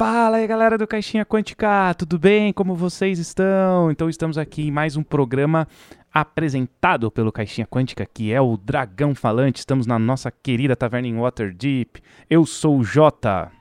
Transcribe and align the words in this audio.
Fala 0.00 0.38
aí, 0.38 0.46
galera 0.46 0.78
do 0.78 0.86
Caixinha 0.86 1.26
Quântica, 1.26 1.92
tudo 1.92 2.18
bem? 2.18 2.54
Como 2.54 2.74
vocês 2.74 3.18
estão? 3.18 3.90
Então 3.90 4.08
estamos 4.08 4.38
aqui 4.38 4.68
em 4.68 4.70
mais 4.70 4.96
um 4.96 5.02
programa 5.02 5.68
apresentado 6.10 7.10
pelo 7.10 7.30
Caixinha 7.30 7.66
Quântica, 7.66 8.06
que 8.06 8.32
é 8.32 8.40
o 8.40 8.56
Dragão 8.56 9.14
Falante. 9.14 9.58
Estamos 9.58 9.86
na 9.86 9.98
nossa 9.98 10.30
querida 10.30 10.74
taverna 10.74 11.06
em 11.06 11.18
Waterdeep. 11.18 12.00
Eu 12.30 12.46
sou 12.46 12.78
o 12.78 12.82
Jota. 12.82 13.52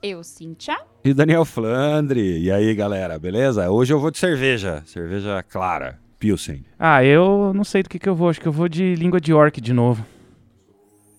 Eu, 0.00 0.22
Cíntia. 0.22 0.78
E 1.02 1.12
Daniel 1.12 1.44
Flandre. 1.44 2.44
E 2.44 2.48
aí, 2.48 2.72
galera, 2.76 3.18
beleza? 3.18 3.68
Hoje 3.68 3.92
eu 3.92 3.98
vou 3.98 4.12
de 4.12 4.18
cerveja, 4.18 4.84
cerveja 4.86 5.42
clara, 5.42 5.98
Pilsen. 6.20 6.64
Ah, 6.78 7.02
eu 7.02 7.52
não 7.52 7.64
sei 7.64 7.82
do 7.82 7.88
que, 7.88 7.98
que 7.98 8.08
eu 8.08 8.14
vou, 8.14 8.28
acho 8.28 8.40
que 8.40 8.46
eu 8.46 8.52
vou 8.52 8.68
de 8.68 8.94
língua 8.94 9.20
de 9.20 9.34
orc 9.34 9.60
de 9.60 9.72
novo. 9.72 10.06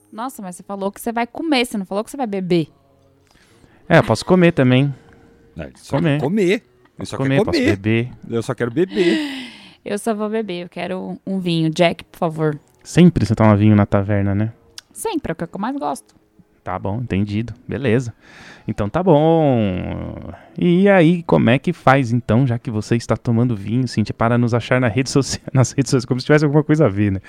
Nossa, 0.10 0.42
mas 0.42 0.56
você 0.56 0.64
falou 0.64 0.90
que 0.90 1.02
você 1.02 1.12
vai 1.12 1.28
comer, 1.28 1.66
você 1.66 1.78
não 1.78 1.86
falou 1.86 2.02
que 2.02 2.10
você 2.10 2.16
vai 2.16 2.28
beber. 2.28 2.79
É, 3.90 3.98
eu 3.98 4.04
posso 4.04 4.24
comer 4.24 4.52
também. 4.54 4.94
É, 5.58 5.70
só 5.76 5.98
Comer. 5.98 6.22
comer. 6.22 6.64
Eu 6.98 7.06
só 7.06 7.18
comer, 7.18 7.30
quero 7.38 7.46
posso 7.46 7.60
comer. 7.60 7.76
beber. 7.76 8.10
Eu 8.30 8.44
só 8.44 8.54
quero 8.54 8.72
beber. 8.72 9.18
Eu 9.84 9.98
só 9.98 10.14
vou 10.14 10.30
beber, 10.30 10.64
eu 10.64 10.70
quero 10.70 11.18
um 11.26 11.40
vinho. 11.40 11.70
Jack, 11.70 12.04
por 12.04 12.18
favor. 12.18 12.60
Sempre 12.84 13.26
você 13.26 13.34
toma 13.34 13.56
vinho 13.58 13.76
na 13.76 13.86
taverna, 13.86 14.36
né? 14.36 14.54
Sempre, 14.94 15.32
é 15.32 15.34
o 15.34 15.36
que 15.36 15.44
eu 15.44 15.60
mais 15.60 15.76
gosto. 15.78 16.14
Tá 16.64 16.78
bom, 16.78 17.00
entendido. 17.02 17.54
Beleza. 17.68 18.14
Então 18.68 18.88
tá 18.90 19.02
bom. 19.02 20.32
E 20.58 20.88
aí, 20.90 21.24
como 21.24 21.50
é 21.50 21.58
que 21.58 21.72
faz 21.74 22.12
então, 22.12 22.46
já 22.46 22.60
que 22.60 22.70
você 22.70 22.96
está 22.96 23.16
tomando 23.18 23.56
vinho, 23.56 23.88
Cintia, 23.88 24.14
para 24.14 24.38
nos 24.38 24.54
achar 24.54 24.80
na 24.80 24.88
rede 24.88 25.10
socia- 25.10 25.42
nas 25.54 25.72
redes 25.72 25.90
sociais, 25.90 26.06
como 26.06 26.20
se 26.20 26.26
tivesse 26.26 26.46
alguma 26.46 26.64
coisa 26.64 26.86
a 26.86 26.90
ver, 26.90 27.14
né? 27.14 27.20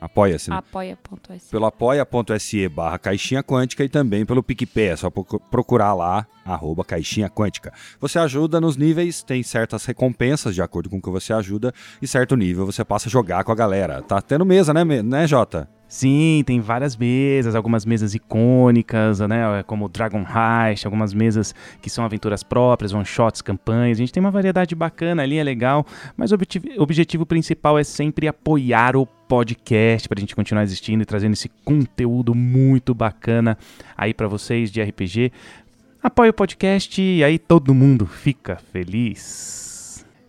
Apoia-se, 0.00 0.48
né? 0.50 0.56
Apoia.se. 0.56 1.50
pelo 1.50 1.66
apoia.se 1.66 2.68
barra 2.68 2.98
caixinha 2.98 3.42
quântica 3.42 3.84
e 3.84 3.88
também 3.88 4.24
pelo 4.24 4.42
PicPay, 4.42 4.88
é 4.88 4.96
só 4.96 5.10
procu- 5.10 5.40
procurar 5.50 5.92
lá, 5.94 6.26
arroba 6.44 6.84
caixinha 6.84 7.28
quântica. 7.28 7.72
Você 8.00 8.18
ajuda 8.18 8.60
nos 8.60 8.76
níveis, 8.76 9.22
tem 9.22 9.42
certas 9.42 9.84
recompensas 9.84 10.54
de 10.54 10.62
acordo 10.62 10.88
com 10.88 10.96
o 10.96 11.02
que 11.02 11.10
você 11.10 11.32
ajuda, 11.32 11.72
e 12.00 12.06
certo 12.06 12.36
nível 12.36 12.64
você 12.64 12.84
passa 12.84 13.08
a 13.08 13.10
jogar 13.10 13.44
com 13.44 13.52
a 13.52 13.54
galera. 13.54 14.02
Tá 14.02 14.22
tendo 14.22 14.44
mesa, 14.44 14.72
né, 14.72 14.84
né 14.84 15.26
Jota? 15.26 15.68
Sim, 15.90 16.44
tem 16.46 16.60
várias 16.60 16.96
mesas, 16.96 17.56
algumas 17.56 17.84
mesas 17.84 18.14
icônicas, 18.14 19.18
né? 19.18 19.64
Como 19.66 19.88
Dragon 19.88 20.24
Heist, 20.24 20.86
algumas 20.86 21.12
mesas 21.12 21.52
que 21.82 21.90
são 21.90 22.04
aventuras 22.04 22.44
próprias, 22.44 22.92
one-shots, 22.92 23.42
campanhas. 23.42 23.98
A 23.98 24.00
gente 24.00 24.12
tem 24.12 24.20
uma 24.20 24.30
variedade 24.30 24.72
bacana 24.76 25.24
ali, 25.24 25.36
é 25.36 25.42
legal. 25.42 25.84
Mas 26.16 26.30
o 26.30 26.36
objetiv- 26.36 26.78
objetivo 26.78 27.26
principal 27.26 27.76
é 27.76 27.82
sempre 27.82 28.28
apoiar 28.28 28.94
o 28.94 29.04
podcast 29.04 30.08
para 30.08 30.20
a 30.20 30.20
gente 30.20 30.36
continuar 30.36 30.62
existindo 30.62 31.02
e 31.02 31.06
trazendo 31.06 31.32
esse 31.32 31.48
conteúdo 31.64 32.36
muito 32.36 32.94
bacana 32.94 33.58
aí 33.96 34.14
para 34.14 34.28
vocês 34.28 34.70
de 34.70 34.80
RPG. 34.80 35.32
Apoie 36.00 36.30
o 36.30 36.32
podcast 36.32 37.02
e 37.02 37.24
aí 37.24 37.36
todo 37.36 37.74
mundo 37.74 38.06
fica 38.06 38.60
feliz. 38.72 39.69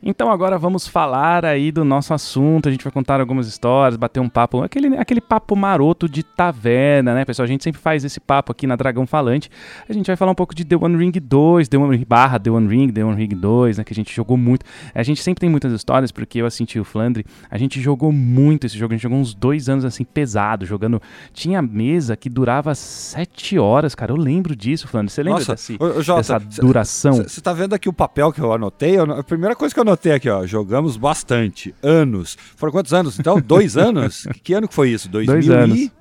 Então 0.03 0.31
agora 0.31 0.57
vamos 0.57 0.87
falar 0.87 1.45
aí 1.45 1.71
do 1.71 1.85
nosso 1.85 2.11
assunto. 2.11 2.67
A 2.67 2.71
gente 2.71 2.83
vai 2.83 2.91
contar 2.91 3.19
algumas 3.19 3.45
histórias, 3.47 3.95
bater 3.95 4.19
um 4.19 4.27
papo, 4.27 4.63
aquele, 4.63 4.97
aquele 4.97 5.21
papo 5.21 5.55
maroto 5.55 6.09
de 6.09 6.23
taverna, 6.23 7.13
né, 7.13 7.23
pessoal? 7.23 7.43
A 7.43 7.47
gente 7.47 7.63
sempre 7.63 7.79
faz 7.79 8.03
esse 8.03 8.19
papo 8.19 8.51
aqui 8.51 8.65
na 8.65 8.75
Dragão 8.75 9.05
Falante. 9.05 9.49
A 9.87 9.93
gente 9.93 10.07
vai 10.07 10.15
falar 10.15 10.31
um 10.31 10.35
pouco 10.35 10.55
de 10.55 10.65
The 10.65 10.75
One 10.75 10.97
Ring 10.97 11.11
2, 11.11 11.67
The 11.67 11.77
One 11.77 11.95
Ring 11.95 12.03
barra 12.07 12.39
The 12.39 12.49
One 12.49 12.67
Ring, 12.67 12.91
The 12.91 13.03
One 13.03 13.15
Ring 13.15 13.27
2, 13.35 13.77
né, 13.77 13.83
que 13.83 13.93
a 13.93 13.95
gente 13.95 14.11
jogou 14.11 14.35
muito. 14.37 14.65
A 14.95 15.03
gente 15.03 15.21
sempre 15.21 15.41
tem 15.41 15.49
muitas 15.49 15.71
histórias, 15.71 16.11
porque 16.11 16.41
eu 16.41 16.47
assisti 16.47 16.79
o 16.79 16.83
Flandre, 16.83 17.23
a 17.49 17.57
gente 17.59 17.79
jogou 17.79 18.11
muito 18.11 18.65
esse 18.65 18.75
jogo, 18.77 18.93
a 18.93 18.95
gente 18.95 19.03
jogou 19.03 19.19
uns 19.19 19.35
dois 19.35 19.69
anos 19.69 19.85
assim, 19.85 20.03
pesado, 20.03 20.65
jogando. 20.65 20.99
Tinha 21.31 21.61
mesa 21.61 22.17
que 22.17 22.27
durava 22.27 22.73
sete 22.73 23.59
horas, 23.59 23.93
cara. 23.93 24.11
Eu 24.11 24.17
lembro 24.17 24.55
disso, 24.55 24.87
Flandre. 24.87 25.11
Você 25.11 25.21
lembra 25.21 25.41
Nossa, 25.41 25.53
desse, 25.53 25.77
ô, 25.79 26.01
Jota, 26.01 26.39
dessa 26.39 26.61
duração? 26.61 27.13
Você 27.17 27.39
tá 27.39 27.53
vendo 27.53 27.75
aqui 27.75 27.87
o 27.87 27.93
papel 27.93 28.31
que 28.31 28.41
eu 28.41 28.51
anotei? 28.51 28.97
Eu- 28.97 29.11
a 29.11 29.23
primeira 29.23 29.55
coisa 29.55 29.73
que 29.75 29.79
eu 29.79 29.90
anotei 29.91 30.13
aqui, 30.13 30.29
ó, 30.29 30.45
jogamos 30.45 30.97
bastante, 30.97 31.73
anos. 31.83 32.37
Foram 32.55 32.71
quantos 32.71 32.93
anos? 32.93 33.19
Então, 33.19 33.39
dois 33.41 33.77
anos? 33.77 34.25
que, 34.43 34.53
ano 34.53 34.67
que 34.67 34.73
foi 34.73 34.89
isso? 34.89 35.07
2000 35.09 35.33
Dois 35.33 35.47
e- 35.47 35.51
anos. 35.53 35.91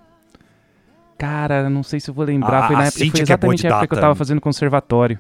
Cara, 1.19 1.69
não 1.69 1.83
sei 1.83 2.01
se 2.01 2.09
eu 2.11 2.15
vou 2.15 2.25
lembrar. 2.25 2.65
A- 2.65 2.67
foi, 2.69 2.77
na 2.77 2.85
época, 2.87 2.99
foi 2.99 3.21
é 3.21 3.23
exatamente 3.23 3.67
a 3.67 3.71
época 3.71 3.87
que 3.89 3.95
eu 3.95 4.01
tava 4.01 4.15
fazendo 4.15 4.41
conservatório. 4.41 5.19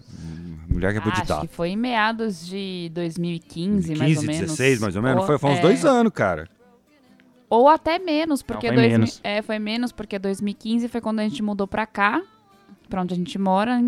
Mulher 0.68 0.92
que 0.92 0.98
é 0.98 1.02
de 1.02 1.08
Acho 1.32 1.40
que 1.42 1.48
foi 1.48 1.70
em 1.70 1.76
meados 1.76 2.46
de 2.46 2.90
2015, 2.94 3.94
mais 3.96 4.14
15, 4.14 4.18
ou 4.20 4.32
menos. 4.32 4.50
16, 4.50 4.80
mais 4.80 4.96
ou 4.96 5.02
menos? 5.02 5.20
Ou- 5.20 5.26
Foi, 5.26 5.38
foi 5.38 5.50
uns 5.50 5.58
é, 5.58 5.62
dois 5.62 5.84
anos, 5.84 6.12
cara. 6.12 6.48
Ou 7.50 7.68
até 7.68 7.98
menos, 7.98 8.40
porque 8.42 8.68
foi 8.68 8.76
dois 8.76 8.86
mi- 8.86 8.92
menos. 8.92 9.20
É, 9.24 9.42
foi 9.42 9.58
menos, 9.58 9.90
porque 9.92 10.18
2015 10.18 10.86
foi 10.88 11.00
quando 11.00 11.18
a 11.18 11.22
gente 11.24 11.42
mudou 11.42 11.66
pra 11.66 11.84
cá, 11.84 12.22
pra 12.88 13.02
onde 13.02 13.12
a 13.12 13.16
gente 13.16 13.36
mora. 13.38 13.82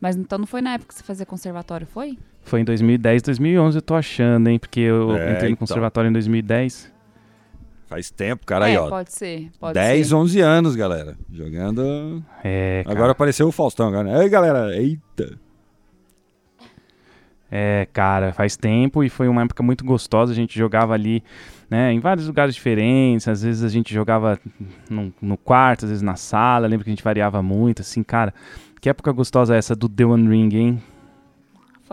Mas 0.00 0.16
então 0.16 0.38
não 0.38 0.46
foi 0.46 0.62
na 0.62 0.72
época 0.72 0.88
que 0.88 0.94
você 0.98 1.04
fazia 1.04 1.26
conservatório, 1.26 1.86
foi? 1.86 2.08
Foi 2.16 2.18
em 2.58 2.64
2010, 2.64 3.22
2011, 3.22 3.78
eu 3.78 3.82
tô 3.82 3.94
achando, 3.94 4.48
hein? 4.48 4.58
Porque 4.58 4.80
eu 4.80 5.16
É, 5.16 5.32
entrei 5.32 5.48
no 5.50 5.54
então. 5.54 5.56
conservatório 5.66 6.08
em 6.08 6.12
2010. 6.12 6.92
Faz 7.86 8.10
tempo, 8.10 8.46
cara. 8.46 8.66
Aí, 8.66 8.74
é, 8.74 8.80
ó. 8.80 8.88
pode 8.88 9.12
ser. 9.12 9.50
Pode 9.60 9.74
10, 9.74 10.08
ser. 10.08 10.14
11 10.14 10.40
anos, 10.40 10.74
galera. 10.76 11.16
Jogando. 11.30 12.24
É, 12.42 12.82
cara. 12.84 12.96
Agora 12.96 13.12
apareceu 13.12 13.46
o 13.46 13.52
Faustão. 13.52 13.88
Agora. 13.88 14.22
Ei, 14.22 14.28
galera. 14.30 14.74
Eita. 14.74 15.38
É, 17.50 17.86
cara, 17.92 18.32
faz 18.32 18.56
tempo 18.56 19.04
e 19.04 19.10
foi 19.10 19.28
uma 19.28 19.42
época 19.42 19.62
muito 19.62 19.84
gostosa. 19.84 20.32
A 20.32 20.34
gente 20.34 20.58
jogava 20.58 20.94
ali, 20.94 21.22
né, 21.68 21.92
em 21.92 22.00
vários 22.00 22.26
lugares 22.26 22.54
diferentes. 22.54 23.28
Às 23.28 23.42
vezes 23.42 23.62
a 23.62 23.68
gente 23.68 23.92
jogava 23.92 24.40
no, 24.88 25.12
no 25.20 25.36
quarto, 25.36 25.84
às 25.84 25.90
vezes 25.90 26.02
na 26.02 26.16
sala. 26.16 26.66
Lembro 26.66 26.84
que 26.84 26.90
a 26.90 26.94
gente 26.94 27.04
variava 27.04 27.42
muito, 27.42 27.82
assim, 27.82 28.02
cara. 28.02 28.32
Que 28.80 28.88
época 28.88 29.12
gostosa 29.12 29.54
é 29.54 29.58
essa 29.58 29.76
do 29.76 29.86
The 29.86 30.04
One 30.06 30.28
Ring, 30.28 30.56
hein? 30.56 30.82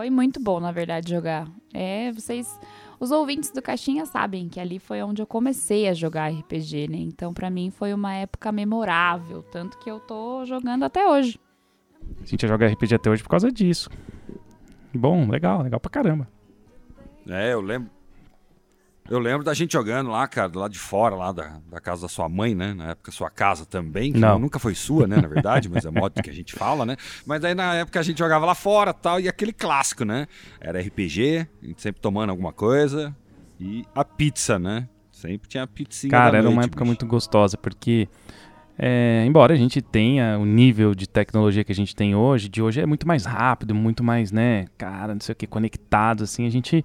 Foi 0.00 0.08
muito 0.08 0.40
bom, 0.40 0.58
na 0.60 0.72
verdade, 0.72 1.10
jogar. 1.10 1.46
É, 1.74 2.10
vocês. 2.10 2.58
Os 2.98 3.10
ouvintes 3.10 3.50
do 3.50 3.60
Caixinha 3.60 4.06
sabem 4.06 4.48
que 4.48 4.58
ali 4.58 4.78
foi 4.78 5.02
onde 5.02 5.20
eu 5.20 5.26
comecei 5.26 5.86
a 5.88 5.92
jogar 5.92 6.32
RPG, 6.32 6.88
né? 6.88 6.96
Então, 6.96 7.34
pra 7.34 7.50
mim, 7.50 7.70
foi 7.70 7.92
uma 7.92 8.14
época 8.14 8.50
memorável. 8.50 9.42
Tanto 9.42 9.78
que 9.78 9.90
eu 9.90 10.00
tô 10.00 10.42
jogando 10.46 10.84
até 10.84 11.06
hoje. 11.06 11.38
A 12.18 12.24
gente 12.24 12.48
joga 12.48 12.66
RPG 12.66 12.94
até 12.94 13.10
hoje 13.10 13.22
por 13.22 13.28
causa 13.28 13.52
disso. 13.52 13.90
Bom, 14.94 15.28
legal, 15.28 15.60
legal 15.60 15.78
pra 15.78 15.90
caramba. 15.90 16.26
É, 17.28 17.52
eu 17.52 17.60
lembro. 17.60 17.90
Eu 19.10 19.18
lembro 19.18 19.42
da 19.44 19.52
gente 19.52 19.72
jogando 19.72 20.08
lá, 20.08 20.28
cara, 20.28 20.52
lado 20.54 20.70
de 20.70 20.78
fora, 20.78 21.16
lá 21.16 21.32
da, 21.32 21.58
da 21.68 21.80
casa 21.80 22.02
da 22.02 22.08
sua 22.08 22.28
mãe, 22.28 22.54
né? 22.54 22.72
Na 22.72 22.90
época, 22.90 23.10
sua 23.10 23.28
casa 23.28 23.66
também. 23.66 24.12
Que 24.12 24.18
Não. 24.20 24.38
nunca 24.38 24.60
foi 24.60 24.72
sua, 24.76 25.08
né? 25.08 25.16
Na 25.16 25.26
verdade, 25.26 25.68
mas 25.68 25.84
é 25.84 25.90
modo 25.90 26.22
que 26.22 26.30
a 26.30 26.32
gente 26.32 26.54
fala, 26.54 26.86
né? 26.86 26.96
Mas 27.26 27.40
daí 27.40 27.52
na 27.52 27.74
época 27.74 27.98
a 27.98 28.02
gente 28.04 28.18
jogava 28.18 28.46
lá 28.46 28.54
fora 28.54 28.94
tal, 28.94 29.18
e 29.18 29.28
aquele 29.28 29.52
clássico, 29.52 30.04
né? 30.04 30.28
Era 30.60 30.80
RPG, 30.80 31.48
a 31.60 31.66
gente 31.66 31.82
sempre 31.82 32.00
tomando 32.00 32.30
alguma 32.30 32.52
coisa. 32.52 33.14
E 33.58 33.84
a 33.94 34.04
pizza, 34.04 34.60
né? 34.60 34.88
Sempre 35.10 35.48
tinha 35.48 35.64
a 35.64 35.66
pizzinha. 35.66 36.10
Cara, 36.12 36.38
era 36.38 36.48
uma 36.48 36.54
noite, 36.54 36.66
época 36.68 36.84
bicho. 36.84 36.86
muito 36.86 37.06
gostosa, 37.06 37.58
porque 37.58 38.08
é, 38.78 39.24
embora 39.26 39.52
a 39.52 39.56
gente 39.56 39.82
tenha 39.82 40.38
o 40.38 40.46
nível 40.46 40.94
de 40.94 41.08
tecnologia 41.08 41.64
que 41.64 41.72
a 41.72 41.74
gente 41.74 41.94
tem 41.94 42.14
hoje, 42.14 42.48
de 42.48 42.62
hoje 42.62 42.80
é 42.80 42.86
muito 42.86 43.06
mais 43.06 43.26
rápido, 43.26 43.74
muito 43.74 44.02
mais, 44.02 44.32
né, 44.32 44.66
cara, 44.78 45.12
não 45.12 45.20
sei 45.20 45.32
o 45.34 45.36
que, 45.36 45.46
conectado, 45.46 46.24
assim, 46.24 46.46
a 46.46 46.50
gente 46.50 46.82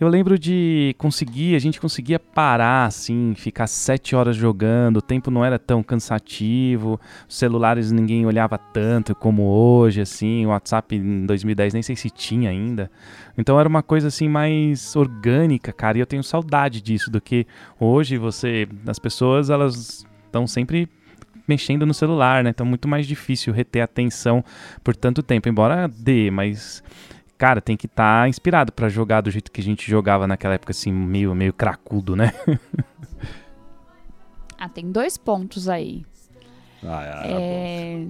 eu 0.00 0.08
lembro 0.08 0.38
de 0.38 0.94
conseguir, 0.96 1.56
a 1.56 1.58
gente 1.58 1.80
conseguia 1.80 2.20
parar 2.20 2.86
assim, 2.86 3.34
ficar 3.36 3.66
sete 3.66 4.14
horas 4.14 4.36
jogando, 4.36 4.98
o 4.98 5.02
tempo 5.02 5.30
não 5.30 5.44
era 5.44 5.58
tão 5.58 5.82
cansativo, 5.82 7.00
os 7.28 7.36
celulares 7.36 7.90
ninguém 7.90 8.24
olhava 8.24 8.56
tanto 8.56 9.14
como 9.14 9.42
hoje, 9.42 10.00
assim, 10.00 10.46
o 10.46 10.50
WhatsApp 10.50 10.94
em 10.94 11.26
2010 11.26 11.74
nem 11.74 11.82
sei 11.82 11.96
se 11.96 12.10
tinha 12.10 12.50
ainda. 12.50 12.90
Então 13.36 13.58
era 13.58 13.68
uma 13.68 13.82
coisa 13.82 14.08
assim 14.08 14.28
mais 14.28 14.94
orgânica, 14.94 15.72
cara, 15.72 15.98
e 15.98 16.00
eu 16.00 16.06
tenho 16.06 16.22
saudade 16.22 16.80
disso, 16.80 17.10
do 17.10 17.20
que 17.20 17.46
hoje 17.80 18.16
você, 18.18 18.68
as 18.86 18.98
pessoas, 18.98 19.50
elas 19.50 20.06
estão 20.26 20.46
sempre 20.46 20.88
mexendo 21.48 21.86
no 21.86 21.94
celular, 21.94 22.44
né? 22.44 22.50
Então 22.50 22.66
muito 22.66 22.86
mais 22.86 23.06
difícil 23.06 23.52
reter 23.52 23.80
atenção 23.80 24.44
por 24.84 24.94
tanto 24.94 25.22
tempo, 25.22 25.48
embora 25.48 25.88
dê, 25.88 26.30
mas 26.30 26.82
cara, 27.38 27.60
tem 27.60 27.76
que 27.76 27.86
estar 27.86 28.22
tá 28.22 28.28
inspirado 28.28 28.72
para 28.72 28.88
jogar 28.88 29.20
do 29.20 29.30
jeito 29.30 29.52
que 29.52 29.60
a 29.60 29.64
gente 29.64 29.88
jogava 29.88 30.26
naquela 30.26 30.54
época, 30.54 30.72
assim, 30.72 30.92
meio, 30.92 31.34
meio 31.34 31.52
cracudo, 31.52 32.16
né? 32.16 32.32
ah, 34.58 34.68
tem 34.68 34.90
dois 34.90 35.16
pontos 35.16 35.68
aí. 35.68 36.04
Ah, 36.82 37.22
é, 37.24 37.32
é... 37.32 38.06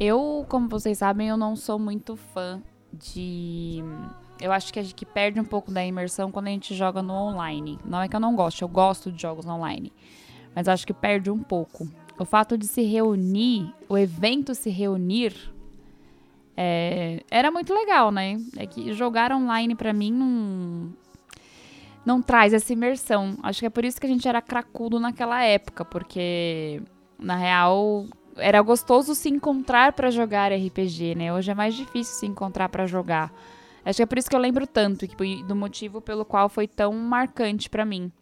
Eu, 0.00 0.46
como 0.48 0.68
vocês 0.68 0.98
sabem, 0.98 1.28
eu 1.28 1.36
não 1.36 1.54
sou 1.54 1.78
muito 1.78 2.16
fã 2.16 2.60
de. 2.92 3.84
Eu 4.40 4.50
acho 4.50 4.72
que 4.72 4.80
a 4.80 4.82
gente 4.82 5.04
perde 5.04 5.38
um 5.38 5.44
pouco 5.44 5.70
da 5.70 5.84
imersão 5.84 6.32
quando 6.32 6.48
a 6.48 6.50
gente 6.50 6.74
joga 6.74 7.02
no 7.02 7.12
online. 7.12 7.78
Não 7.84 8.00
é 8.00 8.08
que 8.08 8.16
eu 8.16 8.20
não 8.20 8.34
gosto, 8.34 8.62
eu 8.62 8.68
gosto 8.68 9.12
de 9.12 9.20
jogos 9.20 9.46
online. 9.46 9.92
Mas 10.54 10.66
acho 10.66 10.86
que 10.86 10.92
perde 10.92 11.30
um 11.30 11.38
pouco. 11.38 11.88
O 12.18 12.24
fato 12.24 12.58
de 12.58 12.66
se 12.66 12.82
reunir, 12.82 13.72
o 13.88 13.96
evento 13.96 14.54
se 14.54 14.70
reunir 14.70 15.52
é, 16.56 17.22
era 17.30 17.50
muito 17.50 17.72
legal, 17.74 18.10
né? 18.10 18.38
É 18.56 18.66
que 18.66 18.92
jogar 18.92 19.32
online 19.32 19.74
para 19.74 19.92
mim 19.92 20.12
não, 20.12 20.92
não 22.04 22.22
traz 22.22 22.52
essa 22.52 22.72
imersão. 22.72 23.36
Acho 23.42 23.60
que 23.60 23.66
é 23.66 23.70
por 23.70 23.84
isso 23.84 24.00
que 24.00 24.06
a 24.06 24.08
gente 24.08 24.28
era 24.28 24.42
cracudo 24.42 25.00
naquela 25.00 25.42
época, 25.42 25.84
porque 25.84 26.82
na 27.18 27.36
real 27.36 28.06
era 28.36 28.60
gostoso 28.62 29.14
se 29.14 29.28
encontrar 29.28 29.92
para 29.92 30.10
jogar 30.10 30.52
RPG, 30.52 31.14
né? 31.14 31.32
Hoje 31.32 31.50
é 31.50 31.54
mais 31.54 31.74
difícil 31.74 32.14
se 32.14 32.26
encontrar 32.26 32.68
para 32.68 32.86
jogar. 32.86 33.32
Acho 33.84 33.96
que 33.96 34.02
é 34.02 34.06
por 34.06 34.18
isso 34.18 34.30
que 34.30 34.36
eu 34.36 34.40
lembro 34.40 34.66
tanto, 34.66 35.06
do 35.46 35.56
motivo 35.56 36.00
pelo 36.00 36.24
qual 36.24 36.48
foi 36.48 36.68
tão 36.68 36.92
marcante 36.92 37.68
para 37.68 37.84
mim 37.84 38.12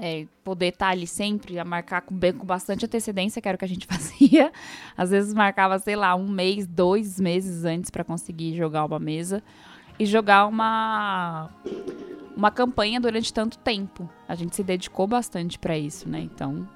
é, 0.00 0.26
poder 0.42 0.68
estar 0.68 0.86
tá 0.86 0.92
ali 0.92 1.06
sempre, 1.06 1.58
a 1.58 1.64
marcar 1.64 2.00
com, 2.00 2.18
com 2.18 2.46
bastante 2.46 2.86
antecedência, 2.86 3.40
que 3.40 3.48
era 3.48 3.56
o 3.56 3.58
que 3.58 3.64
a 3.64 3.68
gente 3.68 3.86
fazia. 3.90 4.50
Às 4.96 5.10
vezes 5.10 5.34
marcava, 5.34 5.78
sei 5.78 5.96
lá, 5.96 6.14
um 6.14 6.28
mês, 6.28 6.66
dois 6.66 7.20
meses 7.20 7.64
antes 7.64 7.90
para 7.90 8.02
conseguir 8.02 8.56
jogar 8.56 8.84
uma 8.84 8.98
mesa 8.98 9.42
e 9.98 10.06
jogar 10.06 10.46
uma 10.46 11.50
uma 12.36 12.50
campanha 12.50 12.98
durante 12.98 13.32
tanto 13.32 13.58
tempo. 13.58 14.08
A 14.26 14.34
gente 14.34 14.56
se 14.56 14.62
dedicou 14.62 15.06
bastante 15.06 15.58
para 15.58 15.76
isso, 15.76 16.08
né? 16.08 16.20
Então. 16.20 16.66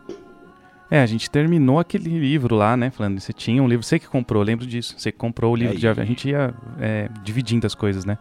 É, 0.90 1.00
a 1.00 1.06
gente 1.06 1.30
terminou 1.30 1.78
aquele 1.78 2.18
livro 2.18 2.54
lá, 2.54 2.76
né? 2.76 2.90
Falando, 2.90 3.18
você 3.18 3.32
tinha 3.32 3.62
um 3.62 3.66
livro, 3.66 3.84
você 3.84 3.98
que 3.98 4.06
comprou, 4.06 4.42
lembro 4.42 4.66
disso. 4.66 4.94
Você 4.98 5.10
comprou 5.10 5.54
o 5.54 5.56
livro 5.56 5.74
é 5.74 5.78
de 5.78 5.88
A 5.88 6.04
gente 6.04 6.28
ia 6.28 6.54
é, 6.78 7.08
dividindo 7.22 7.66
as 7.66 7.74
coisas, 7.74 8.04
né? 8.04 8.18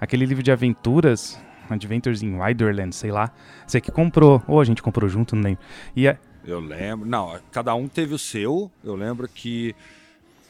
Aquele 0.00 0.24
livro 0.24 0.42
de 0.42 0.52
aventuras, 0.52 1.40
Adventures 1.70 2.22
in 2.22 2.38
Widerland, 2.38 2.94
sei 2.94 3.10
lá. 3.10 3.32
Você 3.66 3.80
que 3.80 3.90
comprou. 3.90 4.42
Ou 4.46 4.60
a 4.60 4.64
gente 4.64 4.82
comprou 4.82 5.08
junto, 5.08 5.34
não 5.34 5.42
lembro. 5.42 5.62
E 5.94 6.06
é... 6.06 6.18
Eu 6.46 6.60
lembro. 6.60 7.08
Não, 7.08 7.38
cada 7.50 7.74
um 7.74 7.88
teve 7.88 8.14
o 8.14 8.18
seu. 8.18 8.70
Eu 8.84 8.94
lembro 8.94 9.26
que 9.28 9.74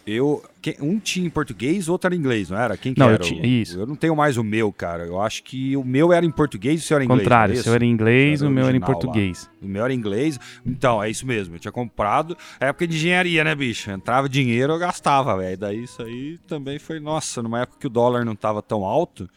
eu 0.07 0.43
um 0.81 0.99
tinha 0.99 1.27
em 1.27 1.31
português, 1.31 1.89
outro 1.89 2.09
era 2.09 2.15
em 2.15 2.19
inglês, 2.19 2.51
não 2.51 2.59
era? 2.59 2.77
Quem 2.77 2.93
que 2.93 3.01
não, 3.01 3.07
era? 3.07 3.15
Eu 3.15 3.19
tinha, 3.21 3.47
isso. 3.47 3.79
Eu 3.79 3.87
não 3.87 3.97
tenho 3.97 4.15
mais 4.15 4.37
o 4.37 4.45
meu, 4.45 4.71
cara. 4.71 5.07
Eu 5.07 5.21
acho 5.21 5.43
que 5.43 5.77
o 5.77 5.83
meu 5.83 6.13
era 6.13 6.27
em 6.27 6.31
português 6.31 6.81
e 6.81 6.85
o 6.85 6.87
seu 6.87 6.97
era 6.97 7.05
em 7.05 7.07
inglês. 7.07 7.23
Contrário, 7.23 7.55
o 7.55 7.63
seu 7.63 7.73
era 7.73 7.85
em 7.85 7.91
inglês, 7.91 8.43
era 8.43 8.51
o 8.51 8.53
meu 8.53 8.67
era 8.67 8.77
em 8.77 8.81
português. 8.81 9.45
Lá. 9.45 9.67
O 9.67 9.71
meu 9.71 9.85
era 9.85 9.95
em 9.95 9.97
inglês. 9.97 10.39
Então, 10.67 11.03
é 11.03 11.09
isso 11.09 11.27
mesmo. 11.27 11.55
Eu 11.55 11.59
tinha 11.59 11.73
comprado. 11.73 12.37
É 12.61 12.67
época 12.67 12.87
de 12.87 12.97
engenharia, 12.97 13.43
né, 13.45 13.55
bicho? 13.55 13.91
Entrava 13.91 14.29
dinheiro, 14.29 14.75
eu 14.75 14.79
gastava, 14.79 15.39
velho. 15.39 15.57
Daí 15.57 15.85
isso 15.85 16.03
aí 16.03 16.39
também 16.47 16.79
foi, 16.79 17.01
nossa, 17.01 17.43
numa 17.43 17.63
época 17.63 17.79
que 17.81 17.87
o 17.87 17.91
dólar 17.91 18.27
não 18.27 18.37
tava 18.37 18.61
tão 18.61 18.85
alto. 18.85 19.29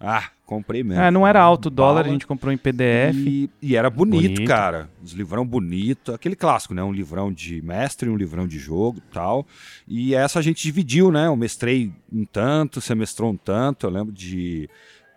Ah, 0.00 0.30
comprei 0.46 0.82
mesmo. 0.84 1.02
É, 1.02 1.10
não 1.10 1.26
era 1.26 1.42
alto 1.42 1.66
o 1.66 1.70
dólar, 1.70 2.02
Bala, 2.02 2.06
a 2.06 2.12
gente 2.12 2.26
comprou 2.26 2.52
em 2.52 2.56
PDF. 2.56 3.16
E, 3.16 3.50
e 3.60 3.76
era 3.76 3.90
bonito, 3.90 4.22
bonito, 4.22 4.44
cara. 4.44 4.88
Os 5.02 5.12
livrão 5.12 5.44
bonito. 5.44 6.14
Aquele 6.14 6.36
clássico, 6.36 6.72
né? 6.72 6.82
Um 6.82 6.92
livrão 6.92 7.32
de 7.32 7.60
mestre, 7.60 8.08
um 8.08 8.16
livrão 8.16 8.46
de 8.46 8.58
jogo 8.58 9.02
tal. 9.12 9.44
E 9.86 10.14
essa 10.14 10.38
a 10.38 10.42
gente 10.42 10.62
dividiu, 10.62 11.10
né? 11.10 11.26
Eu 11.26 11.36
mestrei 11.36 11.92
um 12.10 12.24
tanto, 12.24 12.80
você 12.80 12.94
mestrou 12.94 13.32
um 13.32 13.36
tanto. 13.36 13.86
Eu 13.86 13.90
lembro 13.90 14.12
de 14.12 14.70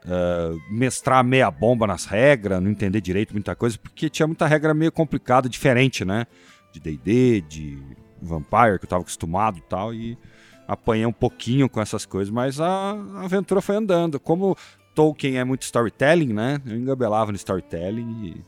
uh, 0.05 0.59
mestrar 0.73 1.23
meia 1.23 1.51
bomba 1.51 1.85
nas 1.85 2.05
regras, 2.05 2.61
não 2.61 2.71
entender 2.71 2.99
direito 2.99 3.31
muita 3.33 3.55
coisa, 3.55 3.77
porque 3.77 4.09
tinha 4.09 4.27
muita 4.27 4.47
regra 4.47 4.73
meio 4.73 4.91
complicada, 4.91 5.47
diferente, 5.47 6.03
né? 6.03 6.25
De 6.73 6.79
D&D, 6.79 7.41
de 7.41 7.77
Vampire, 8.21 8.79
que 8.79 8.85
eu 8.85 8.89
tava 8.89 9.01
acostumado 9.01 9.59
e 9.59 9.61
tal. 9.61 9.93
E 9.93 10.17
apanhei 10.69 11.05
um 11.05 11.11
pouquinho 11.11 11.67
com 11.67 11.81
essas 11.81 12.05
coisas, 12.05 12.31
mas 12.31 12.61
a, 12.61 12.91
aventura 13.23 13.59
foi 13.59 13.75
andando. 13.75 14.19
Como 14.19 14.55
Tolkien 14.93 15.37
é 15.37 15.43
muito 15.43 15.63
storytelling, 15.63 16.33
né? 16.33 16.61
Eu 16.65 16.75
engabelava 16.75 17.31
no 17.31 17.35
storytelling 17.35 18.35
e, 18.35 18.43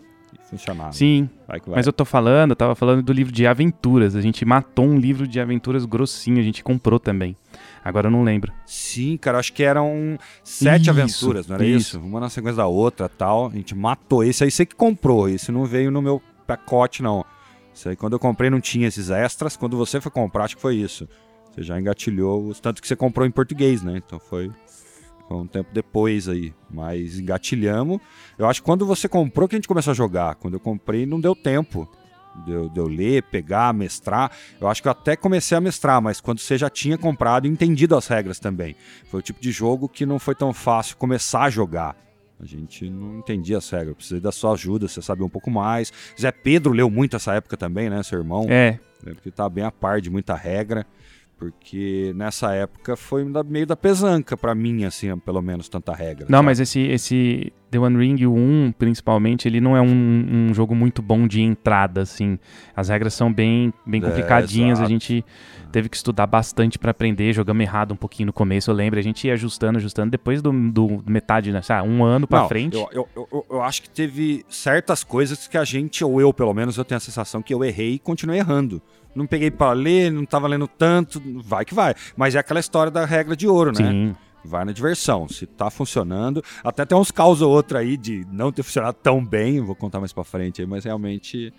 funcionava. 0.51 0.91
Sim, 0.91 1.29
vai 1.47 1.59
vai. 1.59 1.75
mas 1.77 1.87
eu 1.87 1.93
tô 1.93 2.03
falando, 2.03 2.51
eu 2.51 2.55
tava 2.55 2.75
falando 2.75 3.01
do 3.01 3.13
livro 3.13 3.31
de 3.31 3.47
aventuras. 3.47 4.15
A 4.15 4.21
gente 4.21 4.43
matou 4.43 4.85
um 4.85 4.99
livro 4.99 5.25
de 5.25 5.39
aventuras 5.39 5.85
grossinho, 5.85 6.39
a 6.39 6.43
gente 6.43 6.61
comprou 6.61 6.99
também. 6.99 7.37
Agora 7.83 8.07
eu 8.07 8.11
não 8.11 8.23
lembro. 8.23 8.51
Sim, 8.65 9.17
cara, 9.17 9.39
acho 9.39 9.53
que 9.53 9.63
eram 9.63 10.19
sete 10.43 10.81
isso, 10.81 10.89
aventuras, 10.89 11.47
não 11.47 11.55
era 11.55 11.65
isso. 11.65 11.97
isso? 11.97 11.99
Uma 11.99 12.19
na 12.19 12.29
sequência 12.29 12.57
da 12.57 12.67
outra 12.67 13.07
tal. 13.07 13.47
A 13.47 13.51
gente 13.51 13.73
matou. 13.73 14.23
Esse 14.23 14.43
aí 14.43 14.51
você 14.51 14.65
que 14.65 14.75
comprou, 14.75 15.29
esse 15.29 15.51
não 15.51 15.65
veio 15.65 15.89
no 15.89 16.01
meu 16.01 16.21
pacote, 16.45 17.01
não. 17.01 17.25
Isso 17.73 17.87
aí, 17.87 17.95
quando 17.95 18.13
eu 18.13 18.19
comprei, 18.19 18.49
não 18.49 18.59
tinha 18.59 18.87
esses 18.87 19.09
extras. 19.09 19.55
Quando 19.55 19.77
você 19.77 20.01
foi 20.01 20.11
comprar, 20.11 20.43
acho 20.43 20.57
que 20.57 20.61
foi 20.61 20.75
isso. 20.75 21.07
Você 21.51 21.63
já 21.63 21.79
engatilhou 21.79 22.47
os 22.47 22.59
tanto 22.59 22.81
que 22.81 22.87
você 22.87 22.95
comprou 22.95 23.25
em 23.25 23.31
português, 23.31 23.81
né? 23.81 23.97
Então 23.97 24.19
foi, 24.19 24.51
foi 25.31 25.39
um 25.39 25.47
tempo 25.47 25.69
depois 25.73 26.27
aí. 26.27 26.53
Mas 26.69 27.17
engatilhamos. 27.17 27.99
Eu 28.37 28.47
acho 28.47 28.61
que 28.61 28.65
quando 28.65 28.85
você 28.85 29.07
comprou 29.07 29.47
que 29.47 29.55
a 29.55 29.57
gente 29.57 29.67
começou 29.67 29.91
a 29.91 29.95
jogar. 29.95 30.35
Quando 30.35 30.55
eu 30.55 30.59
comprei, 30.59 31.05
não 31.05 31.19
deu 31.21 31.33
tempo 31.33 31.89
de 32.45 32.51
eu, 32.51 32.69
de 32.69 32.79
eu 32.79 32.87
ler, 32.87 33.23
pegar, 33.23 33.73
mestrar. 33.73 34.31
Eu 34.59 34.67
acho 34.67 34.81
que 34.81 34.87
eu 34.87 34.91
até 34.91 35.15
comecei 35.15 35.57
a 35.57 35.61
mestrar, 35.61 36.01
mas 36.01 36.19
quando 36.19 36.39
você 36.39 36.57
já 36.57 36.69
tinha 36.69 36.97
comprado 36.97 37.47
e 37.47 37.49
entendido 37.49 37.95
as 37.95 38.07
regras 38.07 38.39
também. 38.39 38.75
Foi 39.05 39.21
o 39.21 39.23
tipo 39.23 39.39
de 39.39 39.51
jogo 39.51 39.87
que 39.87 40.05
não 40.05 40.19
foi 40.19 40.35
tão 40.35 40.53
fácil 40.53 40.97
começar 40.97 41.43
a 41.43 41.49
jogar. 41.49 41.95
A 42.39 42.45
gente 42.45 42.89
não 42.89 43.19
entendia 43.19 43.59
as 43.59 43.69
regras. 43.69 43.95
Precisei 43.95 44.19
da 44.19 44.31
sua 44.31 44.53
ajuda, 44.53 44.87
você 44.87 45.01
sabia 45.01 45.25
um 45.25 45.29
pouco 45.29 45.49
mais. 45.49 45.93
Zé 46.19 46.31
Pedro 46.31 46.73
leu 46.73 46.89
muito 46.89 47.15
essa 47.15 47.33
época 47.35 47.55
também, 47.55 47.89
né, 47.89 48.03
seu 48.03 48.19
irmão? 48.19 48.47
É. 48.49 48.79
Porque 49.03 49.31
tá 49.31 49.47
bem 49.47 49.63
a 49.63 49.71
par 49.71 50.01
de 50.01 50.09
muita 50.09 50.35
regra 50.35 50.85
porque 51.41 52.13
nessa 52.15 52.53
época 52.53 52.95
foi 52.95 53.25
meio 53.47 53.65
da 53.65 53.75
pesanca 53.75 54.37
para 54.37 54.53
mim, 54.53 54.83
assim, 54.83 55.17
pelo 55.17 55.41
menos 55.41 55.67
tanta 55.67 55.91
regra. 55.91 56.27
Não, 56.29 56.37
sabe? 56.37 56.45
mas 56.45 56.59
esse, 56.59 56.81
esse 56.81 57.51
The 57.71 57.79
One 57.79 57.97
Ring, 57.97 58.25
o 58.25 58.33
1, 58.33 58.73
principalmente, 58.77 59.47
ele 59.47 59.61
não 59.61 59.75
é 59.75 59.81
um, 59.81 60.49
um 60.49 60.53
jogo 60.53 60.75
muito 60.75 61.01
bom 61.01 61.25
de 61.25 61.41
entrada, 61.41 62.01
assim. 62.01 62.37
As 62.75 62.89
regras 62.89 63.13
são 63.13 63.31
bem, 63.31 63.73
bem 63.85 64.03
é, 64.03 64.05
complicadinhas, 64.05 64.81
é, 64.81 64.83
a 64.83 64.85
gente 64.85 65.23
teve 65.71 65.87
que 65.87 65.95
estudar 65.95 66.27
bastante 66.27 66.77
para 66.77 66.91
aprender, 66.91 67.31
jogamos 67.31 67.63
errado 67.63 67.93
um 67.93 67.95
pouquinho 67.95 68.27
no 68.27 68.33
começo, 68.33 68.69
eu 68.69 68.75
lembro, 68.75 68.99
a 68.99 69.01
gente 69.01 69.25
ia 69.25 69.33
ajustando, 69.33 69.77
ajustando, 69.77 70.11
depois 70.11 70.41
do, 70.41 70.51
do 70.51 71.01
metade, 71.07 71.51
né, 71.53 71.61
sabe, 71.61 71.87
um 71.87 72.03
ano 72.03 72.27
para 72.27 72.45
frente. 72.49 72.75
Eu, 72.75 72.89
eu, 72.91 73.07
eu, 73.15 73.45
eu, 73.49 73.61
acho 73.61 73.81
que 73.83 73.89
teve 73.89 74.45
certas 74.49 75.01
coisas 75.01 75.47
que 75.47 75.57
a 75.57 75.63
gente, 75.63 76.03
ou 76.03 76.19
eu 76.19 76.33
pelo 76.33 76.53
menos, 76.53 76.77
eu 76.77 76.83
tenho 76.83 76.97
a 76.97 77.01
sensação 77.01 77.41
que 77.41 77.53
eu 77.53 77.63
errei 77.63 77.93
e 77.93 77.99
continuei 77.99 78.39
errando 78.39 78.81
não 79.13 79.25
peguei 79.25 79.51
para 79.51 79.73
ler, 79.73 80.09
não 80.09 80.25
tava 80.25 80.47
lendo 80.47 80.67
tanto, 80.67 81.21
vai 81.43 81.65
que 81.65 81.73
vai. 81.73 81.93
Mas 82.15 82.33
é 82.33 82.39
aquela 82.39 82.61
história 82.61 82.89
da 82.89 83.05
regra 83.05 83.35
de 83.35 83.47
ouro, 83.47 83.71
né? 83.71 83.89
Sim. 83.89 84.15
Vai 84.43 84.65
na 84.65 84.71
diversão. 84.71 85.27
Se 85.27 85.45
tá 85.45 85.69
funcionando, 85.69 86.43
até 86.63 86.85
tem 86.85 86.97
uns 86.97 87.11
caos 87.11 87.41
ou 87.41 87.51
outro 87.51 87.77
aí 87.77 87.95
de 87.95 88.25
não 88.31 88.51
ter 88.51 88.63
funcionado 88.63 88.97
tão 89.01 89.23
bem, 89.23 89.61
vou 89.61 89.75
contar 89.75 89.99
mais 89.99 90.11
para 90.11 90.23
frente 90.23 90.61
aí, 90.61 90.67
mas 90.67 90.83
realmente 90.83 91.53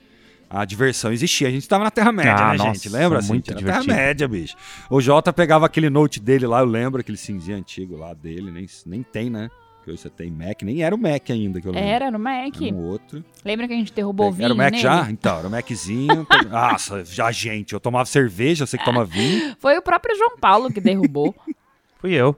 a 0.51 0.65
diversão 0.65 1.13
existia. 1.13 1.49
A 1.49 1.51
gente 1.51 1.69
tava 1.69 1.85
na 1.85 1.91
Terra-média, 1.91 2.35
ah, 2.35 2.53
né, 2.53 2.59
nossa, 2.59 2.75
gente? 2.75 2.89
Lembra? 2.89 3.19
Assim, 3.19 3.29
muito 3.29 3.55
na 3.55 3.61
Terra-média, 3.61 4.29
bicho. 4.29 4.57
O 4.91 5.01
Jota 5.01 5.33
pegava 5.33 5.65
aquele 5.65 5.89
note 5.89 6.21
dele 6.21 6.47
lá, 6.47 6.61
eu 6.61 6.67
lembro, 6.67 7.01
aquele 7.01 7.17
cinzinho 7.17 7.57
antigo 7.57 7.97
lá 7.97 8.13
dele, 8.13 8.51
nem, 8.51 8.67
nem 8.87 9.03
tem, 9.03 9.31
né? 9.31 9.49
que 9.83 9.91
hoje 9.91 10.01
você 10.01 10.11
tem 10.11 10.31
Mac, 10.31 10.63
nem 10.63 10.83
era 10.83 10.95
o 10.95 10.99
Mac 10.99 11.29
ainda 11.31 11.61
que 11.61 11.67
eu 11.67 11.73
lembro. 11.73 11.89
Era 11.89 12.11
no 12.11 12.19
Mac. 12.19 12.63
Era 12.63 12.75
um 12.75 12.87
outro. 12.87 13.25
Lembra 13.45 13.67
que 13.67 13.75
a 13.75 13.77
gente 13.77 13.93
derrubou 13.93 14.29
o 14.29 14.33
vinho 14.33 14.45
Era 14.45 14.55
o 14.55 14.57
Mac 14.57 14.71
nele? 14.71 14.83
já? 14.83 15.11
Então, 15.11 15.39
era 15.39 15.49
o 15.49 15.51
Maczinho. 15.51 16.27
Nossa, 16.49 17.05
já 17.05 17.33
gente, 17.33 17.73
eu 17.73 17.81
tomava 17.81 18.05
cerveja, 18.05 18.65
você 18.65 18.79
que 18.79 18.85
toma 18.85 19.05
vinho. 19.05 19.57
Foi 19.59 19.77
o 19.77 19.83
próprio 19.83 20.17
João 20.17 20.39
Paulo 20.39 20.73
que 20.73 20.81
derrubou. 20.81 21.35
Fui 21.99 22.13
eu. 22.13 22.37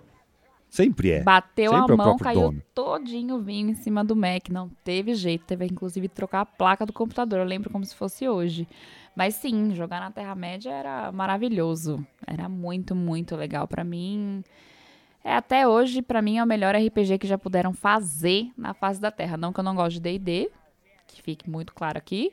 Sempre 0.75 1.12
é. 1.12 1.23
Bateu 1.23 1.71
Sempre 1.71 1.76
é 1.76 1.93
a 1.93 1.95
o 1.95 1.97
mão, 1.97 2.07
próprio 2.16 2.25
caiu 2.25 2.40
dono. 2.40 2.62
todinho 2.75 3.37
o 3.37 3.40
vinho 3.40 3.71
em 3.71 3.75
cima 3.75 4.04
do 4.04 4.16
Mac. 4.16 4.49
Não 4.50 4.69
teve 4.83 5.14
jeito. 5.14 5.45
Teve 5.45 5.66
inclusive 5.66 6.09
trocar 6.09 6.40
a 6.40 6.45
placa 6.47 6.85
do 6.85 6.93
computador. 6.93 7.38
Eu 7.38 7.45
lembro 7.45 7.71
como 7.71 7.85
se 7.85 7.95
fosse 7.95 8.28
hoje. 8.28 8.66
Mas 9.14 9.37
sim, 9.37 9.73
jogar 9.73 10.00
na 10.00 10.11
Terra-média 10.11 10.73
era 10.73 11.12
maravilhoso. 11.12 12.04
Era 12.26 12.49
muito, 12.49 12.93
muito 12.93 13.37
legal 13.37 13.69
pra 13.69 13.85
mim. 13.85 14.43
É, 15.23 15.37
até 15.37 15.66
hoje, 15.66 16.02
pra 16.02 16.21
mim, 16.21 16.38
é 16.38 16.43
o 16.43 16.47
melhor 16.47 16.75
RPG 16.75 17.19
que 17.19 17.26
já 17.28 17.38
puderam 17.38 17.73
fazer 17.73 18.50
na 18.59 18.75
face 18.75 19.00
da 19.00 19.12
Terra. 19.12 19.37
Não 19.37 19.52
que 19.52 19.61
eu 19.61 19.64
não 19.64 19.76
goste 19.76 20.00
de 20.00 20.19
D&D, 20.19 20.50
que 21.07 21.23
fique 21.23 21.49
muito 21.49 21.73
claro 21.73 21.97
aqui. 21.97 22.33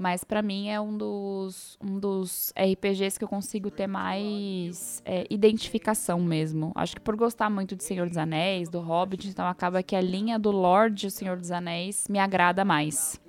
Mas 0.00 0.24
pra 0.24 0.40
mim 0.40 0.70
é 0.70 0.80
um 0.80 0.96
dos, 0.96 1.76
um 1.78 1.98
dos 2.00 2.54
RPGs 2.58 3.18
que 3.18 3.24
eu 3.24 3.28
consigo 3.28 3.70
ter 3.70 3.86
mais 3.86 5.02
é, 5.04 5.26
identificação 5.28 6.18
mesmo. 6.20 6.72
Acho 6.74 6.94
que 6.94 7.02
por 7.02 7.14
gostar 7.16 7.50
muito 7.50 7.76
de 7.76 7.84
Senhor 7.84 8.08
dos 8.08 8.16
Anéis, 8.16 8.70
do 8.70 8.80
Hobbit, 8.80 9.28
então 9.28 9.46
acaba 9.46 9.82
que 9.82 9.94
a 9.94 10.00
linha 10.00 10.38
do 10.38 10.50
Lorde 10.50 11.04
e 11.04 11.08
o 11.08 11.10
Senhor 11.10 11.36
dos 11.36 11.50
Anéis 11.50 12.06
me 12.08 12.18
agrada 12.18 12.64
mais. 12.64 13.20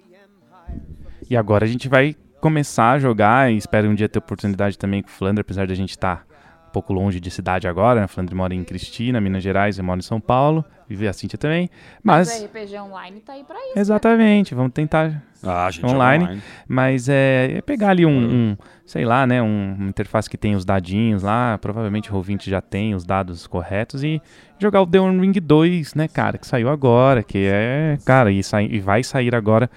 E 1.30 1.36
agora 1.36 1.66
a 1.66 1.68
gente 1.68 1.90
vai 1.90 2.16
começar 2.40 2.92
a 2.92 3.00
jogar 3.00 3.52
e 3.52 3.58
espero 3.58 3.90
um 3.90 3.94
dia 3.94 4.08
ter 4.08 4.20
oportunidade 4.20 4.78
também 4.78 5.02
com 5.02 5.10
o 5.10 5.12
Flandre, 5.12 5.42
apesar 5.42 5.68
de 5.68 5.74
a 5.74 5.76
gente 5.76 5.90
estar 5.90 6.26
um 6.70 6.72
pouco 6.72 6.94
longe 6.94 7.20
de 7.20 7.30
cidade 7.30 7.68
agora, 7.68 8.00
né? 8.00 8.08
Flandre 8.08 8.34
mora 8.34 8.56
em 8.56 8.64
Cristina, 8.64 9.20
Minas 9.20 9.44
Gerais, 9.44 9.78
eu 9.78 9.84
moro 9.84 10.00
em 10.00 10.04
São 10.04 10.22
Paulo, 10.22 10.64
vive 10.92 11.08
a 11.08 11.14
Cíntia 11.14 11.38
também. 11.38 11.70
Mas, 12.04 12.42
o 12.42 12.46
RPG 12.46 12.78
online 12.80 13.22
tá 13.22 13.34
aí 13.34 13.44
pra 13.44 13.58
isso. 13.58 13.80
exatamente, 13.80 14.54
vamos 14.54 14.74
tentar 14.74 15.24
Ah, 15.42 15.68
a 15.68 15.72
gente 15.72 15.82
joga 15.82 15.94
Online. 15.94 16.42
Mas 16.68 17.08
é, 17.08 17.58
é 17.58 17.62
pegar 17.62 17.90
ali 17.90 18.06
um, 18.06 18.12
um, 18.12 18.58
sei 18.86 19.06
lá, 19.06 19.26
né, 19.26 19.42
um, 19.42 19.76
uma 19.78 19.90
interface 19.90 20.30
que 20.30 20.38
tem 20.38 20.56
os 20.56 20.66
dadinhos 20.66 21.24
lá, 21.24 21.58
provavelmente 21.58 22.12
o 22.12 22.16
ouvinte 22.16 22.50
já 22.50 22.62
tem 22.62 22.94
os 22.94 23.06
dados 23.06 23.48
corretos 23.48 24.04
e 24.04 24.22
jogar 24.60 24.82
o 24.82 24.88
The 24.88 25.00
One 25.00 25.20
Ring 25.20 25.32
2, 25.32 25.96
né, 25.96 26.08
cara, 26.08 26.38
que 26.38 26.46
saiu 26.46 26.70
agora, 26.70 27.24
que 27.24 27.40
é, 27.40 27.98
cara, 28.06 28.32
e, 28.32 28.44
sai, 28.44 28.68
e 28.70 28.80
vai 28.80 29.04
sair 29.04 29.34
agora 29.34 29.70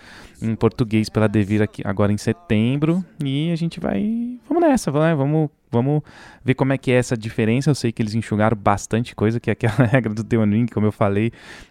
em 0.43 0.55
português 0.55 1.09
pela 1.09 1.27
Devir 1.29 1.63
aqui 1.63 1.83
agora 1.85 2.13
em 2.13 2.19
setembro 2.19 3.03
e 3.25 3.51
a 3.51 3.57
gente 3.57 3.81
vai, 3.81 4.39
vamos 4.47 4.63
nessa, 4.63 4.91
né, 4.91 5.15
vamos, 5.15 5.49
vamos 5.71 6.03
ver 6.45 6.55
como 6.55 6.73
é 6.73 6.79
que 6.79 6.91
é 6.93 6.97
essa 6.97 7.17
diferença. 7.17 7.71
Eu 7.71 7.75
sei 7.75 7.91
que 7.93 8.01
eles 8.03 8.15
enxugaram 8.15 8.57
bastante 8.57 9.15
coisa, 9.15 9.41
que 9.41 9.51
é 9.51 9.53
aquela 9.53 9.75
regra 9.85 10.15
do 10.15 10.23
The 10.23 10.39
One 10.39 10.57
Ring, 10.57 10.67
como 10.67 10.87
eu 10.87 10.93
falei, 10.93 11.04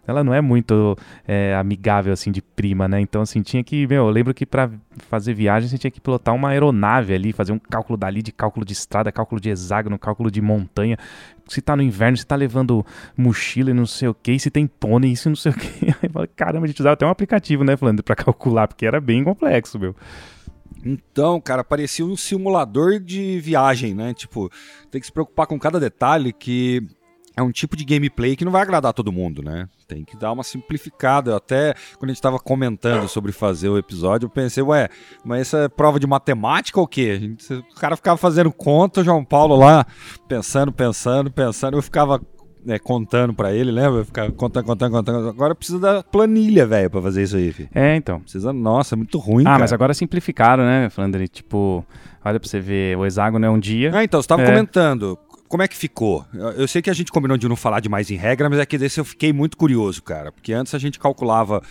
ela 0.07 0.23
não 0.23 0.33
é 0.33 0.41
muito 0.41 0.97
é, 1.27 1.55
amigável 1.55 2.13
assim 2.13 2.31
de 2.31 2.41
prima, 2.41 2.87
né? 2.87 2.99
Então 2.99 3.21
assim 3.21 3.41
tinha 3.41 3.63
que, 3.63 3.87
meu, 3.87 4.05
eu 4.05 4.09
lembro 4.09 4.33
que 4.33 4.45
para 4.45 4.69
fazer 5.09 5.33
viagem 5.33 5.69
você 5.69 5.77
tinha 5.77 5.91
que 5.91 6.01
pilotar 6.01 6.33
uma 6.33 6.49
aeronave 6.49 7.13
ali, 7.13 7.33
fazer 7.33 7.51
um 7.51 7.59
cálculo 7.59 7.97
dali 7.97 8.21
de 8.21 8.31
cálculo 8.31 8.65
de 8.65 8.73
estrada, 8.73 9.11
cálculo 9.11 9.39
de 9.39 9.49
hexágono, 9.49 9.97
cálculo 9.97 10.29
de 10.29 10.41
montanha. 10.41 10.97
Se 11.47 11.61
tá 11.61 11.75
no 11.75 11.81
inverno, 11.81 12.17
se 12.17 12.25
tá 12.25 12.35
levando 12.35 12.85
mochila 13.17 13.71
e 13.71 13.73
não 13.73 13.85
sei 13.85 14.07
o 14.07 14.13
que, 14.13 14.39
se 14.39 14.49
tem 14.49 14.65
pônei, 14.65 15.11
isso 15.11 15.29
não 15.29 15.35
sei 15.35 15.51
o 15.51 15.55
que. 15.55 15.85
Aí 15.87 15.97
eu 16.03 16.09
falei, 16.09 16.29
caramba, 16.35 16.65
a 16.65 16.67
gente 16.67 16.79
usava 16.79 16.93
até 16.93 17.05
um 17.05 17.09
aplicativo, 17.09 17.63
né, 17.63 17.75
Flandre, 17.75 18.03
pra 18.03 18.15
calcular, 18.15 18.67
porque 18.67 18.85
era 18.85 19.01
bem 19.01 19.23
complexo, 19.23 19.77
meu. 19.77 19.95
Então, 20.85 21.39
cara, 21.39 21.63
parecia 21.63 22.05
um 22.05 22.15
simulador 22.15 22.99
de 22.99 23.39
viagem, 23.39 23.93
né? 23.93 24.13
Tipo, 24.13 24.49
tem 24.91 24.99
que 24.99 25.07
se 25.07 25.13
preocupar 25.13 25.47
com 25.47 25.57
cada 25.57 25.79
detalhe 25.79 26.33
que 26.33 26.85
é 27.35 27.41
um 27.41 27.51
tipo 27.51 27.75
de 27.75 27.83
gameplay 27.83 28.35
que 28.35 28.45
não 28.45 28.51
vai 28.51 28.61
agradar 28.61 28.93
todo 28.93 29.11
mundo, 29.11 29.41
né? 29.41 29.67
Tem 29.87 30.03
que 30.03 30.15
dar 30.17 30.31
uma 30.31 30.43
simplificada. 30.43 31.31
Eu 31.31 31.35
até, 31.37 31.73
quando 31.97 32.09
a 32.09 32.13
gente 32.13 32.21
tava 32.21 32.39
comentando 32.39 33.07
sobre 33.07 33.31
fazer 33.31 33.69
o 33.69 33.77
episódio, 33.77 34.25
eu 34.27 34.29
pensei, 34.29 34.63
ué, 34.63 34.87
mas 35.25 35.41
essa 35.41 35.57
é 35.65 35.67
prova 35.69 35.99
de 35.99 36.05
matemática 36.07 36.79
ou 36.79 36.85
o 36.85 36.87
quê? 36.87 37.17
Gente- 37.19 37.53
o 37.53 37.75
cara 37.79 37.95
ficava 37.95 38.17
fazendo 38.17 38.51
conta, 38.51 39.01
o 39.01 39.03
João 39.03 39.23
Paulo 39.25 39.55
lá, 39.55 39.85
pensando, 40.27 40.71
pensando, 40.71 41.31
pensando, 41.31 41.77
eu 41.77 41.81
ficava 41.81 42.21
né, 42.65 42.79
contando 42.79 43.33
pra 43.33 43.51
ele, 43.51 43.71
lembra? 43.71 43.99
Eu 43.99 44.05
ficava 44.05 44.31
contando, 44.31 44.65
contando, 44.65 44.91
contando. 44.93 45.27
Agora 45.27 45.53
precisa 45.53 45.79
da 45.79 46.01
planilha, 46.01 46.65
velho, 46.65 46.89
pra 46.89 47.01
fazer 47.01 47.23
isso 47.23 47.35
aí, 47.35 47.51
filho. 47.51 47.67
É, 47.75 47.93
então. 47.95 48.21
Precisa, 48.21 48.53
nossa, 48.53 48.95
é 48.95 48.97
muito 48.97 49.17
ruim, 49.19 49.43
Ah, 49.43 49.47
cara. 49.49 49.59
mas 49.59 49.73
agora 49.73 49.93
simplificaram, 49.93 50.63
né, 50.63 50.89
Flandre? 50.89 51.27
Tipo, 51.27 51.85
olha 52.23 52.39
pra 52.39 52.47
você 52.47 52.61
ver, 52.61 52.97
o 52.97 53.05
hexágono 53.05 53.45
é 53.45 53.49
um 53.49 53.59
dia. 53.59 53.91
Ah, 53.93 54.01
então, 54.03 54.21
você 54.21 54.23
estava 54.25 54.43
É. 54.43 54.45
comentando. 54.45 55.19
Como 55.53 55.61
é 55.61 55.67
que 55.67 55.77
ficou? 55.77 56.25
Eu, 56.57 56.67
sei 56.67 56.81
que 56.81 56.89
a 56.89 56.93
gente 56.93 57.11
combinou 57.11 57.37
de 57.37 57.47
não 57.47 57.55
falar 57.55 57.79
demais 57.79 58.09
em 58.09 58.15
regra, 58.15 58.49
mas 58.49 58.57
é 58.57 58.65
que 58.65 58.75
desse 58.75 58.99
eu 58.99 59.05
fiquei 59.05 59.31
muito 59.31 59.55
curioso, 59.55 60.01
cara. 60.01 60.31
Porque 60.31 60.51
antes 60.51 60.73
a 60.73 60.79
gente 60.79 60.97
calculava 60.97 61.61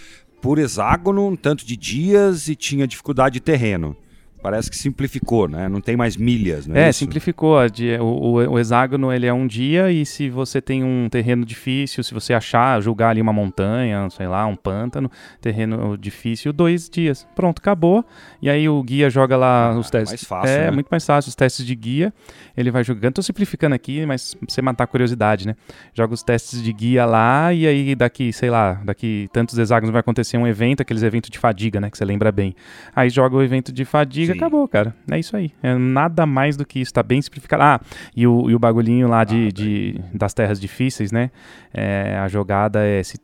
por 0.41 0.61
hexágono 0.61 1.27
um 1.27 1.35
tanto 1.35 1.67
de 1.67 1.77
dias 1.77 2.47
e 2.47 2.55
tinha 2.55 2.87
dificuldade 2.87 3.33
de 3.33 3.41
terreno. 3.41 3.97
Parece 4.43 4.69
que 4.71 4.77
simplificou, 4.77 5.47
né? 5.49 5.69
Não 5.69 5.81
tem 5.81 5.97
mais 5.97 6.17
milhas, 6.17 6.67
não 6.67 6.75
é, 6.77 6.87
É, 6.87 6.91
isso? 6.91 6.99
simplificou. 6.99 7.57
O, 8.01 8.05
o- 8.05 8.51
o 8.55 8.59
hexágono 8.59 9.13
ele 9.13 9.27
é 9.27 9.33
um 9.33 9.47
dia 9.47 9.91
e 9.93 10.05
se 10.05 10.29
você 10.29 10.61
tem 10.61 10.83
um 10.83 11.09
terreno 11.09 11.45
difícil, 11.45 12.03
se 12.03 12.13
você 12.13 12.35
achar, 12.35 12.81
julgar 12.83 13.11
ali 13.11 13.21
uma 13.21 13.33
montanha, 13.33 14.09
sei 14.11 14.27
lá, 14.27 14.45
um 14.47 14.57
pântano, 14.57 15.11
terreno 15.41 15.97
difícil, 15.97 16.53
dois 16.53 16.89
dias. 16.91 17.27
Pronto, 17.37 17.61
acabou. 17.61 18.05
E 18.41 18.51
aí 18.51 18.69
o 18.69 18.83
guia 18.83 19.09
joga 19.09 19.37
lá 19.37 19.69
Ah, 19.73 19.79
os 19.79 19.91
testes. 19.91 20.11
mais 20.11 20.25
fácil, 20.25 20.57
É, 20.57 20.65
né? 20.67 20.71
muito 20.73 20.89
mais 20.91 21.07
fácil. 21.07 21.29
Os 21.29 21.35
testes 21.37 21.65
de 21.65 21.75
guia, 21.75 22.13
ele 22.57 22.71
vai 22.71 22.83
jogando. 22.83 23.15
Tô 23.15 23.23
simplificando 23.23 23.75
aqui, 23.75 24.05
mas 24.07 24.35
pra 24.35 24.47
você 24.49 24.61
matar 24.61 24.85
a 24.85 24.87
curiosidade, 24.89 25.47
né? 25.47 25.55
Joga 25.95 26.15
os 26.15 26.23
testes 26.23 26.61
de 26.63 26.73
guia 26.73 27.05
lá 27.07 27.53
e 27.53 27.67
aí 27.67 27.95
daqui, 27.95 28.33
sei 28.33 28.51
lá, 28.51 28.75
daqui 28.85 29.29
tantos 29.33 29.57
hexágonos 29.57 29.93
vai 29.93 30.01
acontecer 30.01 30.37
um 30.37 30.47
evento, 30.47 30.81
aqueles 30.83 31.03
eventos 31.05 31.31
de 31.31 31.39
fadiga, 31.39 31.81
né? 31.81 31.91
Que 31.91 31.97
você 31.97 32.05
lembra 32.05 32.33
bem. 32.33 32.55
Aí 32.97 33.09
joga 33.09 33.37
o 33.37 33.43
evento 33.43 33.71
de 33.73 33.85
fadiga, 33.85 34.32
Sim. 34.33 34.39
acabou, 34.39 34.67
cara. 34.69 34.95
É 35.11 35.19
isso 35.19 35.37
aí. 35.37 35.51
É 35.63 35.75
nada 35.75 36.25
mais 36.27 36.57
do 36.57 36.65
que 36.65 36.81
isso. 36.81 36.93
Tá 36.93 37.03
bem 37.03 37.21
simplificado. 37.23 37.63
Ah, 37.63 37.81
e 38.17 38.27
o, 38.27 38.51
e 38.51 38.55
o 38.55 38.59
bagulhinho 38.59 39.09
lá 39.09 39.25
de, 39.25 39.49
Ah, 39.49 39.53
de- 39.53 40.01
das 40.15 40.35
terras 40.35 40.61
difíceis, 40.61 41.11
né? 41.13 41.31
É, 41.73 42.17
a 42.19 42.29
jogada 42.29 42.85
é. 42.85 43.03
Se, 43.03 43.19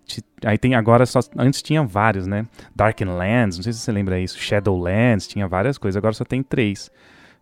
aí 0.45 0.57
tem 0.59 0.75
agora 0.75 1.05
só. 1.07 1.21
Antes 1.37 1.63
tinha 1.63 1.83
vários, 1.83 2.27
né? 2.27 2.47
Darkenlands, 2.75 3.57
não 3.59 3.63
sei 3.63 3.73
se 3.73 3.81
você 3.81 3.93
lembra 3.93 4.19
isso. 4.21 4.39
Shadowlands, 4.39 5.27
tinha 5.27 5.47
várias 5.49 5.77
coisas. 5.79 5.97
Agora 5.97 6.15
só 6.15 6.25
tem 6.25 6.43
três. 6.43 6.91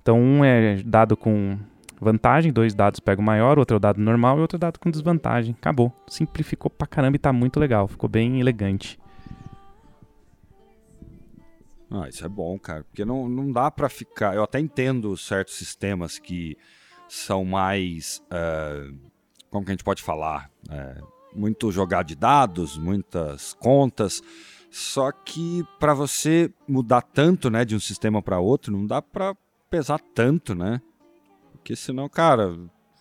Então 0.03 0.21
um 0.21 0.45
é 0.45 0.77
dado 0.85 1.17
com 1.17 1.57
vantagem, 2.01 2.53
dois 2.53 2.75
dados 2.75 3.01
pega 3.01 3.21
o 3.21 3.25
maior, 3.25 3.59
outro 3.59 3.75
é 3.75 3.79
o 3.79 3.81
dado 3.81 4.01
normal 4.01 4.39
e 4.39 4.41
outro 4.41 4.59
dado 4.59 4.79
com 4.79 4.91
desvantagem. 4.91 5.57
Acabou. 5.59 5.93
Simplificou 6.07 6.71
pra 6.71 6.87
caramba 6.87 7.17
e 7.17 7.19
tá 7.19 7.33
muito 7.33 7.59
legal. 7.59 7.89
Ficou 7.89 8.09
bem 8.09 8.41
elegante. 8.41 8.99
Ah, 11.91 12.09
isso 12.09 12.25
é 12.25 12.29
bom, 12.29 12.59
cara. 12.59 12.85
Porque 12.85 13.05
não, 13.05 13.29
não 13.29 13.51
dá 13.53 13.71
pra 13.71 13.89
ficar. 13.89 14.35
Eu 14.35 14.43
até 14.43 14.59
entendo 14.59 15.17
certos 15.17 15.55
sistemas 15.55 16.19
que 16.19 16.57
são 17.09 17.45
mais. 17.45 18.23
ah, 18.31 18.91
como 19.51 19.65
que 19.65 19.71
a 19.71 19.75
gente 19.75 19.85
pode 19.85 20.03
falar? 20.03 20.51
É, 20.69 21.01
muito 21.35 21.71
jogar 21.71 22.03
de 22.03 22.15
dados, 22.15 22.77
muitas 22.77 23.55
contas. 23.55 24.23
Só 24.71 25.13
que 25.13 25.65
pra 25.79 25.95
você 25.95 26.53
mudar 26.69 27.01
tanto, 27.01 27.49
né, 27.49 27.65
de 27.65 27.75
um 27.75 27.81
sistema 27.81 28.21
pra 28.21 28.41
outro, 28.41 28.73
não 28.73 28.85
dá 28.85 29.01
pra 29.01 29.35
pesar 29.71 29.99
tanto, 30.15 30.55
né? 30.55 30.81
Porque 31.53 31.75
senão, 31.75 32.09
cara, 32.09 32.55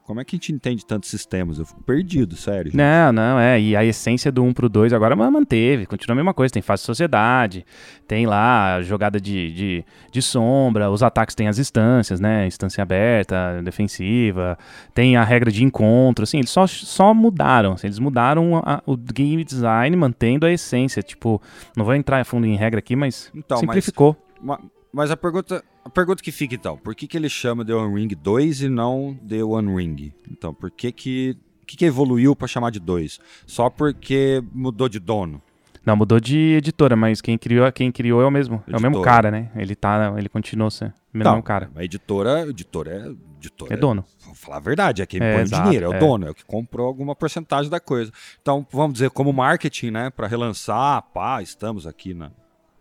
como 0.06 0.20
é 0.22 0.24
que 0.24 0.36
a 0.36 0.38
gente 0.38 0.52
entende 0.54 0.86
tantos 0.86 1.10
sistemas? 1.10 1.58
Eu 1.60 1.66
fico 1.66 1.82
perdido, 1.84 2.36
sério. 2.36 2.72
gente. 2.72 2.78
Não, 2.78 3.12
não, 3.12 3.40
é. 3.40 3.60
E 3.60 3.76
a 3.76 3.84
essência 3.84 4.32
do 4.32 4.44
1 4.44 4.54
pro 4.54 4.70
2 4.70 4.94
agora 4.94 5.16
ma- 5.16 5.32
manteve. 5.32 5.86
Continua 5.86 6.14
a 6.14 6.18
mesma 6.18 6.34
coisa. 6.34 6.54
Tem 6.54 6.62
fase 6.62 6.84
de 6.84 6.86
sociedade, 6.86 7.66
tem 8.08 8.26
lá 8.26 8.76
a 8.76 8.82
jogada 8.82 9.20
de, 9.20 9.52
de, 9.52 9.86
de 10.12 10.22
sombra, 10.22 10.90
os 10.92 11.02
ataques 11.02 11.34
têm 11.36 11.48
as 11.48 11.58
instâncias, 11.58 12.20
né? 12.20 12.46
Instância 12.46 12.82
aberta, 12.82 13.62
defensiva, 13.64 14.58
tem 14.94 15.18
a 15.18 15.24
regra 15.24 15.52
de 15.52 15.64
encontro, 15.64 16.24
assim, 16.24 16.38
eles 16.38 16.50
só, 16.50 16.68
só 16.68 17.14
mudaram. 17.14 17.74
assim, 17.74 17.88
eles 17.88 18.00
mudaram 18.00 18.58
a- 18.58 18.82
o 18.86 18.96
game 18.96 19.44
design, 19.44 19.96
mantendo 19.96 20.46
a 20.46 20.52
essência. 20.52 21.02
Tipo, 21.02 21.42
não 21.76 21.84
vou 21.84 21.96
entrar 21.96 22.20
a 22.22 22.24
fundo 22.26 22.46
em 22.46 22.56
regra 22.56 22.80
aqui, 22.80 22.96
mas 22.96 23.32
Então, 23.36 23.58
mas 23.58 23.60
simplificou. 23.62 24.16
Ma- 24.42 24.60
Mas 24.96 25.12
a 25.12 25.18
pergunta, 25.18 25.62
a 25.84 25.90
pergunta 25.90 26.24
que 26.24 26.32
fica 26.32 26.56
então, 26.56 26.78
por 26.78 26.96
que, 26.96 27.06
que 27.06 27.18
ele 27.18 27.28
chama 27.28 27.66
The 27.66 27.74
One 27.74 28.00
Ring 28.00 28.08
2 28.16 28.62
e 28.62 28.70
não 28.70 29.14
The 29.28 29.44
One 29.44 29.76
Ring? 29.76 30.14
Então, 30.32 30.54
por 30.54 30.72
que 30.72 30.90
que, 30.90 31.38
que, 31.68 31.76
que 31.76 31.84
evoluiu 31.84 32.34
pra 32.34 32.48
chamar 32.48 32.70
de 32.72 32.80
2? 32.80 33.20
Só 33.46 33.70
porque 33.70 34.42
mudou 34.54 34.88
de 34.88 34.98
dono? 34.98 35.42
Não, 35.86 35.98
mudou 35.98 36.18
de 36.18 36.54
editora, 36.54 36.96
mas 36.96 37.20
quem 37.20 37.38
criou, 37.38 37.70
quem 37.74 37.92
criou 37.92 38.22
é 38.22 38.26
o 38.26 38.32
mesmo. 38.32 38.64
É 38.68 38.72
o 38.72 38.82
mesmo 38.82 38.96
Editora. 38.96 39.04
cara, 39.04 39.32
né? 39.32 39.52
Ele 39.58 39.76
tá, 39.76 40.16
ele 40.18 40.30
continuou 40.30 40.72
sendo 40.72 40.94
o 41.14 41.18
mesmo 41.18 41.44
cara. 41.44 41.70
A 41.76 41.84
editora, 41.84 42.48
editora 42.48 42.92
é, 42.92 43.36
editora 43.38 43.74
É 43.74 43.78
dono. 43.78 44.06
Vamos 44.24 44.40
falar 44.40 44.58
a 44.58 44.62
verdade, 44.62 45.02
é 45.02 45.06
quem 45.06 45.22
É, 45.22 45.34
põe 45.34 45.42
exato, 45.42 45.62
o 45.62 45.66
dinheiro, 45.66 45.86
é 45.88 45.90
o 45.90 45.94
é. 45.94 46.00
dono, 46.00 46.26
é 46.26 46.30
o 46.32 46.34
que 46.34 46.46
comprou 46.46 46.88
alguma 46.88 47.14
porcentagem 47.14 47.70
da 47.70 47.82
coisa. 47.82 48.14
Então, 48.42 48.66
vamos 48.72 48.94
dizer, 48.94 49.10
como 49.10 49.34
marketing, 49.34 49.92
né, 49.92 50.10
Pra 50.10 50.26
relançar, 50.26 51.04
pá, 51.14 51.42
estamos 51.42 51.86
aqui 51.86 52.14
na 52.14 52.32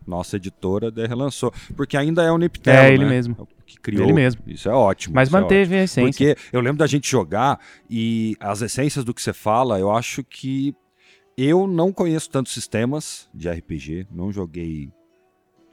nossa 0.07 0.37
editora, 0.37 0.91
relançou. 1.07 1.53
Porque 1.75 1.97
ainda 1.97 2.23
é 2.23 2.31
o 2.31 2.37
Niptelo, 2.37 2.77
É, 2.77 2.93
ele 2.93 3.03
né? 3.03 3.09
mesmo. 3.09 3.35
É 3.39 3.55
que 3.65 3.79
criou. 3.79 4.03
Ele 4.03 4.13
mesmo. 4.13 4.41
Isso 4.47 4.69
é 4.69 4.73
ótimo. 4.73 5.15
Mas 5.15 5.29
é 5.29 5.31
manteve 5.31 5.75
a 5.75 5.83
essência. 5.83 6.35
Porque 6.35 6.41
eu 6.53 6.61
lembro 6.61 6.77
da 6.77 6.87
gente 6.87 7.09
jogar 7.09 7.59
e 7.89 8.35
as 8.39 8.61
essências 8.61 9.03
do 9.03 9.13
que 9.13 9.21
você 9.21 9.33
fala, 9.33 9.79
eu 9.79 9.91
acho 9.91 10.23
que 10.23 10.75
eu 11.37 11.67
não 11.67 11.91
conheço 11.91 12.29
tantos 12.29 12.53
sistemas 12.53 13.27
de 13.33 13.49
RPG, 13.49 14.07
não 14.11 14.31
joguei 14.31 14.91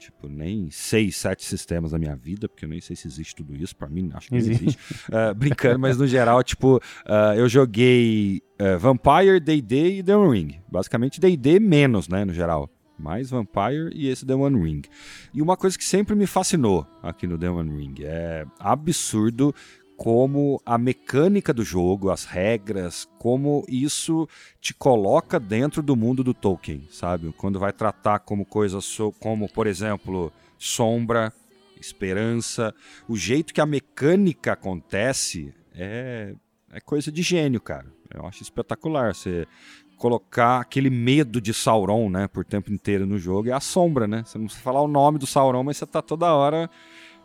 Tipo, 0.03 0.29
nem 0.29 0.69
seis, 0.69 1.17
sete 1.17 1.45
sistemas 1.45 1.93
da 1.93 1.99
minha 1.99 2.17
vida, 2.17 2.49
porque 2.49 2.65
eu 2.65 2.69
nem 2.69 2.81
sei 2.81 2.97
se 2.97 3.07
existe 3.07 3.37
tudo 3.37 3.55
isso. 3.55 3.77
Pra 3.77 3.89
mim, 3.89 4.11
acho 4.12 4.31
que 4.31 4.35
existe. 4.35 4.65
existe. 4.65 4.83
uh, 5.09 5.33
brincando, 5.39 5.79
mas 5.79 5.97
no 5.97 6.09
geral, 6.09 6.43
tipo, 6.43 6.79
uh, 6.79 7.35
eu 7.37 7.49
joguei 7.49 8.43
uh, 8.61 8.77
Vampire, 8.81 9.39
D&D 9.39 9.99
e 9.99 10.03
The 10.03 10.17
Ring. 10.17 10.61
Basicamente, 10.69 11.21
D&D 11.21 11.61
menos, 11.61 12.09
né, 12.09 12.25
no 12.25 12.35
geral. 12.35 12.69
Mais 13.02 13.30
Vampire 13.30 13.90
e 13.92 14.09
esse 14.09 14.30
One 14.32 14.62
Ring. 14.62 14.82
E 15.35 15.42
uma 15.42 15.56
coisa 15.56 15.76
que 15.76 15.85
sempre 15.85 16.14
me 16.14 16.26
fascinou 16.26 16.87
aqui 17.02 17.26
no 17.26 17.35
One 17.54 17.76
Ring 17.76 17.94
é 18.02 18.47
absurdo 18.59 19.54
como 19.97 20.61
a 20.66 20.76
mecânica 20.78 21.52
do 21.52 21.62
jogo, 21.62 22.11
as 22.11 22.25
regras, 22.25 23.09
como 23.18 23.64
isso 23.68 24.28
te 24.61 24.75
coloca 24.75 25.38
dentro 25.38 25.82
do 25.82 25.94
mundo 25.94 26.25
do 26.25 26.35
Tolkien, 26.35 26.88
sabe? 26.90 27.32
Quando 27.37 27.61
vai 27.61 27.73
tratar 27.73 28.21
como 28.21 28.44
coisas 28.44 28.97
como, 29.21 29.49
por 29.49 29.66
exemplo, 29.66 30.32
sombra, 30.59 31.32
esperança, 31.80 32.75
o 33.09 33.16
jeito 33.16 33.52
que 33.52 33.61
a 33.61 33.66
mecânica 33.66 34.52
acontece 34.52 35.54
é, 35.75 36.35
é 36.73 36.80
coisa 36.80 37.12
de 37.12 37.23
gênio, 37.23 37.61
cara. 37.61 37.87
Eu 38.12 38.26
acho 38.26 38.42
espetacular 38.42 39.14
você 39.14 39.47
colocar 40.02 40.61
aquele 40.61 40.90
medo 40.90 41.40
de 41.40 41.54
Sauron, 41.54 42.11
né, 42.11 42.26
por 42.26 42.44
tempo 42.44 42.73
inteiro 42.73 43.06
no 43.06 43.21
jogo, 43.21 43.50
é 43.50 43.52
a 43.52 43.61
sombra, 43.61 44.09
né? 44.09 44.25
Você 44.26 44.37
não 44.37 44.47
precisa 44.47 44.64
falar 44.64 44.82
o 44.82 44.88
nome 44.88 45.16
do 45.16 45.28
Sauron, 45.28 45.62
mas 45.62 45.76
você 45.76 45.87
tá 45.87 46.02
toda 46.02 46.35
hora 46.35 46.68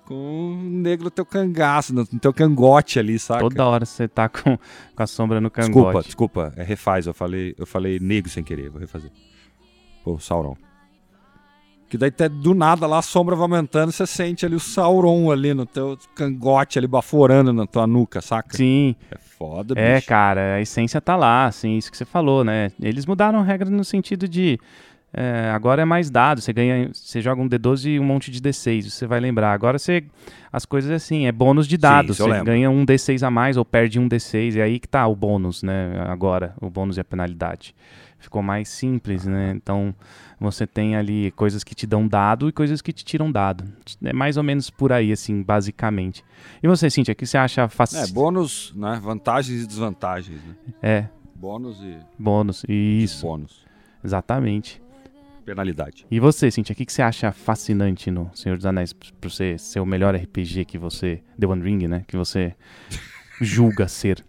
com 0.06 0.14
o 0.14 0.56
negro 0.56 1.06
no 1.06 1.10
teu 1.10 1.26
cangaço, 1.26 1.92
no 1.92 2.06
teu 2.06 2.32
cangote 2.32 3.00
ali, 3.00 3.18
saca? 3.18 3.40
Toda 3.40 3.66
hora 3.66 3.84
você 3.84 4.08
tá 4.08 4.30
com, 4.30 4.60
com 4.96 5.04
a 5.04 5.08
sombra 5.08 5.42
no 5.42 5.50
cangote. 5.50 5.74
Desculpa, 5.74 6.04
desculpa, 6.04 6.54
é 6.56 6.62
refaz, 6.62 7.08
eu 7.08 7.16
falei, 7.16 7.56
eu 7.58 7.66
falei 7.66 8.00
negro 8.00 8.30
sem 8.30 8.44
querer, 8.44 8.70
vou 8.70 8.80
refazer. 8.80 9.10
Pô, 10.04 10.20
Sauron. 10.20 10.56
Que 11.90 11.98
daí 11.98 12.10
até 12.10 12.28
do 12.28 12.54
nada 12.54 12.86
lá 12.86 13.00
a 13.00 13.02
sombra 13.02 13.36
vai 13.36 13.44
aumentando, 13.44 13.92
você 13.92 14.06
sente 14.06 14.46
ali 14.46 14.56
o 14.56 14.60
Sauron 14.60 15.32
ali 15.32 15.54
no 15.54 15.66
teu 15.66 15.98
cangote 16.14 16.78
ali 16.78 16.88
baforando 16.88 17.54
na 17.54 17.66
tua 17.66 17.88
nuca, 17.88 18.20
saca? 18.20 18.58
Sim. 18.58 18.96
É 19.10 19.18
foda, 19.18 19.74
é, 19.78 19.96
bicho. 19.96 20.06
É, 20.06 20.08
cara, 20.08 20.56
a 20.56 20.62
essência 20.62 21.00
tá 21.00 21.16
lá, 21.16 21.46
assim, 21.46 21.78
isso 21.78 21.90
que 21.90 21.98
você 21.98 22.06
falou, 22.06 22.44
né? 22.44 22.72
Eles 22.82 23.06
mudaram 23.06 23.40
a 23.40 23.44
regra 23.44 23.70
no 23.70 23.86
sentido 23.86 24.28
de 24.28 24.60
é, 25.14 25.50
agora 25.54 25.82
é 25.82 25.86
mais 25.86 26.10
dado, 26.10 26.42
você 26.42 26.52
ganha, 26.52 26.90
você 26.94 27.22
joga 27.22 27.42
um 27.42 27.48
D12 27.48 27.96
e 27.96 28.00
um 28.00 28.04
monte 28.04 28.30
de 28.30 28.42
D6, 28.42 28.90
você 28.90 29.08
vai 29.08 29.20
lembrar. 29.20 29.54
Agora 29.54 29.80
você, 29.80 30.04
as 30.52 30.66
coisas 30.66 30.92
é 30.92 30.96
assim, 30.96 31.26
é 31.26 31.32
bônus 31.32 31.68
de 31.68 31.78
dados, 31.78 32.18
Sim, 32.18 32.24
você 32.24 32.44
ganha 32.44 32.70
um 32.70 32.86
D6 32.86 33.26
a 33.26 33.32
mais 33.32 33.58
ou 33.58 33.64
perde 33.64 34.00
um 34.00 34.08
D6, 34.08 34.58
é 34.58 34.62
aí 34.62 34.80
que 34.80 34.88
tá 34.88 35.08
o 35.08 35.16
bônus, 35.16 35.64
né? 35.64 36.06
Agora, 36.08 36.54
o 36.62 36.70
bônus 36.70 36.98
e 36.98 37.00
a 37.00 37.04
penalidade. 37.04 37.74
Ficou 38.20 38.42
mais 38.42 38.68
simples, 38.70 39.26
né? 39.26 39.54
Então, 39.56 39.94
você 40.40 40.66
tem 40.66 40.96
ali 40.96 41.32
coisas 41.32 41.64
que 41.64 41.76
te 41.76 41.86
dão 41.86 42.08
dado 42.08 42.50
e 42.50 42.52
coisas 42.52 42.82
que 42.82 42.92
te 42.92 43.06
tiram 43.06 43.32
dado. 43.32 43.64
É 44.04 44.12
mais 44.12 44.38
ou 44.38 44.44
menos 44.44 44.70
por 44.70 44.92
aí, 44.92 45.12
assim, 45.12 45.44
basicamente. 45.44 46.24
E 46.62 46.68
você, 46.68 46.90
Cintia, 46.90 47.14
o 47.14 47.16
que 47.16 47.26
você 47.26 47.38
acha 47.38 47.68
fácil? 47.70 48.00
É, 48.00 48.08
bônus, 48.08 48.74
né? 48.76 49.00
Vantagens 49.02 49.64
e 49.64 49.68
desvantagens, 49.68 50.40
né? 50.44 50.56
É. 50.82 51.10
Bônus 51.36 51.80
e... 51.82 51.98
Bônus, 52.18 52.66
isso. 52.68 53.26
Bônus. 53.26 53.66
Exatamente 54.04 54.82
penalidade. 55.48 56.06
E 56.12 56.20
você, 56.20 56.52
Cintia, 56.52 56.74
o 56.74 56.76
que, 56.76 56.86
que 56.86 56.92
você 56.92 57.02
acha 57.02 57.32
fascinante 57.32 58.12
no 58.12 58.30
Senhor 58.34 58.58
dos 58.58 58.66
Anéis 58.66 58.92
para 58.92 59.30
você 59.30 59.58
ser 59.58 59.80
o 59.80 59.86
melhor 59.86 60.14
RPG 60.14 60.66
que 60.66 60.78
você. 60.78 61.24
The 61.40 61.48
One 61.48 61.64
Ring, 61.64 61.88
né? 61.88 62.04
Que 62.06 62.18
você 62.18 62.54
julga 63.40 63.88
ser? 63.88 64.26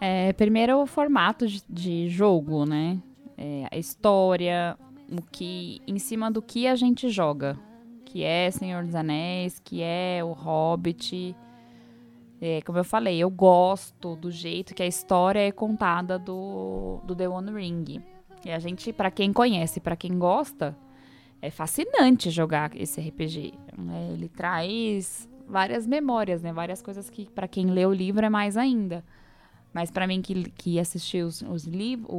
É, 0.00 0.32
primeiro 0.32 0.78
o 0.78 0.86
formato 0.86 1.46
de, 1.46 1.62
de 1.68 2.08
jogo, 2.08 2.64
né? 2.64 2.98
É, 3.36 3.66
a 3.70 3.76
história, 3.76 4.76
o 5.10 5.20
que. 5.20 5.82
em 5.86 5.98
cima 5.98 6.30
do 6.30 6.40
que 6.40 6.66
a 6.66 6.74
gente 6.74 7.10
joga. 7.10 7.58
Que 8.04 8.24
é 8.24 8.50
Senhor 8.50 8.82
dos 8.82 8.94
Anéis, 8.94 9.60
que 9.62 9.82
é 9.82 10.20
o 10.24 10.32
Hobbit. 10.32 11.36
É, 12.40 12.62
como 12.62 12.78
eu 12.78 12.84
falei, 12.84 13.18
eu 13.18 13.28
gosto 13.28 14.16
do 14.16 14.30
jeito 14.30 14.74
que 14.74 14.82
a 14.82 14.86
história 14.86 15.40
é 15.40 15.52
contada 15.52 16.18
do, 16.18 17.00
do 17.04 17.14
The 17.14 17.28
One 17.28 17.52
Ring. 17.52 18.02
E 18.44 18.50
a 18.50 18.58
gente, 18.58 18.92
para 18.92 19.10
quem 19.10 19.32
conhece, 19.32 19.78
para 19.78 19.94
quem 19.94 20.18
gosta, 20.18 20.74
é 21.42 21.50
fascinante 21.50 22.30
jogar 22.30 22.74
esse 22.74 23.00
RPG. 23.00 23.52
É, 23.92 24.12
ele 24.14 24.28
traz 24.28 25.28
várias 25.46 25.86
memórias, 25.86 26.40
né? 26.40 26.52
Várias 26.52 26.80
coisas 26.80 27.10
que 27.10 27.30
para 27.30 27.46
quem 27.46 27.66
lê 27.66 27.84
o 27.84 27.92
livro 27.92 28.24
é 28.24 28.30
mais 28.30 28.56
ainda. 28.56 29.04
Mas 29.72 29.90
para 29.90 30.06
mim 30.06 30.20
que, 30.20 30.50
que 30.50 30.78
assistiu 30.78 31.26
os, 31.26 31.42
os 31.42 31.64
livros, 31.64 32.10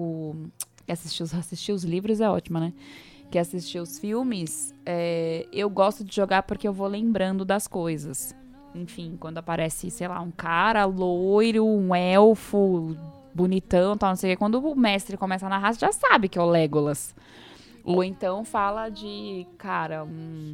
assistiu, 0.88 1.25
assistiu 1.38 1.75
os 1.75 1.84
livros 1.84 2.22
é 2.22 2.29
ótimo, 2.29 2.60
né? 2.60 2.74
Que 3.29 3.39
assistiu 3.39 3.84
os 3.84 3.98
filmes, 3.98 4.74
é, 4.86 5.48
eu 5.51 5.70
gosto 5.70 6.03
de 6.03 6.13
jogar 6.13 6.43
porque 6.43 6.67
eu 6.67 6.74
vou 6.74 6.88
lembrando 6.88 7.46
das 7.46 7.67
coisas. 7.67 8.36
Enfim, 8.74 9.17
quando 9.20 9.38
aparece, 9.38 9.89
sei 9.89 10.08
lá, 10.08 10.22
um 10.22 10.31
cara 10.31 10.86
loiro, 10.86 11.65
um 11.65 11.93
elfo 11.93 12.96
bonitão, 13.34 13.98
tal, 13.98 14.10
não 14.10 14.15
sei 14.15 14.31
o 14.31 14.34
que. 14.34 14.39
Quando 14.39 14.60
o 14.60 14.75
mestre 14.75 15.17
começa 15.17 15.46
a 15.46 15.50
narrar, 15.50 15.74
já 15.74 15.91
sabe 15.91 16.29
que 16.29 16.38
é 16.38 16.41
o 16.41 16.50
Legolas. 16.50 17.15
Ou 17.84 18.03
então 18.03 18.46
fala 18.46 18.89
de, 18.89 19.47
cara, 19.58 20.04
um, 20.04 20.54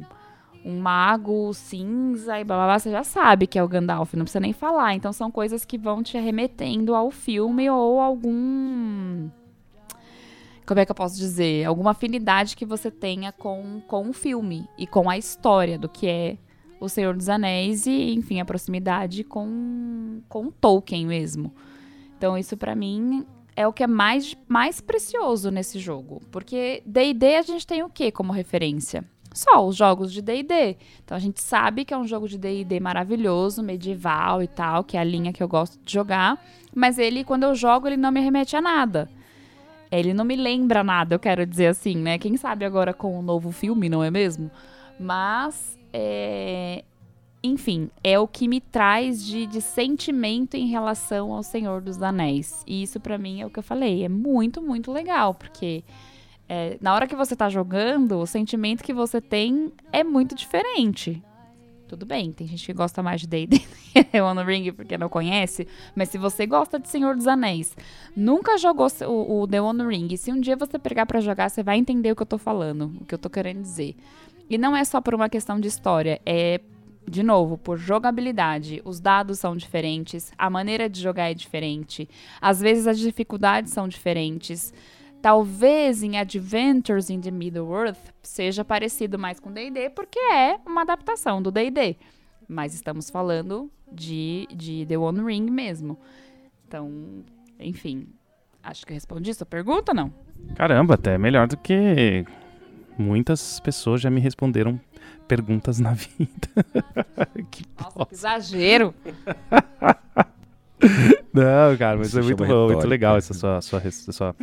um 0.64 0.78
mago 0.78 1.52
cinza 1.54 2.38
e 2.38 2.44
blá, 2.44 2.56
blá, 2.56 2.66
blá, 2.66 2.78
você 2.78 2.90
já 2.90 3.04
sabe 3.04 3.46
que 3.46 3.58
é 3.58 3.62
o 3.62 3.68
Gandalf, 3.68 4.14
não 4.14 4.24
precisa 4.24 4.40
nem 4.40 4.52
falar. 4.52 4.94
Então 4.94 5.12
são 5.12 5.30
coisas 5.30 5.64
que 5.64 5.78
vão 5.78 6.02
te 6.02 6.18
remetendo 6.18 6.94
ao 6.94 7.10
filme 7.10 7.68
ou 7.70 8.00
algum. 8.00 9.28
Como 10.66 10.80
é 10.80 10.84
que 10.84 10.90
eu 10.90 10.96
posso 10.96 11.16
dizer? 11.16 11.64
Alguma 11.64 11.92
afinidade 11.92 12.54
que 12.54 12.66
você 12.66 12.90
tenha 12.90 13.32
com, 13.32 13.80
com 13.86 14.10
o 14.10 14.12
filme 14.12 14.68
e 14.76 14.86
com 14.86 15.08
a 15.08 15.16
história 15.16 15.78
do 15.78 15.88
que 15.88 16.06
é 16.06 16.36
O 16.78 16.90
Senhor 16.90 17.16
dos 17.16 17.30
Anéis 17.30 17.86
e, 17.86 18.12
enfim, 18.12 18.38
a 18.38 18.44
proximidade 18.44 19.24
com, 19.24 20.20
com 20.28 20.50
Tolkien 20.50 21.06
mesmo. 21.06 21.54
Então, 22.18 22.36
isso 22.36 22.54
para 22.54 22.74
mim 22.74 23.24
é 23.56 23.66
o 23.66 23.72
que 23.72 23.82
é 23.82 23.86
mais, 23.86 24.36
mais 24.46 24.80
precioso 24.80 25.50
nesse 25.50 25.78
jogo. 25.78 26.20
Porque 26.30 26.82
DD 26.84 27.36
a 27.36 27.42
gente 27.42 27.66
tem 27.66 27.82
o 27.82 27.88
que 27.88 28.12
como 28.12 28.32
referência? 28.32 29.04
Só 29.32 29.66
os 29.66 29.76
jogos 29.76 30.12
de 30.12 30.22
DD. 30.22 30.76
Então 31.04 31.16
a 31.16 31.20
gente 31.20 31.40
sabe 31.42 31.84
que 31.84 31.94
é 31.94 31.98
um 31.98 32.06
jogo 32.06 32.28
de 32.28 32.38
DD 32.38 32.80
maravilhoso, 32.80 33.62
medieval 33.62 34.42
e 34.42 34.46
tal, 34.46 34.82
que 34.82 34.96
é 34.96 35.00
a 35.00 35.04
linha 35.04 35.32
que 35.32 35.42
eu 35.42 35.48
gosto 35.48 35.78
de 35.84 35.92
jogar. 35.92 36.42
Mas 36.74 36.98
ele, 36.98 37.24
quando 37.24 37.44
eu 37.44 37.54
jogo, 37.54 37.86
ele 37.86 37.96
não 37.96 38.10
me 38.10 38.20
remete 38.20 38.56
a 38.56 38.60
nada. 38.60 39.08
Ele 39.90 40.12
não 40.12 40.24
me 40.24 40.36
lembra 40.36 40.84
nada, 40.84 41.14
eu 41.14 41.18
quero 41.18 41.46
dizer 41.46 41.68
assim, 41.68 41.96
né? 41.96 42.18
Quem 42.18 42.36
sabe 42.36 42.64
agora 42.64 42.92
com 42.92 43.14
o 43.14 43.20
um 43.20 43.22
novo 43.22 43.50
filme, 43.50 43.88
não 43.88 44.04
é 44.04 44.10
mesmo? 44.10 44.50
Mas 45.00 45.78
é, 45.92 46.84
enfim, 47.42 47.90
é 48.02 48.18
o 48.18 48.26
que 48.26 48.48
me 48.48 48.60
traz 48.60 49.24
de, 49.24 49.46
de 49.46 49.60
sentimento 49.60 50.56
em 50.56 50.66
relação 50.66 51.32
ao 51.32 51.42
Senhor 51.42 51.80
dos 51.80 52.02
Anéis. 52.02 52.62
E 52.66 52.82
isso 52.82 52.98
para 52.98 53.16
mim 53.16 53.40
é 53.40 53.46
o 53.46 53.50
que 53.50 53.58
eu 53.58 53.62
falei, 53.62 54.04
é 54.04 54.08
muito, 54.08 54.60
muito 54.60 54.92
legal, 54.92 55.34
porque 55.34 55.84
é, 56.48 56.78
na 56.80 56.94
hora 56.94 57.06
que 57.06 57.14
você 57.14 57.36
tá 57.36 57.48
jogando, 57.48 58.18
o 58.18 58.26
sentimento 58.26 58.82
que 58.82 58.94
você 58.94 59.20
tem 59.20 59.72
é 59.92 60.02
muito 60.02 60.34
diferente. 60.34 61.22
Tudo 61.86 62.04
bem, 62.04 62.32
tem 62.32 62.46
gente 62.46 62.66
que 62.66 62.72
gosta 62.72 63.02
mais 63.02 63.22
de 63.22 63.26
D&D 63.26 63.62
One 64.20 64.44
Ring 64.44 64.72
porque 64.72 64.98
não 64.98 65.08
conhece, 65.08 65.66
mas 65.96 66.10
se 66.10 66.18
você 66.18 66.46
gosta 66.46 66.78
de 66.78 66.86
Senhor 66.86 67.16
dos 67.16 67.26
Anéis, 67.26 67.74
nunca 68.14 68.58
jogou 68.58 68.88
o, 69.06 69.40
o 69.40 69.48
The 69.48 69.60
One 69.60 69.86
Ring, 69.86 70.14
se 70.16 70.30
um 70.30 70.38
dia 70.38 70.54
você 70.54 70.78
pegar 70.78 71.06
para 71.06 71.20
jogar, 71.20 71.48
você 71.48 71.62
vai 71.62 71.78
entender 71.78 72.12
o 72.12 72.16
que 72.16 72.22
eu 72.22 72.26
tô 72.26 72.36
falando, 72.36 72.92
o 73.00 73.06
que 73.06 73.14
eu 73.14 73.18
tô 73.18 73.30
querendo 73.30 73.62
dizer. 73.62 73.96
E 74.50 74.58
não 74.58 74.76
é 74.76 74.84
só 74.84 75.00
por 75.00 75.14
uma 75.14 75.30
questão 75.30 75.58
de 75.58 75.68
história, 75.68 76.20
é 76.26 76.60
de 77.08 77.22
novo, 77.22 77.56
por 77.56 77.78
jogabilidade, 77.78 78.82
os 78.84 79.00
dados 79.00 79.38
são 79.38 79.56
diferentes, 79.56 80.30
a 80.36 80.50
maneira 80.50 80.90
de 80.90 81.00
jogar 81.00 81.30
é 81.30 81.34
diferente, 81.34 82.06
às 82.38 82.60
vezes 82.60 82.86
as 82.86 82.98
dificuldades 82.98 83.72
são 83.72 83.88
diferentes. 83.88 84.74
Talvez 85.20 86.02
em 86.02 86.16
Adventures 86.16 87.10
in 87.10 87.20
the 87.20 87.30
Middle-earth 87.30 87.98
seja 88.22 88.64
parecido 88.64 89.18
mais 89.18 89.40
com 89.40 89.52
D&D, 89.52 89.90
porque 89.90 90.18
é 90.18 90.58
uma 90.64 90.82
adaptação 90.82 91.42
do 91.42 91.50
D&D. 91.50 91.96
Mas 92.48 92.72
estamos 92.74 93.10
falando 93.10 93.70
de, 93.92 94.46
de 94.54 94.86
The 94.86 94.96
One 94.96 95.22
Ring 95.24 95.50
mesmo. 95.50 95.98
Então, 96.66 97.24
enfim, 97.58 98.06
acho 98.62 98.86
que 98.86 98.92
eu 98.92 98.94
respondi 98.94 99.34
sua 99.34 99.46
pergunta, 99.46 99.92
não? 99.92 100.12
Caramba, 100.54 100.94
até 100.94 101.18
melhor 101.18 101.48
do 101.48 101.56
que 101.56 102.24
muitas 102.96 103.58
pessoas 103.60 104.00
já 104.00 104.08
me 104.10 104.20
responderam 104.20 104.80
perguntas 105.26 105.80
na 105.80 105.92
vida. 105.94 106.48
que 107.50 107.64
Nossa, 107.80 108.06
que 108.06 108.14
exagero! 108.14 108.94
Não, 111.32 111.76
cara, 111.76 111.96
mas 111.98 112.08
Isso 112.08 112.20
é 112.20 112.22
muito 112.22 112.36
bom, 112.38 112.46
muito 112.46 112.68
retórica. 112.68 112.88
legal 112.88 113.16
essa 113.16 113.34
sua, 113.34 113.60
sua, 113.60 113.80
sua 113.90 114.36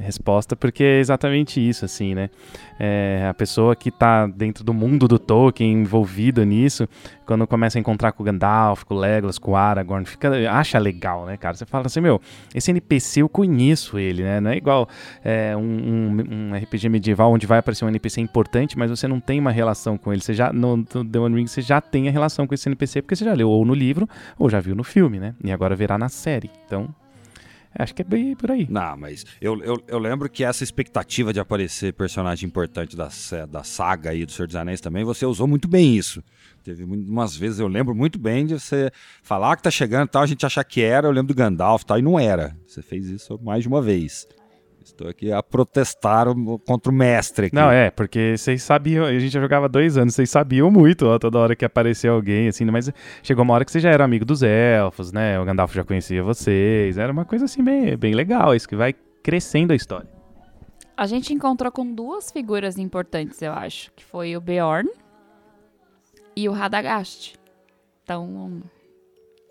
resposta, 0.00 0.56
porque 0.56 0.82
é 0.82 0.98
exatamente 1.00 1.60
isso, 1.60 1.84
assim, 1.84 2.14
né? 2.14 2.30
É, 2.78 3.26
a 3.28 3.34
pessoa 3.34 3.76
que 3.76 3.90
tá 3.90 4.26
dentro 4.26 4.64
do 4.64 4.72
mundo 4.72 5.06
do 5.06 5.18
Tolkien, 5.18 5.72
envolvida 5.72 6.44
nisso, 6.44 6.88
quando 7.26 7.46
começa 7.46 7.78
a 7.78 7.80
encontrar 7.80 8.12
com 8.12 8.22
o 8.22 8.26
Gandalf, 8.26 8.84
com 8.84 8.94
o 8.94 8.98
Legolas, 8.98 9.38
com 9.38 9.52
o 9.52 9.56
Aragorn, 9.56 10.04
fica, 10.06 10.30
acha 10.50 10.78
legal, 10.78 11.26
né, 11.26 11.36
cara? 11.36 11.54
Você 11.54 11.66
fala 11.66 11.86
assim, 11.86 12.00
meu, 12.00 12.20
esse 12.54 12.70
NPC 12.70 13.20
eu 13.22 13.28
conheço 13.28 13.98
ele, 13.98 14.22
né? 14.22 14.40
Não 14.40 14.50
é 14.50 14.56
igual 14.56 14.88
é, 15.24 15.54
um, 15.56 15.60
um- 15.60 16.50
um 16.52 16.54
RPG 16.56 16.88
medieval 16.88 17.30
onde 17.32 17.46
vai 17.46 17.58
aparecer 17.58 17.84
um 17.84 17.88
NPC 17.88 18.20
importante, 18.20 18.78
mas 18.78 18.90
você 18.90 19.06
não 19.06 19.20
tem 19.20 19.38
uma 19.38 19.50
relação 19.52 19.98
com 19.98 20.12
ele. 20.12 20.22
Você 20.22 20.32
já, 20.34 20.52
no, 20.52 20.78
no 20.78 20.84
The 21.04 21.18
One 21.18 21.36
Ring, 21.36 21.46
você 21.46 21.60
já 21.60 21.80
tem 21.80 22.08
a 22.08 22.10
relação 22.10 22.46
com 22.46 22.54
esse 22.54 22.68
NPC, 22.68 23.02
porque 23.02 23.14
você 23.14 23.24
já 23.24 23.34
leu 23.34 23.48
ou 23.50 23.64
no 23.64 23.74
livro, 23.74 24.08
ou 24.38 24.48
já 24.48 24.58
viu 24.60 24.74
no 24.74 24.82
filme, 24.82 25.20
né? 25.20 25.34
E 25.44 25.52
agora 25.52 25.76
verá 25.76 25.98
na 25.98 26.08
série. 26.08 26.50
Então, 26.66 26.88
acho 27.78 27.94
que 27.94 28.02
é 28.02 28.04
bem 28.04 28.34
por 28.34 28.50
aí. 28.50 28.66
Não, 28.68 28.96
mas 28.96 29.24
eu, 29.40 29.62
eu, 29.62 29.82
eu 29.86 29.98
lembro 29.98 30.28
que 30.28 30.44
essa 30.44 30.64
expectativa 30.64 31.32
de 31.32 31.40
aparecer 31.40 31.92
personagem 31.92 32.46
importante 32.46 32.96
da, 32.96 33.08
da 33.48 33.64
saga 33.64 34.10
aí 34.10 34.24
do 34.26 34.32
Senhor 34.32 34.46
dos 34.46 34.56
Anéis 34.56 34.80
também, 34.80 35.04
você 35.04 35.24
usou 35.24 35.46
muito 35.46 35.68
bem 35.68 35.96
isso. 35.96 36.22
Teve 36.62 36.84
umas 36.84 37.34
vezes, 37.34 37.58
eu 37.58 37.68
lembro 37.68 37.94
muito 37.94 38.18
bem 38.18 38.44
de 38.44 38.54
você 38.54 38.90
falar 39.22 39.56
que 39.56 39.62
tá 39.62 39.70
chegando 39.70 40.08
e 40.08 40.10
tal, 40.10 40.22
a 40.22 40.26
gente 40.26 40.44
achar 40.44 40.62
que 40.64 40.82
era, 40.82 41.06
eu 41.06 41.12
lembro 41.12 41.32
do 41.32 41.36
Gandalf 41.36 41.82
e 41.82 41.86
tal, 41.86 41.98
e 41.98 42.02
não 42.02 42.18
era. 42.18 42.56
Você 42.66 42.82
fez 42.82 43.06
isso 43.06 43.38
mais 43.42 43.62
de 43.62 43.68
uma 43.68 43.80
vez. 43.80 44.26
Estou 44.82 45.08
aqui 45.08 45.30
a 45.30 45.42
protestar 45.42 46.26
o- 46.28 46.58
contra 46.58 46.90
o 46.90 46.94
mestre 46.94 47.46
aqui. 47.46 47.54
Não, 47.54 47.70
é, 47.70 47.90
porque 47.90 48.34
vocês 48.36 48.62
sabiam, 48.62 49.04
a 49.04 49.12
gente 49.12 49.28
já 49.30 49.40
jogava 49.40 49.68
dois 49.68 49.96
anos, 49.98 50.14
vocês 50.14 50.30
sabiam 50.30 50.70
muito, 50.70 51.06
ó, 51.06 51.18
toda 51.18 51.38
hora 51.38 51.54
que 51.54 51.64
aparecia 51.64 52.10
alguém, 52.10 52.48
assim, 52.48 52.64
mas 52.64 52.90
chegou 53.22 53.44
uma 53.44 53.54
hora 53.54 53.64
que 53.64 53.70
você 53.72 53.78
já 53.80 53.90
era 53.90 54.04
amigo 54.04 54.24
dos 54.24 54.42
elfos, 54.42 55.12
né? 55.12 55.38
O 55.38 55.44
Gandalf 55.44 55.74
já 55.74 55.84
conhecia 55.84 56.22
vocês, 56.22 56.96
era 56.98 57.12
uma 57.12 57.24
coisa 57.24 57.44
assim 57.44 57.62
bem, 57.62 57.96
bem 57.96 58.14
legal, 58.14 58.54
isso 58.54 58.68
que 58.68 58.74
vai 58.76 58.94
crescendo 59.22 59.72
a 59.72 59.76
história. 59.76 60.08
A 60.96 61.06
gente 61.06 61.32
encontrou 61.32 61.70
com 61.70 61.94
duas 61.94 62.30
figuras 62.30 62.78
importantes, 62.78 63.40
eu 63.42 63.52
acho, 63.52 63.92
que 63.92 64.04
foi 64.04 64.36
o 64.36 64.40
Beorn 64.40 64.90
e 66.36 66.48
o 66.48 66.52
Radagast. 66.52 67.34
Então, 68.02 68.62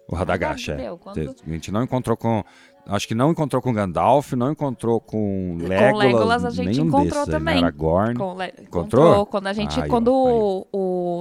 O 0.08 0.16
Radagast, 0.16 0.72
é. 0.72 0.76
Quando- 1.00 1.36
A 1.46 1.50
gente 1.52 1.72
não 1.72 1.84
encontrou 1.84 2.18
com. 2.18 2.44
Acho 2.90 3.08
que 3.08 3.14
não 3.16 3.32
encontrou 3.32 3.62
com 3.62 3.72
Gandalf, 3.72 4.34
não 4.34 4.52
encontrou 4.52 5.00
com 5.00 5.58
Legolas. 5.62 5.98
Legolas 6.06 6.46
a 6.46 6.50
gente 6.50 6.82
encontrou 6.82 7.04
desses 7.04 7.18
aí, 7.20 7.26
né? 7.28 7.32
também. 7.32 7.58
Aragorn. 7.60 8.16
Com 8.16 8.34
le- 8.34 8.54
Encontrou? 8.62 9.06
encontrou 9.06 9.26
quando 9.28 9.48
a 9.48 9.54
gente, 9.54 9.80
Aí, 9.82 9.90
quando 9.90 10.12
o, 10.14 10.68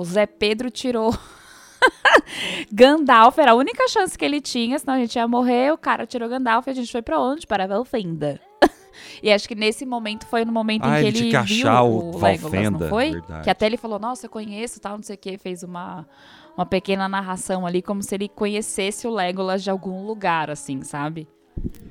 o 0.01 0.05
Zé 0.05 0.27
Pedro 0.27 0.71
tirou 0.71 1.15
Gandalf, 2.73 3.39
era 3.39 3.53
a 3.53 3.55
única 3.55 3.87
chance 3.89 4.17
que 4.17 4.25
ele 4.25 4.41
tinha, 4.41 4.79
senão 4.79 4.95
a 4.95 4.99
gente 4.99 5.17
ia 5.17 5.29
morrer. 5.29 5.73
O 5.73 5.79
cara 5.79 6.07
tirou 6.07 6.29
Gandalf 6.29 6.67
e 6.67 6.71
a 6.71 6.75
gente 6.75 6.91
foi 6.91 7.03
pra 7.03 7.21
onde? 7.21 7.47
Para 7.47 7.67
Valfenda. 7.67 8.41
e 9.23 9.31
acho 9.31 9.47
que 9.49 9.55
nesse 9.55 9.85
momento 9.87 10.27
foi 10.27 10.45
no 10.45 10.53
momento 10.53 10.85
Ah, 10.85 10.99
em 11.01 11.03
que 11.03 11.09
ele 11.09 11.19
ele, 11.29 11.43
viu 11.43 11.69
o, 11.69 11.71
o 11.71 12.05
Legolas, 12.15 12.41
Valfenda, 12.41 12.79
não 12.79 12.89
foi? 12.89 13.11
verdade. 13.13 13.45
Que 13.45 13.51
até 13.51 13.67
ele 13.67 13.77
falou, 13.77 13.99
nossa, 13.99 14.27
eu 14.27 14.31
conheço, 14.31 14.81
tal, 14.81 14.97
não 14.97 15.03
sei 15.03 15.15
o 15.17 15.19
que, 15.19 15.39
fez 15.39 15.63
uma 15.63 16.07
uma 16.57 16.67
pequena 16.67 17.09
narração 17.09 17.65
ali, 17.65 17.81
como 17.81 18.03
se 18.03 18.13
ele 18.17 18.29
conhecesse 18.29 19.07
o 19.07 19.11
Legolas 19.15 19.63
de 19.63 19.71
algum 19.71 20.05
lugar, 20.05 20.51
assim, 20.51 20.83
sabe? 20.83 21.29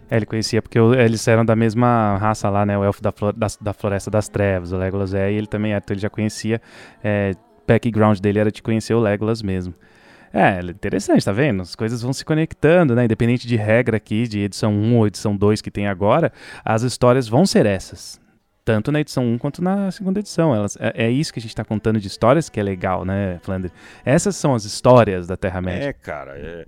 É, 0.09 0.15
ele 0.15 0.25
conhecia 0.25 0.61
porque 0.61 0.79
eles 0.79 1.27
eram 1.27 1.43
da 1.43 1.55
mesma 1.55 2.17
raça 2.17 2.49
lá, 2.49 2.65
né? 2.65 2.77
O 2.77 2.83
elfo 2.83 3.01
da, 3.01 3.11
flor- 3.11 3.33
das- 3.33 3.57
da 3.57 3.73
Floresta 3.73 4.09
das 4.09 4.29
Trevas, 4.29 4.71
o 4.71 4.77
Legolas 4.77 5.13
é, 5.13 5.31
e 5.31 5.35
ele 5.35 5.47
também 5.47 5.73
é, 5.73 5.77
então 5.77 5.93
ele 5.93 5.99
já 6.01 6.09
conhecia. 6.09 6.61
É, 7.03 7.33
background 7.67 8.19
dele 8.19 8.39
era 8.39 8.51
de 8.51 8.61
conhecer 8.63 8.93
o 8.93 8.99
Legolas 8.99 9.41
mesmo. 9.41 9.73
É, 10.33 10.59
interessante, 10.61 11.23
tá 11.25 11.31
vendo? 11.31 11.61
As 11.61 11.75
coisas 11.75 12.01
vão 12.01 12.13
se 12.13 12.23
conectando, 12.23 12.95
né? 12.95 13.05
Independente 13.05 13.47
de 13.47 13.55
regra 13.55 13.97
aqui, 13.97 14.27
de 14.27 14.39
edição 14.41 14.71
1 14.73 14.95
ou 14.97 15.07
edição 15.07 15.35
2 15.35 15.61
que 15.61 15.71
tem 15.71 15.87
agora, 15.87 16.31
as 16.63 16.83
histórias 16.83 17.27
vão 17.27 17.45
ser 17.45 17.65
essas. 17.65 18.19
Tanto 18.63 18.91
na 18.91 18.99
edição 18.99 19.25
1 19.25 19.37
quanto 19.37 19.63
na 19.63 19.89
segunda 19.91 20.19
edição. 20.19 20.53
Elas, 20.53 20.77
é, 20.79 21.05
é 21.05 21.09
isso 21.09 21.31
que 21.33 21.39
a 21.39 21.41
gente 21.41 21.55
tá 21.55 21.63
contando 21.63 21.99
de 21.99 22.07
histórias 22.07 22.49
que 22.49 22.59
é 22.59 22.63
legal, 22.63 23.03
né, 23.05 23.39
Flandre? 23.41 23.71
Essas 24.05 24.35
são 24.35 24.53
as 24.53 24.65
histórias 24.65 25.25
da 25.27 25.37
Terra-média. 25.37 25.85
É, 25.87 25.93
cara, 25.93 26.33
é, 26.37 26.65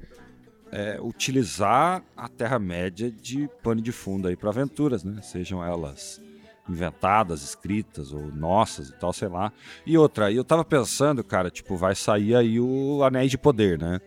é 0.71 0.99
utilizar 1.01 2.03
a 2.15 2.27
Terra-média 2.27 3.12
de 3.12 3.49
pano 3.63 3.82
de 3.82 3.91
fundo 3.91 4.27
aí 4.27 4.36
para 4.36 4.49
aventuras, 4.49 5.03
né? 5.03 5.21
Sejam 5.21 5.63
elas 5.63 6.21
inventadas, 6.69 7.41
escritas 7.41 8.13
ou 8.13 8.27
nossas 8.27 8.89
e 8.89 8.93
tal, 8.93 9.12
sei 9.12 9.27
lá. 9.27 9.51
E 9.86 9.97
outra, 9.97 10.32
eu 10.32 10.43
tava 10.43 10.63
pensando, 10.63 11.23
cara, 11.23 11.49
tipo, 11.49 11.75
vai 11.75 11.95
sair 11.95 12.36
aí 12.36 12.60
o 12.60 13.03
Anéis 13.03 13.32
de 13.32 13.38
Poder, 13.38 13.79
né? 13.79 13.99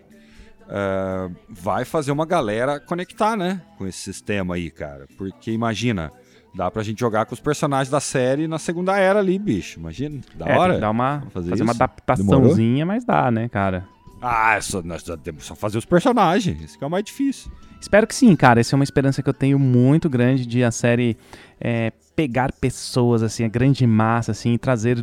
É, 0.68 1.30
vai 1.48 1.84
fazer 1.84 2.12
uma 2.12 2.24
galera 2.24 2.78
conectar, 2.78 3.36
né? 3.36 3.60
Com 3.76 3.86
esse 3.86 3.98
sistema 3.98 4.54
aí, 4.54 4.70
cara. 4.70 5.06
Porque 5.18 5.50
imagina, 5.50 6.12
dá 6.54 6.70
pra 6.70 6.84
gente 6.84 7.00
jogar 7.00 7.26
com 7.26 7.34
os 7.34 7.40
personagens 7.40 7.90
da 7.90 7.98
série 8.00 8.46
na 8.46 8.60
Segunda 8.60 8.96
Era 8.96 9.18
ali, 9.18 9.38
bicho. 9.40 9.80
Imagina, 9.80 10.20
da 10.36 10.46
É, 10.46 10.56
hora. 10.56 10.78
dar 10.78 10.90
uma, 10.90 11.24
fazer, 11.30 11.50
fazer 11.50 11.62
uma 11.64 11.72
adaptaçãozinha, 11.72 12.86
mas 12.86 13.04
dá, 13.04 13.28
né, 13.30 13.48
cara? 13.48 13.88
Ah, 14.22 14.58
só, 14.60 14.80
nós 14.82 15.02
só 15.02 15.16
temos 15.16 15.44
só 15.44 15.56
fazer 15.56 15.78
os 15.78 15.84
personagens. 15.84 16.62
Isso 16.62 16.78
que 16.78 16.84
é 16.84 16.86
o 16.86 16.90
mais 16.90 17.04
difícil. 17.04 17.50
Espero 17.80 18.06
que 18.06 18.14
sim, 18.14 18.36
cara. 18.36 18.60
Essa 18.60 18.74
é 18.74 18.76
uma 18.76 18.84
esperança 18.84 19.20
que 19.20 19.28
eu 19.28 19.34
tenho 19.34 19.58
muito 19.58 20.08
grande 20.08 20.46
de 20.46 20.62
a 20.62 20.70
série 20.70 21.16
é, 21.60 21.92
pegar 22.14 22.52
pessoas, 22.52 23.24
assim, 23.24 23.44
a 23.44 23.48
grande 23.48 23.84
massa, 23.84 24.30
assim, 24.30 24.52
e 24.52 24.58
trazer 24.58 24.98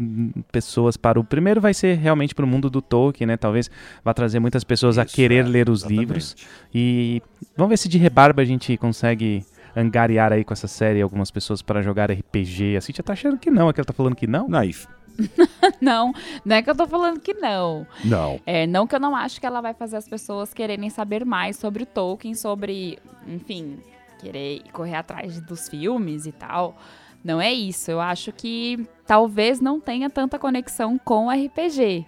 pessoas 0.49 0.95
para 0.95 1.19
o. 1.19 1.23
Primeiro 1.23 1.59
vai 1.59 1.73
ser 1.73 1.97
realmente 1.97 2.33
para 2.33 2.45
o 2.45 2.47
mundo 2.47 2.69
do 2.69 2.81
Tolkien, 2.81 3.27
né? 3.27 3.35
Talvez 3.35 3.69
vá 4.01 4.13
trazer 4.13 4.39
muitas 4.39 4.63
pessoas 4.63 4.97
a 4.97 5.03
Isso, 5.03 5.13
querer 5.13 5.45
é, 5.45 5.49
ler 5.49 5.69
os 5.69 5.81
exatamente. 5.81 5.99
livros. 5.99 6.35
E 6.73 7.21
vamos 7.57 7.71
ver 7.71 7.77
se 7.77 7.89
de 7.89 7.97
rebarba 7.97 8.41
a 8.41 8.45
gente 8.45 8.77
consegue 8.77 9.45
angariar 9.75 10.31
aí 10.31 10.45
com 10.45 10.53
essa 10.53 10.67
série 10.67 11.01
algumas 11.01 11.29
pessoas 11.29 11.61
para 11.61 11.81
jogar 11.81 12.09
RPG. 12.09 12.77
A 12.77 12.81
Cintia 12.81 13.03
tá 13.03 13.11
achando 13.11 13.37
que 13.37 13.51
não, 13.51 13.67
aquela 13.67 13.85
tá 13.85 13.93
falando 13.93 14.15
que 14.15 14.25
não. 14.27 14.47
Não, 14.47 14.63
e 14.63 14.73
Não, 15.81 16.13
não 16.45 16.55
é 16.55 16.61
que 16.61 16.69
eu 16.69 16.75
tô 16.75 16.87
falando 16.87 17.19
que 17.19 17.33
não. 17.33 17.85
não. 18.03 18.39
É, 18.45 18.65
não 18.65 18.87
que 18.87 18.95
eu 18.95 18.99
não 18.99 19.15
acho 19.15 19.39
que 19.39 19.45
ela 19.45 19.61
vai 19.61 19.73
fazer 19.73 19.97
as 19.97 20.07
pessoas 20.07 20.53
quererem 20.53 20.89
saber 20.89 21.25
mais 21.25 21.57
sobre 21.57 21.83
o 21.83 21.85
Tolkien, 21.85 22.33
sobre, 22.33 22.97
enfim, 23.27 23.77
querer 24.19 24.61
correr 24.71 24.95
atrás 24.95 25.39
dos 25.41 25.67
filmes 25.67 26.25
e 26.25 26.31
tal. 26.31 26.77
Não 27.23 27.39
é 27.41 27.51
isso. 27.51 27.91
Eu 27.91 27.99
acho 27.99 28.31
que 28.31 28.87
talvez 29.05 29.59
não 29.59 29.79
tenha 29.79 30.09
tanta 30.09 30.39
conexão 30.39 30.97
com 30.97 31.27
o 31.27 31.31
RPG, 31.31 32.05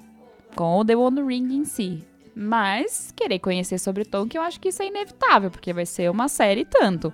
com 0.56 0.80
o 0.80 0.86
The 0.86 0.96
One 0.96 1.22
Ring 1.22 1.54
em 1.54 1.66
si. 1.66 2.04
Mas 2.36 3.14
querer 3.16 3.40
conhecer 3.40 3.78
sobre 3.78 4.06
Tolkien, 4.06 4.42
eu 4.42 4.48
acho 4.48 4.60
que 4.60 4.70
isso 4.70 4.82
é 4.82 4.88
inevitável, 4.88 5.52
porque 5.52 5.74
vai 5.74 5.86
ser 5.86 6.10
uma 6.10 6.28
série 6.28 6.62
e 6.62 6.66
tanto. 6.66 7.14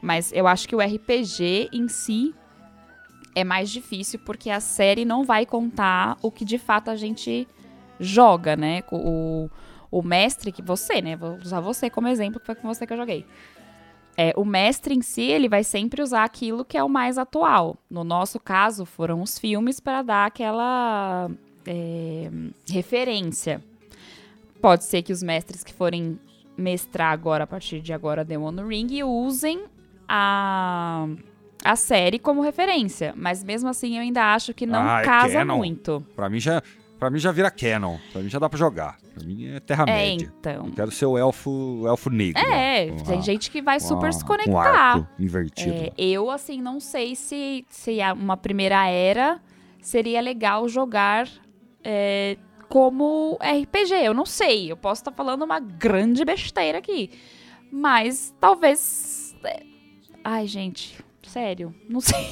Mas 0.00 0.32
eu 0.32 0.46
acho 0.46 0.66
que 0.66 0.74
o 0.74 0.80
RPG 0.80 1.68
em 1.72 1.88
si 1.88 2.34
é 3.34 3.44
mais 3.44 3.70
difícil 3.70 4.18
porque 4.20 4.50
a 4.50 4.60
série 4.60 5.04
não 5.04 5.24
vai 5.24 5.46
contar 5.46 6.16
o 6.22 6.30
que 6.30 6.44
de 6.44 6.58
fato 6.58 6.90
a 6.90 6.96
gente 6.96 7.46
joga, 7.98 8.56
né? 8.56 8.82
O, 8.90 9.48
o 9.90 10.02
mestre 10.02 10.52
que 10.52 10.62
você, 10.62 11.00
né? 11.00 11.16
Vou 11.16 11.36
usar 11.36 11.60
você 11.60 11.90
como 11.90 12.08
exemplo, 12.08 12.40
que 12.40 12.46
foi 12.46 12.54
com 12.54 12.66
você 12.66 12.86
que 12.86 12.92
eu 12.92 12.96
joguei. 12.96 13.26
É, 14.16 14.32
o 14.36 14.44
mestre 14.44 14.94
em 14.94 15.02
si, 15.02 15.22
ele 15.22 15.48
vai 15.48 15.64
sempre 15.64 16.02
usar 16.02 16.24
aquilo 16.24 16.64
que 16.64 16.76
é 16.76 16.82
o 16.82 16.88
mais 16.88 17.16
atual. 17.16 17.76
No 17.88 18.04
nosso 18.04 18.38
caso, 18.38 18.84
foram 18.84 19.22
os 19.22 19.38
filmes 19.38 19.80
para 19.80 20.02
dar 20.02 20.26
aquela 20.26 21.30
é, 21.66 22.30
referência. 22.68 23.62
Pode 24.60 24.84
ser 24.84 25.02
que 25.02 25.12
os 25.12 25.22
mestres 25.22 25.64
que 25.64 25.72
forem 25.72 26.18
mestrar 26.56 27.12
agora, 27.12 27.44
a 27.44 27.46
partir 27.46 27.80
de 27.80 27.92
agora, 27.92 28.24
The 28.24 28.36
One 28.36 28.62
Ring, 28.62 29.02
usem 29.02 29.64
a, 30.06 31.08
a 31.64 31.76
série 31.76 32.18
como 32.18 32.40
referência. 32.42 33.12
Mas 33.16 33.42
mesmo 33.44 33.68
assim, 33.68 33.96
eu 33.96 34.02
ainda 34.02 34.34
acho 34.34 34.52
que 34.54 34.66
não 34.66 34.80
Ah, 34.80 35.00
é 35.00 35.04
casa 35.04 35.34
canon. 35.34 35.56
muito. 35.56 36.04
Pra 36.16 36.28
mim 36.28 36.40
já, 36.40 36.62
pra 36.98 37.10
mim 37.10 37.18
já 37.18 37.30
vira 37.32 37.50
canon. 37.50 37.98
Pra 38.12 38.22
mim 38.22 38.28
já 38.28 38.38
dá 38.38 38.48
pra 38.48 38.58
jogar. 38.58 38.96
Pra 39.14 39.24
mim 39.24 39.46
é 39.46 39.56
É, 39.56 39.60
Terra-média. 39.60 40.32
então. 40.38 40.66
Eu 40.66 40.72
quero 40.72 40.90
ser 40.90 41.06
o 41.06 41.18
elfo, 41.18 41.50
o 41.82 41.86
elfo 41.88 42.08
negro. 42.10 42.40
É, 42.42 42.90
tem 43.06 43.20
gente 43.22 43.50
que 43.50 43.60
vai 43.60 43.78
super 43.80 44.12
se 44.12 44.24
Com 44.24 44.32
um 44.32 44.36
conectar. 44.36 44.94
arco 44.94 45.06
invertido. 45.18 45.74
É, 45.74 45.92
eu, 45.98 46.30
assim, 46.30 46.60
não 46.62 46.80
sei 46.80 47.14
se, 47.14 47.64
se 47.68 47.98
uma 48.16 48.36
primeira 48.36 48.86
era 48.88 49.40
seria 49.80 50.20
legal 50.20 50.68
jogar 50.68 51.28
é, 51.84 52.36
como 52.68 53.38
RPG. 53.42 53.94
Eu 54.04 54.14
não 54.14 54.24
sei. 54.26 54.70
Eu 54.70 54.76
posso 54.76 55.00
estar 55.02 55.12
falando 55.12 55.42
uma 55.42 55.58
grande 55.58 56.24
besteira 56.24 56.78
aqui. 56.78 57.10
Mas 57.72 58.34
talvez. 58.40 59.34
é, 59.44 59.62
Ai, 60.22 60.46
gente, 60.46 60.98
sério, 61.30 61.74
não 61.88 62.00
sei. 62.00 62.26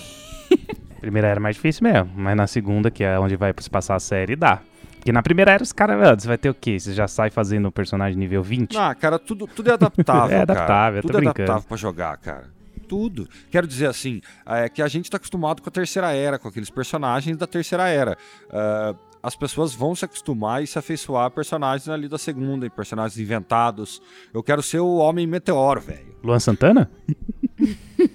Primeira 1.00 1.28
era 1.28 1.40
mais 1.40 1.54
difícil 1.56 1.84
mesmo, 1.84 2.10
mas 2.16 2.36
na 2.36 2.46
segunda, 2.46 2.90
que 2.90 3.04
é 3.04 3.18
onde 3.18 3.36
vai 3.36 3.54
se 3.58 3.70
passar 3.70 3.94
a 3.94 4.00
série, 4.00 4.34
dá. 4.34 4.60
Porque 4.96 5.12
na 5.12 5.22
primeira 5.22 5.52
era 5.52 5.62
os 5.62 5.72
caras, 5.72 6.02
ah, 6.02 6.14
você 6.18 6.26
vai 6.26 6.36
ter 6.36 6.50
o 6.50 6.54
quê? 6.54 6.78
Você 6.78 6.92
já 6.92 7.06
sai 7.06 7.30
fazendo 7.30 7.66
o 7.68 7.72
personagem 7.72 8.18
nível 8.18 8.42
20? 8.42 8.76
Ah, 8.76 8.92
cara, 8.94 9.16
tudo, 9.18 9.46
tudo 9.46 9.70
é 9.70 9.74
adaptável. 9.74 10.36
É 10.38 10.42
adaptável, 10.42 10.66
cara. 10.66 10.96
eu 10.98 11.02
tô 11.02 11.08
Tudo 11.08 11.18
é 11.18 11.20
brincando. 11.20 11.42
adaptável 11.42 11.68
pra 11.68 11.76
jogar, 11.76 12.16
cara. 12.18 12.50
Tudo. 12.88 13.28
Quero 13.50 13.66
dizer 13.66 13.86
assim, 13.86 14.20
é 14.44 14.68
que 14.68 14.82
a 14.82 14.88
gente 14.88 15.08
tá 15.08 15.16
acostumado 15.16 15.62
com 15.62 15.68
a 15.68 15.72
terceira 15.72 16.10
era, 16.12 16.38
com 16.38 16.48
aqueles 16.48 16.68
personagens 16.68 17.36
da 17.36 17.46
terceira 17.46 17.88
era. 17.88 18.18
Ah, 18.50 18.94
as 19.22 19.36
pessoas 19.36 19.72
vão 19.74 19.94
se 19.94 20.04
acostumar 20.04 20.62
e 20.62 20.66
se 20.66 20.78
afeiçoar 20.78 21.26
a 21.26 21.30
personagens 21.30 21.88
ali 21.88 22.08
da 22.08 22.18
segunda, 22.18 22.66
e 22.66 22.70
personagens 22.70 23.18
inventados. 23.18 24.02
Eu 24.34 24.42
quero 24.42 24.62
ser 24.62 24.80
o 24.80 24.96
Homem 24.96 25.26
Meteoro, 25.26 25.80
velho. 25.80 26.16
Luan 26.24 26.40
Santana? 26.40 26.90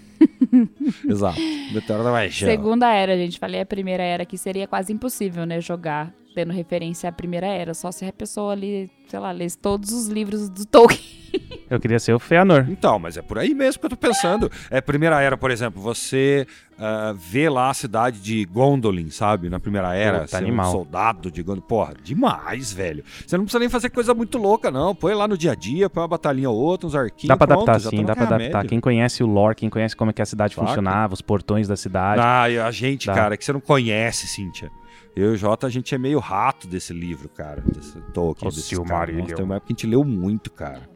Exato. 1.08 1.40
Meteoro 1.74 2.04
da 2.04 2.12
Paixão. 2.12 2.48
Segunda 2.48 2.92
era, 2.94 3.18
gente. 3.18 3.40
Falei 3.40 3.62
a 3.62 3.66
primeira 3.66 4.04
era 4.04 4.26
que 4.26 4.38
seria 4.38 4.68
quase 4.68 4.92
impossível, 4.92 5.46
né? 5.46 5.60
Jogar 5.62 6.14
tendo 6.34 6.52
referência 6.52 7.10
à 7.10 7.12
primeira 7.12 7.48
era. 7.48 7.74
Só 7.74 7.92
se 7.92 8.06
a 8.06 8.12
pessoa 8.12 8.54
ali, 8.54 8.90
sei 9.08 9.20
lá, 9.20 9.32
lesse 9.32 9.58
todos 9.58 9.92
os 9.92 10.08
livros 10.08 10.50
do 10.50 10.66
Tolkien. 10.66 11.24
Eu 11.70 11.80
queria 11.80 12.00
ser 12.00 12.14
o 12.14 12.20
Feanor. 12.20 12.68
Então, 12.70 13.00
mas 13.00 13.18
é 13.18 13.22
por 13.22 13.40
aí 13.40 13.54
mesmo 13.54 13.80
que 13.80 13.86
eu 13.86 13.90
tô 13.90 13.98
pensando. 13.98 14.52
É 14.70 14.82
primeira 14.82 15.20
era, 15.22 15.38
por 15.38 15.50
exemplo, 15.50 15.82
você 15.82 16.46
uh, 16.84 17.14
vê 17.16 17.50
lá 17.50 17.70
a 17.70 17.74
cidade 17.74 18.20
de 18.20 18.44
Gondolin, 18.46 19.10
sabe? 19.10 19.50
Na 19.50 19.60
primeira 19.60 19.96
era, 19.96 20.28
ser 20.28 20.38
animal. 20.38 20.68
um 20.68 20.72
soldado 20.72 21.32
de 21.32 21.42
Gondolin. 21.42 21.66
Porra, 21.68 21.94
demais, 22.04 22.74
velho. 22.74 23.04
Você 23.26 23.38
não 23.38 23.46
precisa 23.46 23.60
nem 23.60 23.70
fazer 23.70 23.90
coisa 23.90 24.14
muito 24.14 24.38
louca, 24.38 24.70
não. 24.70 24.94
Põe 24.94 25.14
lá 25.14 25.28
no 25.28 25.38
dia 25.38 25.54
a 25.54 25.56
dia, 25.56 25.90
põe 25.90 26.02
uma 26.02 26.08
batalhinha 26.08 26.50
ou 26.50 26.58
outra, 26.58 26.88
uns 26.88 26.96
arquinhos. 26.96 27.30
Dá 27.30 27.38
pra 27.38 27.48
pronto, 27.48 27.70
adaptar 27.70 27.90
sim, 27.90 27.98
tá 27.98 28.04
dá 28.04 28.16
pra 28.16 28.24
adaptar. 28.26 28.38
Terra-média. 28.38 28.70
Quem 28.70 28.80
conhece 28.80 29.24
o 29.24 29.28
lore, 29.28 29.56
quem 29.56 29.70
conhece 29.70 29.96
como 29.96 30.12
é 30.12 30.14
que 30.14 30.22
a 30.22 30.26
cidade 30.26 30.56
funcionava, 30.56 31.14
os 31.14 31.22
portões 31.22 31.68
da 31.68 31.78
cidade. 31.78 32.22
Ah, 32.24 32.50
e 32.50 32.60
a 32.60 32.72
gente, 32.72 33.08
Dá. 33.08 33.14
cara, 33.14 33.38
que 33.38 33.46
você 33.46 33.54
não 33.54 33.62
conhece, 33.62 34.28
Cíntia. 34.28 34.70
Eu 35.16 35.32
e 35.32 35.34
o 35.36 35.38
Jota, 35.38 35.68
a 35.68 35.70
gente 35.70 35.94
é 35.94 35.98
meio 35.98 36.18
rato 36.18 36.68
desse 36.68 36.92
livro, 36.92 37.30
cara. 37.30 37.62
Desse 37.62 38.00
Tolkien. 38.14 38.48
O 38.48 38.52
desses 38.52 38.66
Silmarillion. 38.66 39.22
Nossa, 39.22 39.36
Tem 39.36 39.46
uma 39.46 39.56
época 39.56 39.68
que 39.68 39.74
a 39.74 39.76
gente 39.76 39.88
leu 39.88 40.04
muito, 40.04 40.52
cara. 40.52 40.90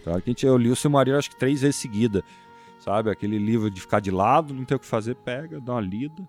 Então, 0.00 0.14
a 0.14 0.20
gente, 0.20 0.46
eu 0.46 0.56
li 0.56 0.70
o 0.70 0.76
Silmarillion 0.76 1.18
acho 1.18 1.30
que 1.30 1.38
três 1.38 1.60
vezes 1.60 1.76
seguida. 1.76 2.24
Sabe? 2.80 3.10
Aquele 3.10 3.38
livro 3.38 3.70
de 3.70 3.80
ficar 3.80 4.00
de 4.00 4.10
lado, 4.10 4.54
não 4.54 4.64
tem 4.64 4.76
o 4.76 4.80
que 4.80 4.86
fazer, 4.86 5.14
pega, 5.16 5.60
dá 5.60 5.72
uma 5.72 5.80
lida. 5.80 6.26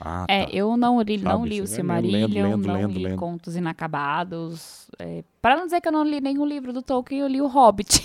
Ah, 0.00 0.24
É, 0.28 0.46
tá. 0.46 0.50
eu 0.52 0.76
não 0.76 1.00
li, 1.00 1.18
não 1.18 1.30
Sabe, 1.42 1.48
li 1.48 1.60
o 1.60 1.64
vai 1.64 1.74
Silmarillion, 1.74 2.20
lendo, 2.28 2.34
lendo, 2.34 2.66
não 2.66 2.74
lendo, 2.74 2.92
li 2.98 3.04
lendo. 3.04 3.18
Contos 3.18 3.54
Inacabados. 3.54 4.88
É, 4.98 5.22
para 5.40 5.56
não 5.56 5.64
dizer 5.66 5.80
que 5.80 5.86
eu 5.88 5.92
não 5.92 6.02
li 6.04 6.20
nenhum 6.20 6.44
livro 6.44 6.72
do 6.72 6.82
Tolkien, 6.82 7.20
eu 7.20 7.28
li 7.28 7.40
o 7.40 7.46
Hobbit. 7.46 8.02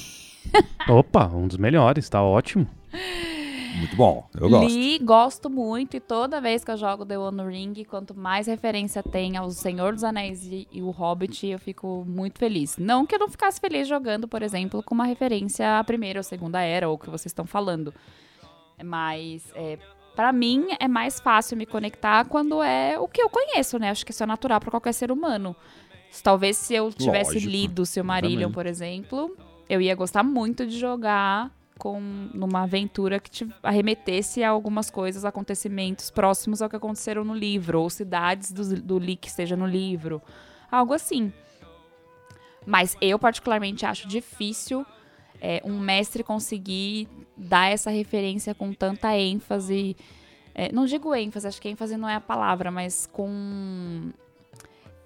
Opa, 0.88 1.26
um 1.28 1.48
dos 1.48 1.58
melhores, 1.58 2.08
tá 2.08 2.22
ótimo. 2.22 2.68
Muito 3.76 3.96
bom, 3.96 4.28
eu 4.40 4.50
gosto. 4.50 4.68
Li, 4.68 5.00
gosto 5.00 5.50
muito, 5.50 5.98
e 5.98 6.00
toda 6.00 6.42
vez 6.42 6.64
que 6.64 6.72
eu 6.72 6.78
jogo 6.78 7.06
The 7.06 7.18
One 7.18 7.44
Ring, 7.44 7.84
quanto 7.84 8.16
mais 8.16 8.48
referência 8.48 9.04
tem 9.04 9.38
ao 9.38 9.50
Senhor 9.52 9.94
dos 9.94 10.04
Anéis 10.04 10.46
e, 10.46 10.68
e 10.72 10.82
o 10.82 10.90
Hobbit, 10.90 11.48
eu 11.48 11.60
fico 11.60 12.04
muito 12.08 12.40
feliz. 12.40 12.78
Não 12.78 13.06
que 13.06 13.16
eu 13.16 13.20
não 13.20 13.30
ficasse 13.30 13.60
feliz 13.60 13.88
jogando, 13.88 14.28
por 14.28 14.42
exemplo, 14.42 14.82
com 14.84 14.96
uma 14.96 15.06
referência 15.06 15.80
à 15.80 15.84
primeira 15.84 16.20
ou 16.20 16.24
segunda 16.24 16.62
era, 16.62 16.88
ou 16.88 16.96
o 16.96 16.98
que 16.98 17.10
vocês 17.10 17.28
estão 17.28 17.46
falando. 17.46 17.94
Mas, 18.84 19.44
é, 19.56 19.78
para 20.16 20.32
mim, 20.32 20.68
é 20.80 20.88
mais 20.88 21.20
fácil 21.20 21.58
me 21.58 21.66
conectar 21.66 22.26
quando 22.26 22.62
é 22.64 22.98
o 23.00 23.08
que 23.08 23.22
eu 23.22 23.30
conheço, 23.30 23.78
né? 23.78 23.90
Acho 23.90 24.06
que 24.06 24.12
isso 24.12 24.24
é 24.24 24.26
natural 24.26 24.60
para 24.60 24.72
qualquer 24.72 24.94
ser 24.94 25.12
humano. 25.12 25.56
Talvez 26.24 26.58
se 26.58 26.74
eu 26.74 26.92
tivesse 26.92 27.34
Lógico, 27.34 27.52
lido 27.52 27.82
o 27.82 27.86
Silmarillion, 27.86 28.52
por 28.52 28.66
exemplo, 28.66 29.36
eu 29.70 29.82
ia 29.82 29.94
gostar 29.94 30.24
muito 30.24 30.66
de 30.66 30.78
jogar 30.80 31.52
com 31.78 32.00
numa 32.34 32.64
aventura 32.64 33.20
que 33.20 33.30
te 33.30 33.48
arremetesse 33.62 34.44
a 34.44 34.50
algumas 34.50 34.90
coisas, 34.90 35.24
acontecimentos 35.24 36.10
próximos 36.10 36.62
ao 36.62 36.70
que 36.70 36.76
aconteceram 36.76 37.24
no 37.24 37.34
livro, 37.34 37.82
ou 37.82 37.90
cidades 37.90 38.52
do, 38.52 38.82
do 38.82 39.00
li 39.00 39.16
que 39.16 39.28
esteja 39.28 39.56
no 39.56 39.66
livro, 39.66 40.22
algo 40.72 40.94
assim. 40.94 41.32
Mas 42.66 42.98
eu 43.00 43.18
particularmente 43.18 43.86
acho 43.86 44.08
difícil 44.08 44.86
é, 45.42 45.62
um 45.64 45.80
mestre 45.80 46.24
conseguir 46.24 47.08
dar 47.36 47.72
essa 47.72 47.90
referência 47.90 48.54
com 48.54 48.74
tanta 48.74 49.16
ênfase. 49.18 49.96
é, 50.54 50.72
não 50.72 50.86
digo 50.86 51.14
ênfase, 51.16 51.48
acho 51.48 51.62
que 51.62 51.70
ênfase 51.70 51.96
não 51.96 52.10
é 52.10 52.16
a 52.16 52.22
palavra, 52.22 52.72
mas 52.72 53.06
com 53.06 54.12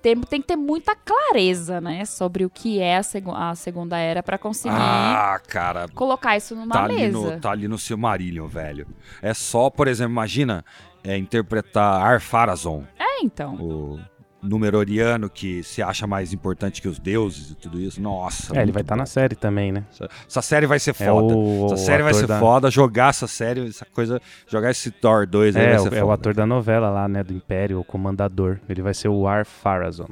tem, 0.01 0.15
tem 0.21 0.41
que 0.41 0.47
ter 0.47 0.55
muita 0.55 0.95
clareza, 0.95 1.79
né, 1.81 2.05
sobre 2.05 2.43
o 2.45 2.49
que 2.49 2.79
é 2.79 2.97
a, 2.97 3.03
segu- 3.03 3.35
a 3.35 3.53
segunda 3.55 3.97
era 3.97 4.21
para 4.23 4.37
conseguir 4.37 4.73
Ah, 4.77 5.39
cara, 5.47 5.87
colocar 5.93 6.35
isso 6.37 6.55
numa 6.55 6.73
tá 6.73 6.83
ali, 6.83 6.95
mesa. 6.95 7.17
no, 7.35 7.39
tá 7.39 7.51
ali 7.51 7.67
no 7.67 7.77
Silmarillion, 7.77 8.47
velho. 8.47 8.87
É 9.21 9.33
só, 9.33 9.69
por 9.69 9.87
exemplo, 9.87 10.11
imagina 10.13 10.65
é, 11.03 11.17
interpretar 11.17 12.01
Ar-Pharazôn, 12.01 12.83
É, 12.99 13.23
então. 13.23 13.55
o 13.55 13.99
Númenoriano 14.43 15.29
que 15.29 15.61
se 15.63 15.81
acha 15.83 16.07
mais 16.07 16.33
importante 16.33 16.81
que 16.81 16.87
os 16.87 16.97
deuses 16.97 17.51
e 17.51 17.55
tudo 17.55 17.79
isso. 17.79 18.01
Nossa. 18.01 18.57
É, 18.57 18.61
ele 18.63 18.71
vai 18.71 18.81
estar 18.81 18.95
bom. 18.95 18.99
na 19.01 19.05
série 19.05 19.35
também, 19.35 19.71
né? 19.71 19.83
Essa, 19.91 20.09
essa 20.27 20.41
série 20.41 20.65
vai 20.65 20.79
ser 20.79 20.91
É 20.91 20.93
foda. 20.93 21.35
o, 21.35 21.65
essa 21.67 21.73
o 21.75 21.77
série 21.77 22.03
vai 22.03 22.13
ser 22.13 22.25
da- 22.27 22.39
foda. 22.39 22.71
Jogar 22.71 23.09
essa 23.11 23.27
série, 23.27 23.67
essa 23.67 23.85
coisa. 23.85 24.19
Jogar 24.47 24.71
esse 24.71 24.89
Thor 24.89 25.27
2 25.27 25.55
aí 25.55 25.63
É, 25.63 25.67
vai 25.69 25.75
o, 25.77 25.81
ser 25.83 25.87
é 25.87 25.91
foda. 25.99 26.05
o 26.05 26.11
ator 26.11 26.33
da 26.33 26.45
novela 26.45 26.89
lá, 26.89 27.07
né? 27.07 27.23
Do 27.23 27.33
Império, 27.33 27.79
o 27.79 27.83
Comandador. 27.83 28.57
Ele 28.67 28.81
vai 28.81 28.93
ser 28.93 29.09
o 29.09 29.27
Ar 29.27 29.45
Pharazôn. 29.45 30.07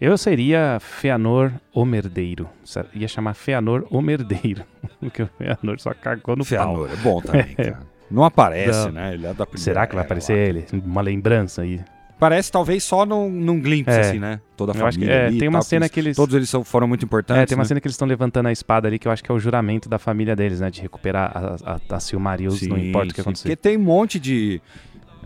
Eu 0.00 0.16
seria 0.16 0.78
Feanor 0.80 1.50
o 1.74 1.84
Merdeiro. 1.84 2.48
Sa- 2.64 2.86
Ia 2.94 3.08
chamar 3.08 3.34
Feanor 3.34 3.84
o 3.90 4.00
Merdeiro. 4.00 4.64
Porque 5.00 5.22
o 5.22 5.26
Feanor 5.38 5.80
só 5.80 5.92
cagou 5.94 6.36
no 6.36 6.44
pau. 6.44 6.46
Feanor, 6.46 6.90
é 6.92 6.96
bom 6.96 7.20
também, 7.20 7.54
cara. 7.56 7.80
Não 8.10 8.22
aparece, 8.24 8.86
Não. 8.86 8.92
né? 8.92 9.14
Ele 9.14 9.26
é 9.26 9.34
da 9.34 9.44
primeira 9.44 9.58
Será 9.58 9.86
que 9.86 9.94
vai 9.94 10.04
aparecer 10.04 10.34
lá. 10.34 10.38
ele? 10.60 10.66
Uma 10.84 11.00
lembrança 11.02 11.62
aí. 11.62 11.80
Parece 12.18 12.50
talvez 12.50 12.82
só 12.82 13.06
num, 13.06 13.30
num 13.30 13.60
glimpse, 13.60 13.90
É. 13.96 14.00
assim, 14.00 14.18
né? 14.18 14.40
Toda 14.56 14.72
a 14.72 14.74
Eu 14.76 14.86
acho 14.86 14.98
que 14.98 15.04
família 15.04 15.22
é, 15.22 15.26
ali 15.28 15.38
tem 15.38 15.48
uma 15.48 15.58
tal, 15.60 15.62
cena 15.66 15.88
que 15.88 16.00
eles. 16.00 16.16
Todos 16.16 16.34
eles 16.34 16.50
são, 16.50 16.64
foram 16.64 16.88
muito 16.88 17.04
importantes, 17.04 17.42
É, 17.42 17.46
tem 17.46 17.56
uma 17.56 17.62
né? 17.62 17.68
cena 17.68 17.80
que 17.80 17.86
eles 17.86 17.94
estão 17.94 18.08
levantando 18.08 18.46
a 18.48 18.52
espada 18.52 18.88
ali 18.88 18.98
que 18.98 19.06
eu 19.06 19.12
acho 19.12 19.22
que 19.22 19.30
é 19.30 19.34
o 19.34 19.38
juramento 19.38 19.88
da 19.88 19.98
família 19.98 20.34
deles, 20.34 20.58
né? 20.60 20.70
De 20.70 20.80
recuperar 20.80 21.30
a, 21.32 21.76
a, 21.92 21.96
a 21.96 22.00
Silmarils, 22.00 22.62
não 22.62 22.76
importa 22.76 23.06
o 23.06 23.10
que 23.10 23.16
sim, 23.16 23.20
acontecer. 23.20 23.42
Porque 23.48 23.56
tem 23.56 23.76
um 23.76 23.82
monte 23.82 24.18
de. 24.18 24.60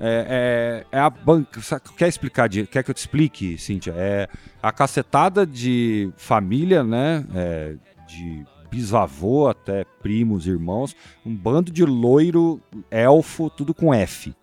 É, 0.00 0.84
é, 0.92 0.98
é 0.98 1.00
a 1.00 1.08
banca. 1.08 1.60
Quer 1.96 2.08
explicar? 2.08 2.48
de- 2.48 2.66
quer 2.66 2.82
que 2.82 2.90
eu 2.90 2.94
te 2.94 2.98
explique, 2.98 3.56
Cíntia? 3.56 3.94
É 3.96 4.28
a 4.62 4.70
cacetada 4.72 5.46
de 5.46 6.10
família, 6.16 6.82
né? 6.84 7.24
É, 7.34 7.74
de 8.06 8.44
bisavô 8.70 9.48
até 9.48 9.84
primos, 10.02 10.46
irmãos. 10.46 10.94
Um 11.24 11.34
bando 11.34 11.70
de 11.70 11.84
loiro, 11.84 12.60
elfo, 12.90 13.48
tudo 13.50 13.72
com 13.72 13.94
F. 13.94 14.34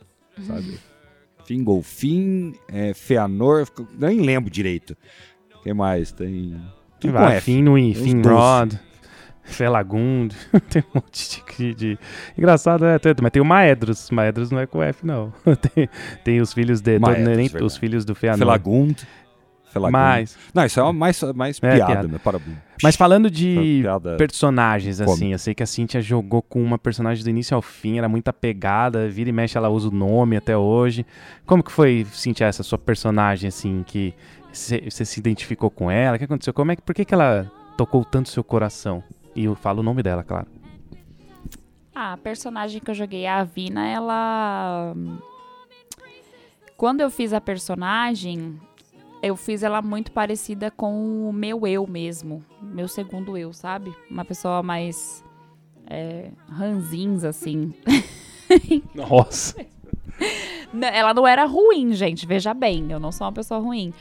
Sabe? 0.47 0.79
Fingolfin, 1.49 2.53
é, 2.67 2.93
Feanor. 2.93 3.67
Nem 3.97 4.21
lembro 4.21 4.51
direito. 4.51 4.95
O 5.55 5.63
que 5.63 5.73
mais? 5.73 6.11
Tem. 6.11 6.55
Tudo 6.99 7.13
com 7.13 7.19
Vai, 7.19 7.37
F. 7.37 7.51
Finwë, 7.51 7.91
Uns 7.91 7.97
Finrod, 7.97 8.79
Felagund, 9.41 10.35
tem 10.69 10.83
um 10.83 10.91
monte 10.99 11.41
de, 11.57 11.73
de- 11.73 11.99
Engraçado, 12.37 12.85
é, 12.85 12.99
tem- 12.99 13.15
mas 13.19 13.31
tem 13.31 13.41
o 13.41 13.45
Maedros, 13.45 14.11
Maedros 14.11 14.51
não 14.51 14.59
é 14.59 14.67
com 14.67 14.83
F, 14.83 15.03
não. 15.03 15.33
tem, 15.73 15.89
tem 16.23 16.39
os 16.39 16.53
filhos 16.53 16.81
de... 16.81 16.99
Maedros, 16.99 17.35
nem- 17.35 17.63
os 17.63 17.77
filhos 17.77 18.05
do 18.05 18.13
Feanor. 18.13 18.37
Felagund. 18.37 19.07
Mas, 19.91 20.37
Não, 20.53 20.65
isso 20.65 20.79
é 20.79 20.83
uma 20.83 20.93
mais, 20.93 21.21
mais 21.33 21.57
É, 21.61 21.75
piada, 21.75 21.85
piada. 21.93 22.07
né? 22.07 22.19
Para... 22.23 22.39
mas 22.81 22.95
falando 22.95 23.29
de 23.29 23.79
piada. 23.81 24.17
personagens, 24.17 24.99
assim, 24.99 25.31
eu 25.31 25.39
sei 25.39 25.53
que 25.53 25.61
a 25.63 25.65
Cintia 25.65 26.01
jogou 26.01 26.41
com 26.41 26.61
uma 26.63 26.77
personagem 26.77 27.23
do 27.23 27.29
início 27.29 27.55
ao 27.55 27.61
fim, 27.61 27.97
era 27.97 28.09
muito 28.09 28.27
apegada, 28.27 29.07
vira 29.09 29.29
e 29.29 29.33
mexe 29.33 29.57
ela 29.57 29.69
usa 29.69 29.89
o 29.89 29.91
nome 29.91 30.35
até 30.37 30.57
hoje. 30.57 31.05
Como 31.45 31.63
que 31.63 31.71
foi, 31.71 32.05
Cintia, 32.11 32.47
essa 32.47 32.63
sua 32.63 32.77
personagem, 32.77 33.47
assim, 33.47 33.83
que 33.85 34.13
você 34.51 35.05
se 35.05 35.19
identificou 35.19 35.69
com 35.69 35.91
ela? 35.91 36.15
O 36.15 36.19
que 36.19 36.25
aconteceu? 36.25 36.53
Como 36.53 36.71
é 36.71 36.75
que, 36.75 36.81
por 36.81 36.95
que, 36.95 37.05
que 37.05 37.13
ela 37.13 37.51
tocou 37.77 38.03
tanto 38.03 38.29
seu 38.29 38.43
coração? 38.43 39.03
E 39.35 39.45
eu 39.45 39.55
falo 39.55 39.81
o 39.81 39.83
nome 39.83 40.01
dela, 40.01 40.23
claro. 40.23 40.47
Ah, 41.93 42.13
a 42.13 42.17
personagem 42.17 42.81
que 42.81 42.89
eu 42.89 42.95
joguei, 42.95 43.27
a 43.27 43.39
Avina, 43.39 43.87
ela. 43.87 44.95
Quando 46.77 47.01
eu 47.01 47.09
fiz 47.09 47.33
a 47.33 47.41
personagem, 47.41 48.57
eu 49.21 49.35
fiz 49.35 49.63
ela 49.63 49.81
muito 49.81 50.11
parecida 50.11 50.71
com 50.71 51.29
o 51.29 51.33
meu 51.33 51.67
eu 51.67 51.85
mesmo. 51.85 52.43
Meu 52.61 52.87
segundo 52.87 53.37
eu, 53.37 53.51
sabe? 53.51 53.93
Uma 54.09 54.23
pessoa 54.23 54.63
mais. 54.63 55.23
É, 55.87 56.29
ranzinza, 56.47 57.29
assim. 57.29 57.73
Nossa. 58.93 59.65
Não, 60.73 60.87
Ela 60.87 61.13
não 61.13 61.27
era 61.27 61.45
ruim, 61.45 61.93
gente, 61.93 62.25
veja 62.25 62.53
bem. 62.53 62.91
Eu 62.91 62.99
não 62.99 63.11
sou 63.11 63.25
uma 63.25 63.33
pessoa 63.33 63.59
ruim. 63.59 63.93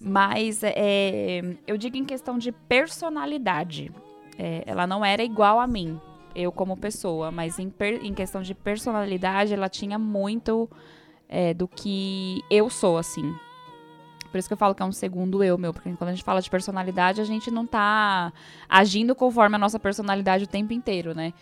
Mas 0.00 0.62
é, 0.62 1.42
eu 1.66 1.76
digo 1.76 1.96
em 1.96 2.04
questão 2.04 2.38
de 2.38 2.52
personalidade. 2.52 3.90
É, 4.38 4.62
ela 4.66 4.86
não 4.86 5.04
era 5.04 5.22
igual 5.22 5.60
a 5.60 5.66
mim, 5.66 6.00
eu 6.34 6.50
como 6.50 6.74
pessoa, 6.76 7.30
mas 7.30 7.58
em, 7.58 7.70
em 8.02 8.14
questão 8.14 8.40
de 8.40 8.54
personalidade, 8.54 9.52
ela 9.52 9.68
tinha 9.68 9.98
muito 9.98 10.70
é, 11.28 11.52
do 11.52 11.68
que 11.68 12.42
eu 12.50 12.70
sou, 12.70 12.96
assim. 12.96 13.34
Por 14.30 14.38
isso 14.38 14.48
que 14.48 14.52
eu 14.52 14.58
falo 14.58 14.74
que 14.74 14.82
é 14.82 14.86
um 14.86 14.92
segundo 14.92 15.42
eu 15.42 15.58
meu, 15.58 15.72
porque 15.72 15.90
quando 15.94 16.08
a 16.08 16.12
gente 16.12 16.24
fala 16.24 16.40
de 16.40 16.48
personalidade, 16.48 17.20
a 17.20 17.24
gente 17.24 17.50
não 17.50 17.66
tá 17.66 18.32
agindo 18.68 19.14
conforme 19.14 19.56
a 19.56 19.58
nossa 19.58 19.78
personalidade 19.78 20.44
o 20.44 20.46
tempo 20.46 20.72
inteiro, 20.72 21.14
né? 21.14 21.32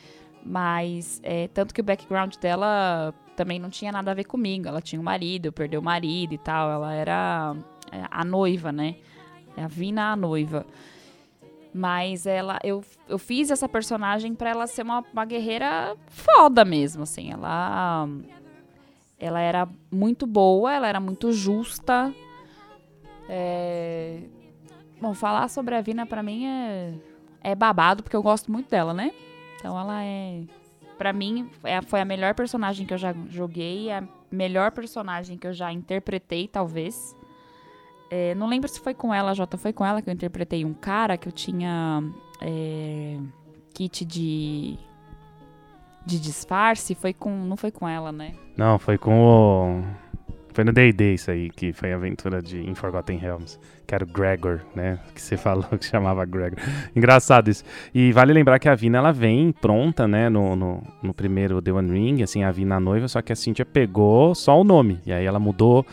Mas, 0.44 1.20
é, 1.22 1.48
tanto 1.48 1.74
que 1.74 1.80
o 1.80 1.84
background 1.84 2.36
dela 2.36 3.12
também 3.36 3.58
não 3.58 3.70
tinha 3.70 3.92
nada 3.92 4.10
a 4.10 4.14
ver 4.14 4.24
comigo. 4.24 4.66
Ela 4.66 4.80
tinha 4.80 5.00
um 5.00 5.04
marido, 5.04 5.52
perdeu 5.52 5.80
o 5.80 5.84
marido 5.84 6.34
e 6.34 6.38
tal. 6.38 6.70
Ela 6.70 6.94
era 6.94 7.54
é, 7.92 8.04
a 8.10 8.24
noiva, 8.24 8.72
né? 8.72 8.96
É 9.56 9.64
a 9.64 9.68
Vina 9.68 10.12
a 10.12 10.16
noiva. 10.16 10.66
Mas 11.72 12.26
ela, 12.26 12.58
eu, 12.64 12.82
eu 13.08 13.18
fiz 13.18 13.50
essa 13.50 13.68
personagem 13.68 14.34
pra 14.34 14.50
ela 14.50 14.66
ser 14.66 14.82
uma, 14.82 15.04
uma 15.12 15.24
guerreira 15.24 15.96
foda 16.08 16.64
mesmo, 16.64 17.02
assim. 17.02 17.30
Ela, 17.30 18.08
ela 19.18 19.40
era 19.40 19.68
muito 19.90 20.26
boa, 20.26 20.72
ela 20.72 20.88
era 20.88 20.98
muito 20.98 21.30
justa. 21.30 22.12
É... 23.28 24.20
Bom, 25.00 25.14
falar 25.14 25.48
sobre 25.48 25.74
a 25.74 25.80
Vina 25.80 26.06
pra 26.06 26.22
mim 26.22 26.46
é, 26.46 26.94
é 27.42 27.54
babado, 27.54 28.02
porque 28.02 28.16
eu 28.16 28.22
gosto 28.22 28.50
muito 28.50 28.68
dela, 28.68 28.92
né? 28.92 29.12
Então 29.56 29.78
ela 29.78 30.02
é. 30.02 30.42
Pra 30.96 31.12
mim, 31.12 31.48
é, 31.62 31.80
foi 31.82 32.00
a 32.00 32.04
melhor 32.04 32.34
personagem 32.34 32.84
que 32.84 32.92
eu 32.92 32.98
já 32.98 33.14
joguei, 33.28 33.92
a 33.92 34.02
melhor 34.30 34.72
personagem 34.72 35.38
que 35.38 35.46
eu 35.46 35.52
já 35.52 35.72
interpretei, 35.72 36.48
talvez. 36.48 37.16
É, 38.10 38.34
não 38.34 38.48
lembro 38.48 38.68
se 38.68 38.80
foi 38.80 38.94
com 38.94 39.14
ela, 39.14 39.34
Jota, 39.34 39.56
foi 39.56 39.72
com 39.72 39.84
ela 39.84 40.02
que 40.02 40.08
eu 40.08 40.14
interpretei 40.14 40.64
um 40.64 40.74
cara 40.74 41.16
que 41.16 41.28
eu 41.28 41.32
tinha 41.32 42.02
é, 42.40 43.18
kit 43.74 44.04
de 44.04 44.78
de 46.04 46.18
disfarce, 46.18 46.94
foi 46.94 47.12
com, 47.12 47.30
não 47.30 47.56
foi 47.56 47.70
com 47.70 47.86
ela, 47.86 48.10
né? 48.10 48.32
Não, 48.56 48.78
foi 48.78 48.96
com 48.96 49.20
o 49.20 49.84
foi 50.58 50.64
no 50.64 50.72
D&D 50.72 51.14
isso 51.14 51.30
aí, 51.30 51.50
que 51.50 51.72
foi 51.72 51.92
a 51.92 51.94
aventura 51.94 52.42
de 52.42 52.58
In 52.68 52.74
Forgotten 52.74 53.16
Realms, 53.16 53.60
que 53.86 53.94
era 53.94 54.02
o 54.02 54.08
Gregor, 54.08 54.58
né? 54.74 54.98
Que 55.14 55.22
você 55.22 55.36
falou 55.38 55.62
que 55.78 55.84
chamava 55.84 56.24
Gregor. 56.24 56.58
Engraçado 56.96 57.48
isso. 57.48 57.62
E 57.94 58.10
vale 58.10 58.32
lembrar 58.32 58.58
que 58.58 58.68
a 58.68 58.74
Vina, 58.74 58.98
ela 58.98 59.12
vem 59.12 59.52
pronta, 59.52 60.08
né? 60.08 60.28
No, 60.28 60.56
no, 60.56 60.82
no 61.00 61.14
primeiro 61.14 61.62
The 61.62 61.70
One 61.70 61.92
Ring, 61.92 62.24
assim, 62.24 62.42
a 62.42 62.50
Vina 62.50 62.80
noiva, 62.80 63.06
só 63.06 63.22
que 63.22 63.32
a 63.32 63.36
Cynthia 63.36 63.64
pegou 63.64 64.34
só 64.34 64.60
o 64.60 64.64
nome. 64.64 64.98
E 65.06 65.12
aí 65.12 65.24
ela 65.24 65.38
mudou 65.38 65.86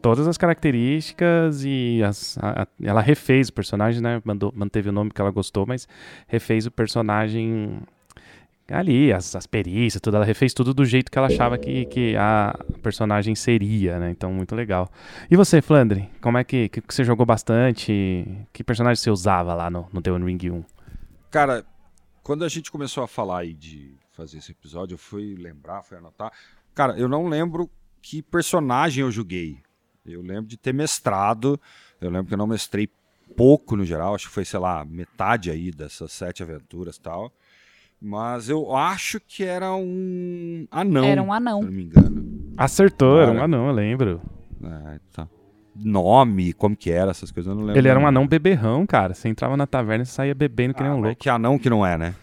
todas 0.00 0.28
as 0.28 0.38
características 0.38 1.64
e 1.64 2.00
as, 2.04 2.38
a, 2.38 2.62
a, 2.62 2.66
ela 2.80 3.00
refez 3.00 3.48
o 3.48 3.52
personagem, 3.52 4.00
né? 4.00 4.22
Mandou, 4.24 4.52
manteve 4.54 4.90
o 4.90 4.92
nome 4.92 5.10
que 5.10 5.20
ela 5.20 5.32
gostou, 5.32 5.66
mas 5.66 5.88
refez 6.28 6.64
o 6.64 6.70
personagem 6.70 7.80
ali, 8.68 9.12
as, 9.12 9.34
as 9.34 9.46
perícias, 9.46 10.00
tudo. 10.00 10.16
Ela 10.16 10.24
refez 10.24 10.54
tudo 10.54 10.72
do 10.72 10.84
jeito 10.84 11.10
que 11.10 11.18
ela 11.18 11.26
achava 11.26 11.58
que, 11.58 11.84
que 11.86 12.16
a 12.16 12.58
personagem 12.82 13.34
seria, 13.34 13.98
né? 13.98 14.10
Então, 14.10 14.32
muito 14.32 14.54
legal. 14.54 14.90
E 15.30 15.36
você, 15.36 15.60
Flandre? 15.60 16.08
Como 16.20 16.38
é 16.38 16.44
que, 16.44 16.68
que, 16.68 16.82
você 16.88 17.04
jogou 17.04 17.26
bastante? 17.26 18.26
Que 18.52 18.64
personagem 18.64 19.02
você 19.02 19.10
usava 19.10 19.54
lá 19.54 19.70
no, 19.70 19.88
no 19.92 20.00
The 20.00 20.12
One 20.12 20.24
Ring 20.24 20.50
1? 20.50 20.64
Cara, 21.30 21.64
quando 22.22 22.44
a 22.44 22.48
gente 22.48 22.70
começou 22.70 23.02
a 23.02 23.08
falar 23.08 23.40
aí 23.40 23.54
de 23.54 23.94
fazer 24.12 24.38
esse 24.38 24.52
episódio, 24.52 24.94
eu 24.94 24.98
fui 24.98 25.34
lembrar, 25.34 25.82
fui 25.82 25.96
anotar. 25.96 26.32
Cara, 26.74 26.98
eu 26.98 27.08
não 27.08 27.26
lembro 27.26 27.70
que 28.00 28.22
personagem 28.22 29.02
eu 29.02 29.10
joguei. 29.10 29.58
Eu 30.04 30.22
lembro 30.22 30.46
de 30.46 30.56
ter 30.56 30.72
mestrado. 30.72 31.60
Eu 32.00 32.10
lembro 32.10 32.26
que 32.26 32.34
eu 32.34 32.38
não 32.38 32.46
mestrei 32.46 32.88
pouco 33.36 33.76
no 33.76 33.84
geral. 33.84 34.14
Acho 34.14 34.28
que 34.28 34.34
foi, 34.34 34.44
sei 34.44 34.60
lá, 34.60 34.84
metade 34.84 35.50
aí 35.50 35.70
dessas 35.70 36.12
sete 36.12 36.42
aventuras 36.42 36.96
e 36.96 37.00
tal. 37.00 37.32
Mas 38.04 38.48
eu 38.48 38.74
acho 38.74 39.20
que 39.20 39.44
era 39.44 39.72
um 39.72 40.66
anão. 40.72 41.04
Era 41.04 41.22
um 41.22 41.32
anão. 41.32 41.60
Se 41.60 41.66
não 41.66 41.72
me 41.72 41.84
engano. 41.84 42.52
Acertou, 42.56 43.20
era, 43.20 43.30
era 43.30 43.40
um 43.40 43.44
anão, 43.44 43.68
eu 43.68 43.72
lembro. 43.72 44.20
É, 44.60 44.98
tá. 45.12 45.28
Nome, 45.76 46.52
como 46.52 46.76
que 46.76 46.90
era, 46.90 47.12
essas 47.12 47.30
coisas 47.30 47.48
eu 47.48 47.54
não 47.54 47.62
lembro. 47.62 47.78
Ele 47.78 47.88
era 47.88 48.00
um 48.00 48.06
anão 48.06 48.26
beberrão, 48.26 48.84
cara. 48.84 49.14
Você 49.14 49.28
entrava 49.28 49.56
na 49.56 49.68
taverna 49.68 50.02
e 50.02 50.06
saía 50.06 50.34
bebendo 50.34 50.74
que 50.74 50.82
ah, 50.82 50.88
nem 50.88 50.92
um 50.98 51.00
louco. 51.00 51.16
Que 51.16 51.30
anão 51.30 51.56
que 51.56 51.70
não 51.70 51.86
é, 51.86 51.96
né? 51.96 52.14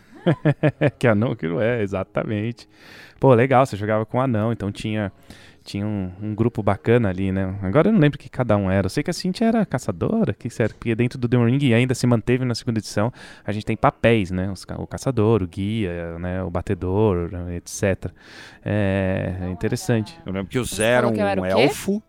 que 0.99 1.07
anão 1.07 1.33
que 1.33 1.47
não 1.47 1.61
é, 1.61 1.81
exatamente. 1.81 2.67
Pô, 3.17 3.33
legal, 3.33 3.65
você 3.65 3.77
jogava 3.77 4.05
com 4.05 4.19
anão, 4.19 4.51
então 4.51 4.73
tinha 4.73 5.13
tinha 5.69 5.85
um, 5.85 6.11
um, 6.19 6.33
grupo 6.33 6.63
bacana 6.63 7.09
ali, 7.09 7.31
né? 7.31 7.55
Agora 7.61 7.89
eu 7.89 7.93
não 7.93 7.99
lembro 7.99 8.17
que 8.17 8.27
cada 8.27 8.57
um 8.57 8.71
era. 8.71 8.87
Eu 8.87 8.89
sei 8.89 9.03
que 9.03 9.11
a 9.11 9.13
Cintia 9.13 9.47
era 9.47 9.65
caçadora, 9.65 10.33
que 10.33 10.49
era, 10.59 10.73
porque 10.73 10.95
dentro 10.95 11.19
do 11.19 11.29
The 11.29 11.37
Ring 11.37 11.73
ainda 11.73 11.93
se 11.93 12.07
manteve 12.07 12.43
na 12.43 12.55
segunda 12.55 12.79
edição. 12.79 13.13
A 13.45 13.51
gente 13.51 13.65
tem 13.65 13.77
papéis, 13.77 14.31
né? 14.31 14.51
Os, 14.51 14.65
o 14.77 14.87
caçador, 14.87 15.43
o 15.43 15.47
guia, 15.47 16.17
né? 16.17 16.41
o 16.43 16.49
batedor, 16.49 17.29
etc. 17.55 18.11
É, 18.65 19.35
é 19.41 19.49
interessante. 19.49 20.19
Eu 20.25 20.33
lembro 20.33 20.49
que 20.49 20.57
o 20.57 20.65
Zé 20.65 20.85
era 20.85 21.07
um 21.07 21.15
era 21.15 21.47
elfo. 21.61 22.01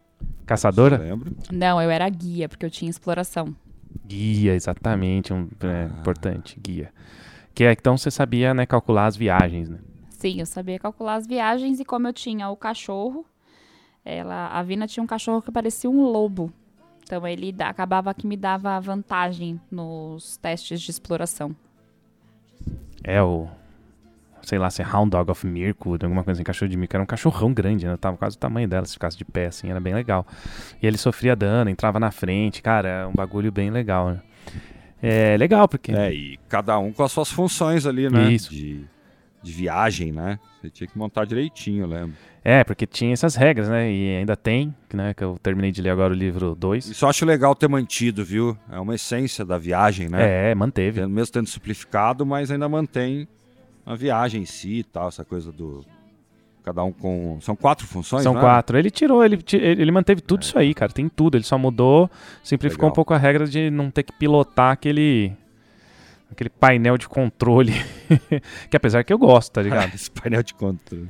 Caçadora? 0.47 0.97
lembro. 0.97 1.37
Não, 1.53 1.81
eu 1.83 1.91
era 1.91 2.09
guia, 2.09 2.49
porque 2.49 2.65
eu 2.65 2.71
tinha 2.71 2.91
exploração. 2.91 3.55
Guia, 4.07 4.55
exatamente. 4.55 5.35
Um, 5.35 5.49
é, 5.61 5.67
ah. 5.67 6.01
Importante, 6.01 6.59
guia. 6.59 6.91
Que 7.55 7.65
é, 7.65 7.73
então 7.73 7.99
você 7.99 8.11
sabia 8.11 8.55
né, 8.55 8.65
calcular 8.65 9.07
as 9.07 9.17
viagens, 9.17 9.69
né? 9.69 9.79
Sim, 10.09 10.41
eu 10.41 10.47
sabia 10.47 10.79
calcular 10.79 11.17
as 11.17 11.27
viagens 11.27 11.79
e 11.79 11.85
como 11.85 12.09
eu 12.09 12.13
tinha 12.13 12.49
o 12.49 12.57
cachorro, 12.57 13.25
ela, 14.11 14.49
a 14.49 14.63
Vina 14.63 14.87
tinha 14.87 15.03
um 15.03 15.07
cachorro 15.07 15.43
que 15.43 15.51
parecia 15.51 15.89
um 15.89 16.03
lobo. 16.03 16.53
Então 17.03 17.27
ele 17.27 17.53
da, 17.53 17.69
acabava 17.69 18.15
que 18.15 18.27
me 18.27 18.37
dava 18.37 18.79
vantagem 18.81 19.61
nos 19.71 20.37
testes 20.37 20.81
de 20.81 20.91
exploração. 20.91 21.55
É 23.03 23.23
o. 23.23 23.49
Sei 24.43 24.59
lá, 24.59 24.71
se 24.71 24.81
é 24.81 24.87
Hound 24.87 25.11
Dog 25.11 25.31
of 25.31 25.47
Mirkwood, 25.47 26.05
alguma 26.05 26.25
coisa 26.25 26.39
assim, 26.39 26.45
cachorro 26.45 26.69
de 26.69 26.77
Mirkwood. 26.77 26.97
Era 26.97 27.03
um 27.03 27.07
cachorrão 27.07 27.53
grande, 27.53 27.87
né? 27.87 27.97
Tava 27.97 28.17
quase 28.17 28.37
o 28.37 28.39
tamanho 28.39 28.69
dela, 28.69 28.87
se 28.87 28.95
ficasse 28.95 29.17
de 29.17 29.25
pé, 29.25 29.47
assim, 29.47 29.71
era 29.71 29.81
bem 29.81 29.93
legal. 29.93 30.27
E 30.81 30.87
ele 30.87 30.97
sofria 30.97 31.37
dano, 31.37 31.69
entrava 31.69 32.01
na 32.01 32.11
frente, 32.11 32.63
cara, 32.63 32.89
é 32.89 33.07
um 33.07 33.13
bagulho 33.13 33.53
bem 33.53 33.71
legal, 33.71 34.11
né? 34.11 34.21
É 35.03 35.37
legal, 35.37 35.67
porque. 35.67 35.93
É, 35.93 36.13
e 36.13 36.39
cada 36.49 36.79
um 36.79 36.93
com 36.93 37.03
as 37.03 37.13
suas 37.13 37.31
funções 37.31 37.87
ali, 37.87 38.09
né? 38.09 38.31
Isso. 38.31 38.51
De, 38.51 38.85
de 39.43 39.53
viagem, 39.53 40.13
né? 40.13 40.39
Você 40.61 40.71
tinha 40.71 40.87
que 40.87 40.99
montar 40.99 41.25
direitinho, 41.25 41.85
eu 41.85 41.89
lembro. 41.89 42.15
É, 42.45 42.65
porque 42.65 42.87
tinha 42.87 43.13
essas 43.13 43.35
regras, 43.35 43.69
né? 43.69 43.91
E 43.91 44.17
ainda 44.17 44.37
tem, 44.37 44.75
né? 44.93 45.13
Que 45.15 45.25
eu 45.25 45.39
terminei 45.43 45.71
de 45.71 45.83
ler 45.83 45.91
agora 45.91 46.13
o 46.13 46.17
livro 46.17 46.55
2. 46.55 46.87
Isso 46.89 47.05
eu 47.05 47.09
acho 47.09 47.25
legal 47.25 47.55
ter 47.55 47.69
mantido, 47.69 48.25
viu? 48.25 48.57
É 48.71 48.79
uma 48.79 48.95
essência 48.95 49.45
da 49.45 49.59
viagem, 49.59 50.09
né? 50.09 50.51
É, 50.51 50.55
manteve. 50.55 51.07
Mesmo 51.07 51.33
tendo 51.33 51.49
simplificado, 51.49 52.25
mas 52.25 52.51
ainda 52.51 52.69
mantém 52.69 53.29
a 53.85 53.95
viagem 53.95 54.43
em 54.43 54.47
si 54.47 54.79
e 54.79 54.85
tal, 54.85 55.09
essa 55.09 55.25
coisa 55.25 55.53
do. 55.53 55.85
Cada 56.63 56.83
um 56.85 56.93
com. 56.93 57.39
São 57.41 57.57
quatro 57.57 57.87
funções, 57.87 58.23
São 58.23 58.35
né? 58.35 58.41
quatro. 58.41 58.79
Ele 58.79 58.91
tirou, 58.91 59.25
ele, 59.25 59.43
ele 59.53 59.91
manteve 59.91 60.21
tudo 60.21 60.41
é. 60.41 60.45
isso 60.45 60.59
aí, 60.59 60.75
cara. 60.75 60.93
Tem 60.93 61.09
tudo. 61.09 61.37
Ele 61.37 61.45
só 61.45 61.59
mudou, 61.59 62.11
simplificou 62.43 62.85
legal. 62.85 62.93
um 62.93 62.95
pouco 62.95 63.15
a 63.15 63.19
regra 63.19 63.47
de 63.47 63.71
não 63.71 63.91
ter 63.91 64.03
que 64.03 64.13
pilotar 64.13 64.73
aquele 64.73 65.33
aquele 66.31 66.51
painel 66.51 66.97
de 66.97 67.09
controle. 67.09 67.75
que 68.71 68.77
apesar 68.77 69.05
que 69.05 69.13
eu 69.13 69.19
gosto, 69.19 69.53
tá 69.53 69.63
ligado? 69.63 69.93
Esse 69.95 70.11
painel 70.11 70.43
de 70.43 70.55
controle. 70.55 71.09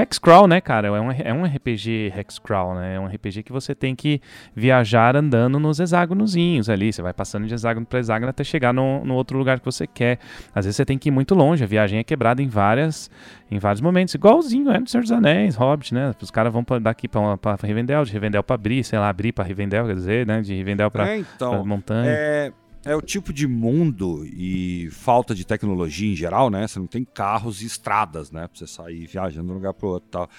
Hexcrawl, 0.00 0.46
né, 0.46 0.60
cara? 0.60 0.86
É 0.86 0.90
um, 0.92 1.10
é 1.10 1.32
um 1.32 1.44
RPG 1.44 2.12
Hexcrawl, 2.16 2.76
né? 2.76 2.94
É 2.94 3.00
um 3.00 3.06
RPG 3.06 3.42
que 3.42 3.50
você 3.50 3.74
tem 3.74 3.96
que 3.96 4.20
viajar 4.54 5.16
andando 5.16 5.58
nos 5.58 5.80
hexágonozinhos 5.80 6.70
ali. 6.70 6.92
Você 6.92 7.02
vai 7.02 7.12
passando 7.12 7.48
de 7.48 7.54
hexágono 7.54 7.84
para 7.84 7.98
hexágono 7.98 8.30
até 8.30 8.44
chegar 8.44 8.72
no, 8.72 9.04
no 9.04 9.14
outro 9.14 9.36
lugar 9.36 9.58
que 9.58 9.64
você 9.64 9.88
quer. 9.88 10.20
Às 10.54 10.66
vezes 10.66 10.76
você 10.76 10.84
tem 10.84 10.96
que 10.96 11.08
ir 11.08 11.12
muito 11.12 11.34
longe. 11.34 11.64
A 11.64 11.66
viagem 11.66 11.98
é 11.98 12.04
quebrada 12.04 12.40
em 12.40 12.46
várias 12.46 13.10
em 13.50 13.58
vários 13.58 13.80
momentos. 13.80 14.14
Igualzinho 14.14 14.70
é 14.70 14.78
no 14.78 14.86
Senhor 14.86 15.02
dos 15.02 15.10
Anéis, 15.10 15.56
Hobbit, 15.56 15.92
né? 15.92 16.14
Os 16.20 16.30
caras 16.30 16.52
vão 16.52 16.62
pra, 16.62 16.78
daqui 16.78 17.08
para 17.08 17.56
Rivendell, 17.60 18.04
de 18.04 18.12
Rivendell 18.12 18.44
para 18.44 18.56
Bri, 18.56 18.84
sei 18.84 19.00
lá, 19.00 19.12
Bri 19.12 19.32
para 19.32 19.42
Rivendell, 19.42 19.86
quer 19.86 19.94
dizer, 19.94 20.26
né? 20.26 20.42
De 20.42 20.54
Rivendell 20.54 20.92
para 20.92 21.08
é, 21.08 21.18
então, 21.18 21.66
montanha. 21.66 22.08
É 22.08 22.52
é 22.88 22.96
o 22.96 23.02
tipo 23.02 23.34
de 23.34 23.46
mundo 23.46 24.24
e 24.24 24.88
falta 24.90 25.34
de 25.34 25.44
tecnologia 25.44 26.10
em 26.10 26.16
geral, 26.16 26.48
né? 26.48 26.66
Você 26.66 26.78
não 26.78 26.86
tem 26.86 27.04
carros 27.04 27.60
e 27.60 27.66
estradas, 27.66 28.30
né? 28.30 28.48
Pra 28.48 28.58
você 28.58 28.66
sair 28.66 29.06
viajando 29.06 29.46
de 29.46 29.52
um 29.52 29.56
lugar 29.56 29.74
pro 29.74 29.88
outro 29.88 30.08
e 30.08 30.10
tal. 30.10 30.30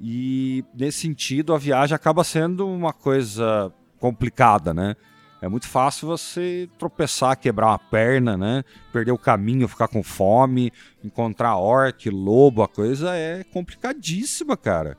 E 0.00 0.64
nesse 0.74 1.00
sentido, 1.00 1.52
a 1.52 1.58
viagem 1.58 1.94
acaba 1.94 2.24
sendo 2.24 2.66
uma 2.66 2.94
coisa 2.94 3.70
complicada, 4.00 4.72
né? 4.72 4.96
É 5.42 5.48
muito 5.48 5.68
fácil 5.68 6.08
você 6.08 6.68
tropeçar, 6.78 7.38
quebrar 7.38 7.66
uma 7.66 7.78
perna, 7.78 8.38
né? 8.38 8.64
Perder 8.90 9.12
o 9.12 9.18
caminho, 9.18 9.68
ficar 9.68 9.86
com 9.86 10.02
fome, 10.02 10.72
encontrar 11.04 11.56
orc, 11.56 12.08
lobo, 12.08 12.62
a 12.62 12.68
coisa 12.68 13.14
é 13.14 13.44
complicadíssima, 13.44 14.56
cara. 14.56 14.96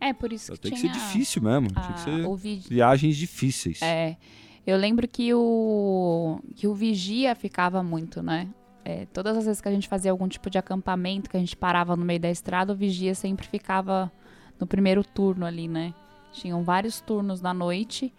É, 0.00 0.12
por 0.12 0.32
isso 0.32 0.52
que 0.52 0.58
Tem 0.58 0.72
que 0.72 0.80
ser 0.80 0.90
difícil 0.90 1.40
mesmo. 1.40 1.68
A... 1.74 1.80
Tem 1.80 1.92
que 1.92 2.00
ser 2.00 2.68
viagens 2.68 3.16
difíceis. 3.16 3.80
É. 3.80 4.16
Eu 4.66 4.76
lembro 4.76 5.06
que 5.06 5.32
o, 5.32 6.40
que 6.56 6.66
o 6.66 6.74
vigia 6.74 7.36
ficava 7.36 7.82
muito, 7.84 8.20
né? 8.20 8.48
É, 8.84 9.06
todas 9.06 9.36
as 9.36 9.46
vezes 9.46 9.60
que 9.60 9.68
a 9.68 9.72
gente 9.72 9.88
fazia 9.88 10.10
algum 10.10 10.26
tipo 10.26 10.50
de 10.50 10.58
acampamento, 10.58 11.30
que 11.30 11.36
a 11.36 11.40
gente 11.40 11.56
parava 11.56 11.96
no 11.96 12.04
meio 12.04 12.18
da 12.18 12.30
estrada, 12.30 12.72
o 12.72 12.76
vigia 12.76 13.14
sempre 13.14 13.46
ficava 13.46 14.10
no 14.58 14.66
primeiro 14.66 15.04
turno 15.04 15.46
ali, 15.46 15.68
né? 15.68 15.94
Tinham 16.32 16.64
vários 16.64 17.00
turnos 17.00 17.40
na 17.40 17.54
noite 17.54 18.12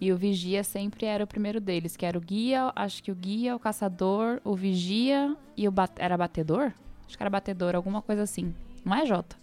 e 0.00 0.12
o 0.12 0.16
vigia 0.16 0.64
sempre 0.64 1.06
era 1.06 1.22
o 1.22 1.26
primeiro 1.26 1.60
deles, 1.60 1.96
que 1.96 2.04
era 2.04 2.18
o 2.18 2.20
guia, 2.20 2.72
acho 2.74 3.02
que 3.02 3.12
o 3.12 3.14
guia, 3.14 3.54
o 3.54 3.58
caçador, 3.58 4.40
o 4.44 4.54
vigia 4.54 5.36
e 5.56 5.68
o 5.68 5.70
bat 5.70 5.92
era 5.98 6.16
batedor? 6.16 6.72
Acho 7.06 7.16
que 7.16 7.22
era 7.22 7.30
batedor, 7.30 7.76
alguma 7.76 8.02
coisa 8.02 8.22
assim. 8.22 8.52
Não 8.84 8.94
é, 8.94 9.06
Jota? 9.06 9.36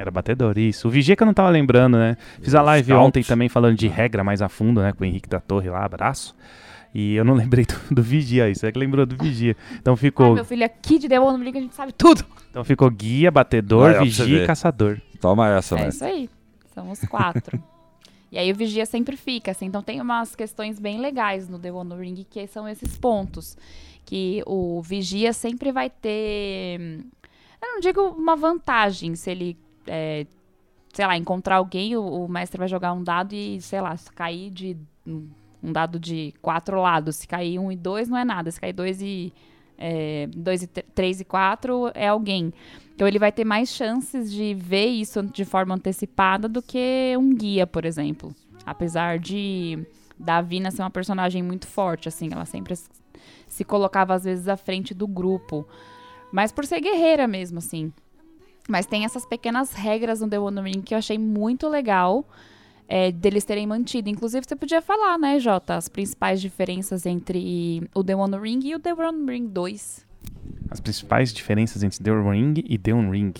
Era 0.00 0.10
batedor, 0.10 0.56
isso. 0.56 0.88
O 0.88 0.90
Vigia 0.90 1.14
que 1.14 1.22
eu 1.22 1.26
não 1.26 1.34
tava 1.34 1.50
lembrando, 1.50 1.98
né? 1.98 2.16
Fiz 2.40 2.54
a 2.54 2.62
live 2.62 2.90
Scout. 2.90 3.06
ontem 3.06 3.22
também 3.22 3.50
falando 3.50 3.76
de 3.76 3.86
regra 3.86 4.24
mais 4.24 4.40
a 4.40 4.48
fundo, 4.48 4.80
né? 4.80 4.94
Com 4.94 5.04
o 5.04 5.06
Henrique 5.06 5.28
da 5.28 5.40
Torre 5.40 5.68
lá, 5.68 5.84
abraço. 5.84 6.34
E 6.94 7.14
eu 7.16 7.22
não 7.22 7.34
lembrei 7.36 7.66
do, 7.66 7.96
do 7.96 8.02
Vigia, 8.02 8.48
isso 8.48 8.64
é 8.64 8.72
que 8.72 8.78
lembrou 8.78 9.04
do 9.04 9.14
Vigia. 9.14 9.54
Então 9.74 9.94
ficou. 9.98 10.28
Ai, 10.28 10.32
meu 10.36 10.44
filho, 10.46 10.64
aqui 10.64 10.98
de 10.98 11.06
Demon 11.06 11.36
no 11.36 11.46
a 11.46 11.52
gente 11.52 11.74
sabe 11.74 11.92
tudo. 11.92 12.24
Então 12.48 12.64
ficou 12.64 12.90
guia, 12.90 13.30
batedor, 13.30 13.92
Vai, 13.92 14.04
Vigia 14.04 14.42
e 14.42 14.46
caçador. 14.46 14.98
Toma 15.20 15.50
essa, 15.50 15.76
É 15.76 15.82
né? 15.82 15.88
isso 15.90 16.02
aí. 16.02 16.30
São 16.74 16.90
os 16.90 17.00
quatro. 17.00 17.62
e 18.32 18.38
aí 18.38 18.50
o 18.50 18.54
Vigia 18.54 18.86
sempre 18.86 19.18
fica, 19.18 19.50
assim. 19.50 19.66
Então 19.66 19.82
tem 19.82 20.00
umas 20.00 20.34
questões 20.34 20.78
bem 20.78 20.98
legais 20.98 21.46
no 21.46 21.58
The 21.58 21.70
One 21.70 21.94
Ring, 21.94 22.24
que 22.30 22.46
são 22.46 22.66
esses 22.66 22.96
pontos. 22.96 23.54
Que 24.06 24.42
o 24.46 24.80
Vigia 24.80 25.34
sempre 25.34 25.70
vai 25.70 25.90
ter. 25.90 27.04
Eu 27.62 27.68
não 27.74 27.80
digo 27.80 28.00
uma 28.00 28.34
vantagem 28.34 29.14
se 29.14 29.30
ele 29.30 29.58
é, 29.90 30.26
sei 30.92 31.06
lá, 31.06 31.16
encontrar 31.16 31.56
alguém, 31.56 31.96
o, 31.96 32.24
o 32.24 32.28
mestre 32.28 32.58
vai 32.58 32.68
jogar 32.68 32.92
um 32.92 33.02
dado 33.02 33.34
e, 33.34 33.60
sei 33.60 33.80
lá, 33.80 33.96
se 33.96 34.10
cair 34.12 34.50
de 34.50 34.76
um, 35.06 35.28
dado 35.72 35.98
de 35.98 36.32
quatro 36.40 36.80
lados, 36.80 37.16
se 37.16 37.28
cair 37.28 37.58
um 37.58 37.70
e 37.70 37.76
dois 37.76 38.08
não 38.08 38.16
é 38.16 38.24
nada, 38.24 38.50
se 38.50 38.60
cair 38.60 38.72
dois 38.72 39.02
e 39.02 39.32
é, 39.76 40.28
dois 40.34 40.62
e 40.62 40.66
três 40.66 41.20
e 41.20 41.24
quatro 41.24 41.90
é 41.94 42.08
alguém. 42.08 42.52
Então 42.94 43.08
ele 43.08 43.18
vai 43.18 43.32
ter 43.32 43.44
mais 43.44 43.70
chances 43.70 44.30
de 44.30 44.54
ver 44.54 44.86
isso 44.86 45.22
de 45.22 45.44
forma 45.44 45.74
antecipada 45.74 46.48
do 46.48 46.60
que 46.60 47.14
um 47.18 47.34
guia, 47.34 47.66
por 47.66 47.84
exemplo. 47.84 48.34
Apesar 48.64 49.18
de 49.18 49.78
Davina 50.18 50.70
ser 50.70 50.82
uma 50.82 50.90
personagem 50.90 51.42
muito 51.42 51.66
forte, 51.66 52.08
assim, 52.08 52.28
ela 52.30 52.44
sempre 52.44 52.74
se 53.48 53.64
colocava 53.64 54.14
às 54.14 54.24
vezes 54.24 54.48
à 54.48 54.56
frente 54.56 54.92
do 54.92 55.08
grupo. 55.08 55.66
Mas 56.30 56.52
por 56.52 56.66
ser 56.66 56.80
guerreira 56.80 57.26
mesmo, 57.26 57.58
assim. 57.58 57.90
Mas 58.70 58.86
tem 58.86 59.04
essas 59.04 59.26
pequenas 59.26 59.72
regras 59.72 60.20
no 60.20 60.28
The 60.28 60.38
One 60.38 60.60
Ring 60.60 60.80
que 60.82 60.94
eu 60.94 60.98
achei 60.98 61.18
muito 61.18 61.68
legal 61.68 62.26
é, 62.88 63.12
deles 63.12 63.44
terem 63.44 63.66
mantido. 63.66 64.08
Inclusive, 64.08 64.44
você 64.46 64.56
podia 64.56 64.82
falar, 64.82 65.18
né, 65.18 65.38
Jota, 65.38 65.76
as 65.76 65.88
principais 65.88 66.40
diferenças 66.40 67.06
entre 67.06 67.88
o 67.94 68.02
The 68.02 68.16
One 68.16 68.38
Ring 68.38 68.60
e 68.64 68.74
o 68.74 68.80
The 68.80 68.94
One 68.94 69.30
Ring 69.30 69.46
2. 69.46 70.06
As 70.70 70.80
principais 70.80 71.32
diferenças 71.32 71.82
entre 71.82 72.02
The 72.02 72.12
One 72.12 72.30
Ring 72.30 72.64
e 72.64 72.78
The 72.78 72.92
One 72.92 73.10
Ring. 73.10 73.32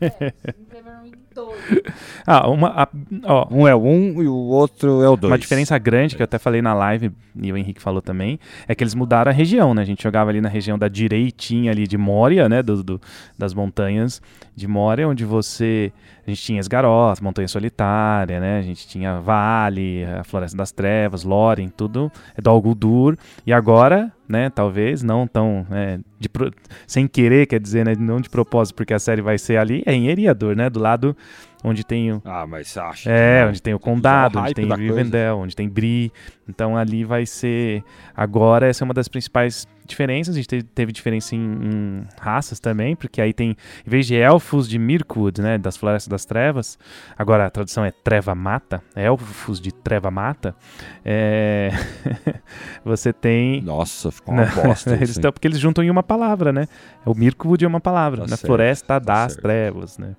É, 0.00 0.30
The 0.30 0.82
One 0.84 1.10
Ring 1.10 1.16
2. 1.34 1.82
ah, 2.26 2.48
uma, 2.48 2.68
a, 2.68 2.88
ó, 3.24 3.48
um 3.50 3.66
é 3.66 3.74
o 3.74 3.82
um 3.82 4.22
e 4.22 4.28
o 4.28 4.34
outro 4.34 5.02
é 5.02 5.08
o 5.08 5.16
dois. 5.16 5.30
Uma 5.30 5.38
diferença 5.38 5.76
grande 5.78 6.16
que 6.16 6.22
eu 6.22 6.24
até 6.24 6.38
falei 6.38 6.60
na 6.60 6.74
live 6.74 7.12
e 7.40 7.52
o 7.52 7.56
Henrique 7.56 7.80
falou 7.80 8.02
também 8.02 8.38
é 8.66 8.74
que 8.74 8.82
eles 8.82 8.94
mudaram 8.94 9.30
a 9.30 9.34
região, 9.34 9.74
né? 9.74 9.82
A 9.82 9.84
gente 9.84 10.02
jogava 10.02 10.30
ali 10.30 10.40
na 10.40 10.48
região 10.48 10.78
da 10.78 10.88
direitinha 10.88 11.70
ali 11.70 11.86
de 11.86 11.96
Moria, 11.96 12.48
né? 12.48 12.62
Do, 12.62 12.82
do 12.82 13.00
das 13.38 13.54
montanhas 13.54 14.20
de 14.54 14.66
Moria, 14.66 15.08
onde 15.08 15.24
você 15.24 15.92
a 16.30 16.34
gente 16.34 16.42
tinha 16.42 16.60
Esgaroth, 16.60 17.20
Montanha 17.20 17.48
Solitária, 17.48 18.38
né? 18.38 18.58
A 18.58 18.62
gente 18.62 18.86
tinha 18.86 19.20
Vale, 19.20 20.04
a 20.04 20.24
Floresta 20.24 20.56
das 20.56 20.70
Trevas, 20.70 21.24
Loren, 21.24 21.68
tudo 21.68 22.10
é 22.36 22.40
do 22.40 22.48
Algudur. 22.48 23.16
E 23.46 23.52
agora, 23.52 24.12
né? 24.28 24.48
Talvez 24.48 25.02
não 25.02 25.26
tão 25.26 25.66
é, 25.70 25.98
de, 26.18 26.28
sem 26.86 27.08
querer, 27.08 27.46
quer 27.46 27.60
dizer, 27.60 27.84
né? 27.84 27.94
Não 27.98 28.20
de 28.20 28.30
propósito, 28.30 28.76
porque 28.76 28.94
a 28.94 28.98
série 28.98 29.20
vai 29.20 29.38
ser 29.38 29.56
ali 29.56 29.82
é 29.84 29.92
em 29.92 30.08
Eriador, 30.08 30.54
né? 30.54 30.70
Do 30.70 30.78
lado 30.78 31.16
onde 31.64 31.84
tem 31.84 32.12
o. 32.12 32.22
Ah, 32.24 32.46
mas 32.46 32.76
acha? 32.76 33.10
É, 33.10 33.46
onde 33.46 33.60
tem 33.60 33.74
o 33.74 33.78
Condado, 33.78 34.38
onde 34.38 34.54
tem 34.54 34.66
Rivendell, 34.66 35.38
onde 35.38 35.54
tem 35.54 35.68
Bri. 35.68 36.12
Então 36.48 36.76
ali 36.76 37.04
vai 37.04 37.26
ser. 37.26 37.84
Agora, 38.16 38.66
essa 38.66 38.82
é 38.82 38.84
uma 38.84 38.94
das 38.94 39.08
principais 39.08 39.66
diferenças. 39.90 40.34
A 40.34 40.38
gente 40.38 40.48
teve, 40.48 40.62
teve 40.62 40.92
diferença 40.92 41.34
em, 41.34 41.38
em, 41.38 42.06
raças 42.18 42.58
também, 42.58 42.96
porque 42.96 43.20
aí 43.20 43.32
tem, 43.32 43.56
em 43.86 43.90
vez 43.90 44.06
de 44.06 44.16
elfos 44.16 44.68
de 44.68 44.78
Mirkwood, 44.78 45.42
né, 45.42 45.58
das 45.58 45.76
Florestas 45.76 46.08
das 46.08 46.24
Trevas, 46.24 46.78
agora 47.18 47.46
a 47.46 47.50
tradução 47.50 47.84
é 47.84 47.90
Treva 47.90 48.34
Mata, 48.34 48.82
elfos 48.94 49.60
de 49.60 49.72
Treva 49.72 50.10
Mata, 50.10 50.54
é... 51.04 51.70
você 52.84 53.12
tem... 53.12 53.60
Nossa, 53.60 54.10
ficou 54.10 54.34
uma 54.34 54.46
bosta 54.46 54.94
eles 54.96 55.10
estão, 55.10 55.32
Porque 55.32 55.48
eles 55.48 55.58
juntam 55.58 55.84
em 55.84 55.90
uma 55.90 56.02
palavra, 56.02 56.52
né? 56.52 56.66
O 57.04 57.14
Mirkwood 57.14 57.64
é 57.64 57.68
uma 57.68 57.80
palavra, 57.80 58.22
tá 58.22 58.28
na 58.28 58.36
certo, 58.36 58.46
Floresta 58.46 58.86
tá 58.86 58.98
das 58.98 59.32
certo. 59.32 59.42
Trevas, 59.42 59.98
né? 59.98 60.14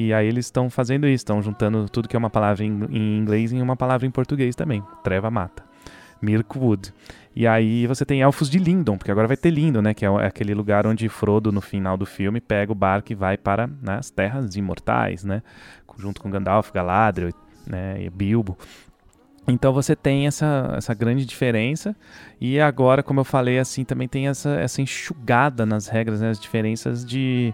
E 0.00 0.14
aí 0.14 0.28
eles 0.28 0.46
estão 0.46 0.70
fazendo 0.70 1.08
isso, 1.08 1.22
estão 1.22 1.42
juntando 1.42 1.88
tudo 1.88 2.08
que 2.08 2.14
é 2.14 2.18
uma 2.20 2.30
palavra 2.30 2.64
em, 2.64 3.18
inglês 3.18 3.52
em 3.52 3.60
uma 3.60 3.74
palavra 3.74 4.06
em 4.06 4.10
português 4.12 4.54
também. 4.54 4.80
Treva 5.02 5.28
mata. 5.28 5.64
Mirkwood. 6.22 6.94
E 7.34 7.48
aí 7.48 7.84
você 7.84 8.04
tem 8.04 8.22
elfos 8.22 8.48
de 8.48 8.60
Lindon, 8.60 8.96
porque 8.96 9.10
agora 9.10 9.26
vai 9.26 9.36
ter 9.36 9.50
Lindon, 9.50 9.82
né? 9.82 9.94
Que 9.94 10.06
é, 10.06 10.08
é 10.08 10.26
aquele 10.26 10.54
lugar 10.54 10.86
onde 10.86 11.08
Frodo, 11.08 11.50
no 11.50 11.60
final 11.60 11.96
do 11.96 12.06
filme, 12.06 12.40
pega 12.40 12.70
o 12.70 12.76
barco 12.76 13.10
e 13.10 13.16
vai 13.16 13.36
para 13.36 13.66
né, 13.66 13.96
as 13.98 14.08
terras 14.08 14.54
imortais, 14.54 15.24
né? 15.24 15.42
Junto 15.98 16.20
com 16.20 16.30
Gandalf, 16.30 16.70
Galadriel 16.70 17.32
né, 17.66 18.00
e 18.00 18.08
Bilbo. 18.08 18.56
Então 19.48 19.72
você 19.72 19.96
tem 19.96 20.28
essa, 20.28 20.74
essa 20.76 20.94
grande 20.94 21.24
diferença. 21.24 21.96
E 22.40 22.60
agora, 22.60 23.02
como 23.02 23.18
eu 23.18 23.24
falei, 23.24 23.58
assim, 23.58 23.84
também 23.84 24.06
tem 24.06 24.28
essa, 24.28 24.50
essa 24.50 24.80
enxugada 24.80 25.66
nas 25.66 25.88
regras, 25.88 26.20
né, 26.20 26.30
as 26.30 26.38
diferenças 26.38 27.04
de 27.04 27.52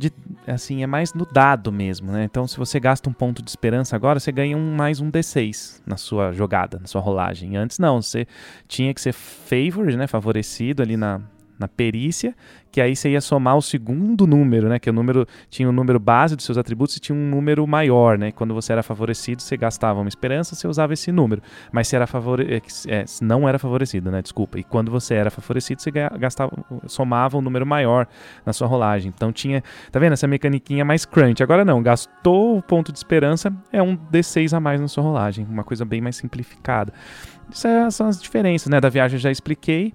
de, 0.00 0.10
assim, 0.46 0.82
é 0.82 0.86
mais 0.86 1.12
no 1.12 1.26
dado 1.26 1.70
mesmo, 1.70 2.10
né? 2.10 2.24
Então, 2.24 2.48
se 2.48 2.56
você 2.56 2.80
gasta 2.80 3.10
um 3.10 3.12
ponto 3.12 3.42
de 3.42 3.50
esperança 3.50 3.94
agora, 3.94 4.18
você 4.18 4.32
ganha 4.32 4.56
um, 4.56 4.74
mais 4.74 4.98
um 4.98 5.10
D6 5.10 5.82
na 5.86 5.98
sua 5.98 6.32
jogada, 6.32 6.78
na 6.78 6.86
sua 6.86 7.02
rolagem. 7.02 7.54
Antes 7.56 7.78
não, 7.78 8.00
você 8.00 8.26
tinha 8.66 8.94
que 8.94 9.00
ser 9.00 9.12
favored, 9.12 9.98
né? 9.98 10.06
Favorecido 10.06 10.82
ali 10.82 10.96
na, 10.96 11.20
na 11.58 11.68
perícia, 11.68 12.34
que 12.70 12.80
aí 12.80 12.94
você 12.94 13.10
ia 13.10 13.20
somar 13.20 13.56
o 13.56 13.62
segundo 13.62 14.26
número, 14.26 14.68
né? 14.68 14.78
Que 14.78 14.88
o 14.90 14.92
número 14.92 15.26
tinha 15.48 15.68
o 15.68 15.72
um 15.72 15.74
número 15.74 15.98
base 15.98 16.36
dos 16.36 16.44
seus 16.44 16.56
atributos 16.56 16.96
e 16.96 17.00
tinha 17.00 17.16
um 17.16 17.28
número 17.28 17.66
maior, 17.66 18.16
né? 18.16 18.30
Quando 18.30 18.54
você 18.54 18.72
era 18.72 18.82
favorecido, 18.82 19.42
você 19.42 19.56
gastava 19.56 20.00
uma 20.00 20.08
esperança, 20.08 20.54
você 20.54 20.68
usava 20.68 20.92
esse 20.92 21.10
número. 21.10 21.42
Mas 21.72 21.88
se 21.88 21.96
era 21.96 22.06
favore... 22.06 22.46
É, 22.54 22.62
é 22.88 23.04
não 23.20 23.48
era 23.48 23.58
favorecido, 23.58 24.10
né? 24.10 24.22
Desculpa. 24.22 24.58
E 24.58 24.64
quando 24.64 24.90
você 24.90 25.14
era 25.14 25.30
favorecido, 25.30 25.82
você 25.82 25.90
gastava, 25.90 26.52
somava 26.86 27.36
um 27.36 27.40
número 27.40 27.66
maior 27.66 28.06
na 28.46 28.52
sua 28.52 28.66
rolagem. 28.66 29.12
Então 29.14 29.32
tinha, 29.32 29.62
tá 29.90 29.98
vendo 29.98 30.12
essa 30.12 30.26
mecaniquinha 30.26 30.84
mais 30.84 31.04
crunch. 31.04 31.42
Agora 31.42 31.64
não, 31.64 31.82
gastou 31.82 32.58
o 32.58 32.62
ponto 32.62 32.92
de 32.92 32.98
esperança, 32.98 33.52
é 33.72 33.82
um 33.82 33.96
D6 33.96 34.56
a 34.56 34.60
mais 34.60 34.80
na 34.80 34.88
sua 34.88 35.02
rolagem, 35.02 35.46
uma 35.48 35.64
coisa 35.64 35.84
bem 35.84 36.00
mais 36.00 36.16
simplificada. 36.16 36.92
Essas 37.52 37.94
são 37.94 38.06
as 38.06 38.20
diferenças, 38.20 38.68
né? 38.68 38.80
Da 38.80 38.88
viagem 38.88 39.16
eu 39.16 39.20
já 39.20 39.30
expliquei. 39.30 39.92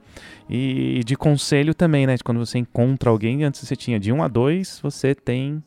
E 0.47 1.01
de 1.03 1.15
conselho 1.15 1.73
também, 1.73 2.05
né? 2.05 2.15
De 2.15 2.23
quando 2.23 2.38
você 2.38 2.59
encontra 2.66 3.09
alguém, 3.09 3.43
antes 3.43 3.66
você 3.66 3.76
tinha 3.76 3.99
de 3.99 4.11
1 4.11 4.24
a 4.24 4.28
2, 4.28 4.80
você 4.82 5.16
tem 5.16 5.63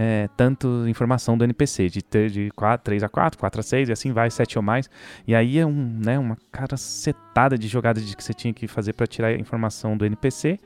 é, 0.00 0.28
tanto 0.36 0.86
informação 0.86 1.36
do 1.36 1.42
NPC, 1.42 1.88
de, 1.88 2.02
ter 2.02 2.30
de 2.30 2.50
4, 2.54 2.84
3 2.84 3.02
a 3.02 3.08
4, 3.08 3.36
4 3.36 3.60
a 3.60 3.62
6, 3.64 3.88
e 3.88 3.92
assim 3.92 4.12
vai, 4.12 4.30
7 4.30 4.56
ou 4.56 4.62
mais. 4.62 4.88
E 5.26 5.34
aí 5.34 5.58
é 5.58 5.66
um, 5.66 5.98
né, 5.98 6.16
uma 6.16 6.38
cacetada 6.52 7.58
de 7.58 7.66
jogadas 7.66 8.06
de 8.06 8.16
que 8.16 8.22
você 8.22 8.32
tinha 8.32 8.54
que 8.54 8.68
fazer 8.68 8.92
para 8.92 9.08
tirar 9.08 9.28
a 9.28 9.34
informação 9.34 9.96
do 9.96 10.06
NPC. 10.06 10.60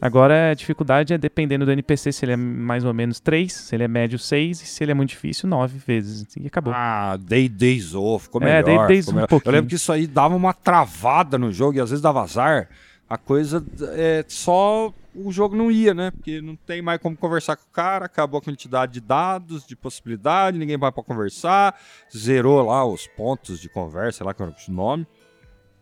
Agora 0.00 0.52
a 0.52 0.54
dificuldade 0.54 1.12
é 1.12 1.18
dependendo 1.18 1.64
do 1.64 1.72
NPC, 1.72 2.12
se 2.12 2.24
ele 2.24 2.32
é 2.32 2.36
mais 2.36 2.84
ou 2.84 2.94
menos 2.94 3.18
3, 3.18 3.52
se 3.52 3.74
ele 3.74 3.82
é 3.82 3.88
médio 3.88 4.20
6, 4.20 4.62
e 4.62 4.66
se 4.66 4.84
ele 4.84 4.92
é 4.92 4.94
muito 4.94 5.10
difícil, 5.10 5.48
9 5.48 5.78
vezes. 5.84 6.24
E 6.36 6.46
acabou. 6.46 6.72
Ah, 6.72 7.18
Day 7.20 7.48
Days 7.48 7.92
Off, 7.92 8.26
ficou 8.26 8.40
melhor. 8.40 8.58
É, 8.58 8.62
Day 8.62 8.86
Days 8.86 9.08
um 9.08 9.26
pouquinho. 9.26 9.50
Eu 9.50 9.52
lembro 9.52 9.68
que 9.68 9.74
isso 9.74 9.90
aí 9.90 10.06
dava 10.06 10.36
uma 10.36 10.54
travada 10.54 11.36
no 11.36 11.50
jogo 11.50 11.76
e 11.76 11.80
às 11.80 11.90
vezes 11.90 12.00
dava 12.00 12.22
azar. 12.22 12.68
A 13.10 13.18
coisa 13.18 13.64
é 13.94 14.24
só 14.28 14.92
o 15.16 15.32
jogo 15.32 15.56
não 15.56 15.70
ia, 15.70 15.94
né? 15.94 16.10
Porque 16.10 16.40
não 16.40 16.56
tem 16.56 16.82
mais 16.82 17.00
como 17.00 17.16
conversar 17.16 17.56
com 17.56 17.64
o 17.64 17.72
cara, 17.72 18.06
acabou 18.06 18.38
a 18.38 18.42
quantidade 18.42 18.94
de 18.94 19.00
dados, 19.00 19.66
de 19.66 19.74
possibilidade, 19.74 20.58
ninguém 20.58 20.76
vai 20.76 20.92
para 20.92 21.02
conversar, 21.02 21.78
zerou 22.14 22.64
lá 22.66 22.84
os 22.84 23.06
pontos 23.06 23.60
de 23.60 23.68
conversa, 23.68 24.18
sei 24.18 24.26
lá 24.26 24.34
qual 24.34 24.48
era 24.48 24.56
o 24.68 24.72
nome. 24.72 25.06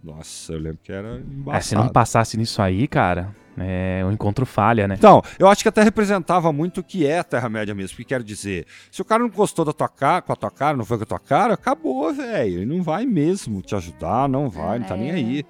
Nossa, 0.03 0.53
eu 0.53 0.59
lembro 0.59 0.78
que 0.82 0.93
era 0.93 1.16
embaçado. 1.16 1.57
É, 1.57 1.61
se 1.61 1.74
não 1.74 1.89
passasse 1.89 2.37
nisso 2.37 2.61
aí, 2.61 2.87
cara, 2.87 3.35
é, 3.57 4.03
o 4.05 4.11
encontro 4.11 4.45
falha, 4.45 4.87
né? 4.87 4.97
Então, 4.99 5.22
eu 5.39 5.49
acho 5.49 5.62
que 5.62 5.68
até 5.68 5.82
representava 5.82 6.53
muito 6.53 6.80
o 6.80 6.85
que 6.85 7.07
é 7.07 7.20
a 7.20 7.24
Terra-média 7.24 7.74
mesmo. 7.74 7.97
que 7.97 8.05
quero 8.05 8.24
dizer, 8.24 8.66
se 8.91 9.01
o 9.01 9.05
cara 9.05 9.22
não 9.22 9.30
gostou 9.30 9.64
da 9.64 9.72
tua 9.72 9.89
cara, 9.89 10.20
com 10.22 10.32
a 10.32 10.37
tua 10.37 10.51
cara, 10.51 10.76
não 10.76 10.85
foi 10.85 10.99
com 10.99 11.05
a 11.05 11.07
tua 11.07 11.18
cara, 11.18 11.55
acabou, 11.55 12.12
velho. 12.12 12.59
Ele 12.59 12.66
não 12.66 12.82
vai 12.82 13.07
mesmo 13.07 13.62
te 13.62 13.74
ajudar, 13.74 14.28
não 14.28 14.51
vai, 14.51 14.78
não 14.78 14.87
tá 14.87 14.97
nem 14.97 15.11
é. 15.11 15.14
aí. 15.14 15.47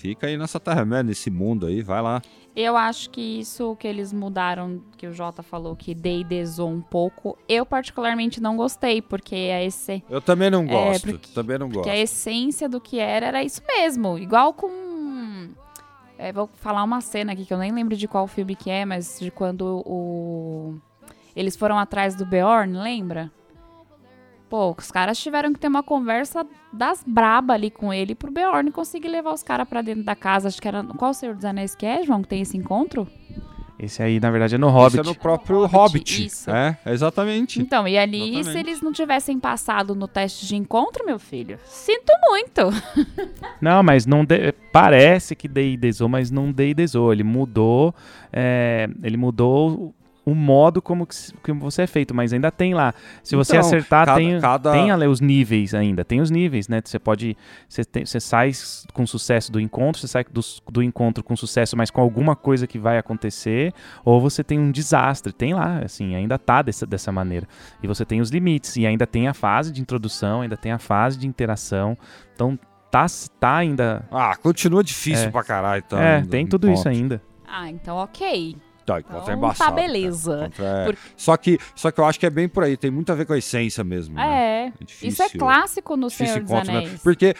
Fica 0.00 0.28
aí 0.28 0.38
nessa 0.38 0.58
Terra-média, 0.58 1.02
nesse 1.02 1.30
mundo 1.30 1.66
aí, 1.66 1.82
vai 1.82 2.00
lá. 2.00 2.22
Eu 2.56 2.74
acho 2.74 3.10
que 3.10 3.20
isso 3.20 3.76
que 3.76 3.86
eles 3.86 4.14
mudaram, 4.14 4.80
que 4.96 5.06
o 5.06 5.12
Jota 5.12 5.42
falou 5.42 5.76
que 5.76 5.94
D&Dzou 5.94 6.70
um 6.70 6.80
pouco, 6.80 7.36
eu 7.46 7.66
particularmente 7.66 8.40
não 8.40 8.56
gostei, 8.56 9.02
porque 9.02 9.34
a 9.34 9.62
esse 9.62 10.02
Eu 10.08 10.22
também 10.22 10.48
não 10.48 10.62
é, 10.62 10.68
gosto, 10.68 11.06
é, 11.06 11.12
porque, 11.12 11.34
também 11.34 11.58
não 11.58 11.66
gosto. 11.66 11.80
Porque 11.80 11.90
a 11.90 11.98
essência 11.98 12.66
do 12.66 12.80
que 12.80 12.98
era 12.98 13.26
era 13.26 13.44
isso 13.44 13.60
mesmo, 13.66 14.16
igual 14.18 14.54
com 14.54 15.50
é, 16.16 16.32
vou 16.32 16.46
falar 16.46 16.82
uma 16.82 17.02
cena 17.02 17.32
aqui 17.32 17.44
que 17.44 17.52
eu 17.52 17.58
nem 17.58 17.70
lembro 17.70 17.94
de 17.94 18.08
qual 18.08 18.26
filme 18.26 18.56
que 18.56 18.70
é, 18.70 18.86
mas 18.86 19.18
de 19.20 19.30
quando 19.30 19.82
o 19.84 20.78
eles 21.36 21.56
foram 21.56 21.78
atrás 21.78 22.14
do 22.14 22.24
Beorn, 22.24 22.72
lembra? 22.78 23.30
Pô, 24.50 24.74
os 24.76 24.90
caras 24.90 25.16
tiveram 25.16 25.52
que 25.52 25.60
ter 25.60 25.68
uma 25.68 25.82
conversa 25.82 26.44
das 26.72 27.04
braba 27.06 27.54
ali 27.54 27.70
com 27.70 27.94
ele 27.94 28.16
pro 28.16 28.32
Beorn 28.32 28.72
conseguir 28.72 29.06
levar 29.06 29.32
os 29.32 29.44
caras 29.44 29.68
para 29.68 29.80
dentro 29.80 30.02
da 30.02 30.16
casa. 30.16 30.48
Acho 30.48 30.60
que 30.60 30.66
era. 30.66 30.82
Qual 30.82 31.12
o 31.12 31.14
Senhor 31.14 31.36
dos 31.36 31.44
Anéis 31.44 31.76
que 31.76 31.86
é, 31.86 32.02
João, 32.02 32.20
que 32.20 32.28
tem 32.28 32.42
esse 32.42 32.56
encontro? 32.56 33.06
Esse 33.78 34.02
aí, 34.02 34.18
na 34.18 34.28
verdade, 34.28 34.56
é 34.56 34.58
no 34.58 34.68
Hobbit. 34.68 35.00
Esse 35.00 35.08
é 35.08 35.12
no 35.12 35.18
próprio 35.18 35.60
Hobbit. 35.60 35.76
Hobbit. 35.76 36.26
Isso. 36.26 36.50
É, 36.50 36.76
exatamente. 36.86 37.62
Então, 37.62 37.86
e 37.86 37.96
ali, 37.96 38.40
exatamente. 38.40 38.52
se 38.52 38.58
eles 38.58 38.82
não 38.82 38.92
tivessem 38.92 39.38
passado 39.38 39.94
no 39.94 40.08
teste 40.08 40.46
de 40.46 40.56
encontro, 40.56 41.06
meu 41.06 41.18
filho, 41.18 41.56
sinto 41.64 42.12
muito. 42.28 42.70
Não, 43.62 43.82
mas 43.82 44.04
não 44.04 44.24
de... 44.24 44.52
parece 44.72 45.36
que 45.36 45.46
Deidezou, 45.46 46.08
mas 46.08 46.30
não 46.30 46.50
Deidezou. 46.50 47.12
Ele 47.12 47.22
mudou. 47.22 47.94
É... 48.32 48.88
Ele 49.02 49.16
mudou 49.16 49.94
o 50.30 50.34
modo 50.34 50.80
como, 50.82 51.06
que, 51.06 51.14
como 51.42 51.60
você 51.60 51.82
é 51.82 51.86
feito, 51.86 52.14
mas 52.14 52.32
ainda 52.32 52.50
tem 52.50 52.74
lá. 52.74 52.94
Se 53.22 53.34
você 53.36 53.56
Então, 53.56 53.66
acertar, 53.66 54.06
cada- 54.06 54.18
tem, 54.18 54.40
cada- 54.40 54.72
tem 54.72 54.90
ali 54.90 55.06
os 55.06 55.20
níveis 55.20 55.74
ainda. 55.74 56.04
Tem 56.04 56.20
os 56.20 56.30
níveis, 56.30 56.68
né? 56.68 56.80
Você 56.84 56.98
pode. 56.98 57.36
Você, 57.68 57.84
tem- 57.84 58.04
você 58.06 58.20
sai 58.20 58.52
com 58.92 59.06
sucesso 59.06 59.50
do 59.52 59.58
encontro, 59.60 60.00
você 60.00 60.08
sai 60.08 60.24
do, 60.30 60.40
do 60.70 60.82
encontro 60.82 61.22
com 61.24 61.34
sucesso, 61.36 61.76
mas 61.76 61.90
com 61.90 62.00
alguma 62.00 62.34
coisa 62.36 62.66
que 62.66 62.78
vai 62.78 62.98
acontecer, 62.98 63.72
ou 64.04 64.20
você 64.20 64.44
tem 64.44 64.58
um 64.58 64.70
desastre. 64.70 65.32
Tem 65.32 65.54
lá, 65.54 65.78
assim, 65.84 66.14
ainda 66.14 66.38
tá 66.38 66.62
dessa, 66.62 66.86
dessa 66.86 67.10
maneira. 67.12 67.46
E 67.82 67.86
você 67.86 68.04
tem 68.04 68.20
os 68.20 68.30
limites, 68.30 68.76
e 68.76 68.86
ainda 68.86 69.06
tem 69.06 69.28
a 69.28 69.34
fase 69.34 69.72
de 69.72 69.80
introdução, 69.80 70.40
ainda 70.42 70.56
tem 70.56 70.72
a 70.72 70.78
fase 70.78 71.18
de 71.18 71.26
interação. 71.26 71.96
Então 72.34 72.58
tá, 72.90 73.06
tá 73.38 73.56
ainda. 73.56 74.04
Ah, 74.10 74.36
continua 74.36 74.82
difícil 74.82 75.28
É. 75.28 75.30
pra 75.30 75.42
caralho. 75.44 75.82
Então, 75.86 75.98
é, 75.98 76.16
ainda, 76.16 76.28
tem 76.28 76.46
tudo 76.46 76.70
isso 76.70 76.88
ainda. 76.88 77.22
Ah, 77.46 77.68
então 77.70 77.96
ok. 77.96 78.56
Tá, 78.94 79.00
encontro 79.00 79.18
Então 79.22 79.34
é 79.34 79.36
embaçado. 79.36 79.70
tá 79.70 79.76
beleza. 79.76 80.36
Encontro 80.46 80.64
é- 80.64 80.94
Só, 81.16 81.36
que, 81.36 81.58
só 81.74 81.90
que 81.90 82.00
eu 82.00 82.04
acho 82.04 82.18
que 82.18 82.26
é 82.26 82.30
bem 82.30 82.48
por 82.48 82.64
aí. 82.64 82.76
Tem 82.76 82.90
muito 82.90 83.10
a 83.12 83.14
ver 83.14 83.24
com 83.26 83.32
a 83.32 83.38
essência 83.38 83.84
mesmo. 83.84 84.14
né? 84.16 84.66
É. 84.68 84.72
difícil, 84.84 85.08
Isso 85.08 85.22
é 85.22 85.28
clássico 85.28 85.96
no 85.96 86.08
Senhor 86.10 86.40
dos 86.40 86.50
né? 86.50 86.60
Anéis. 86.60 87.00
Porque. 87.02 87.34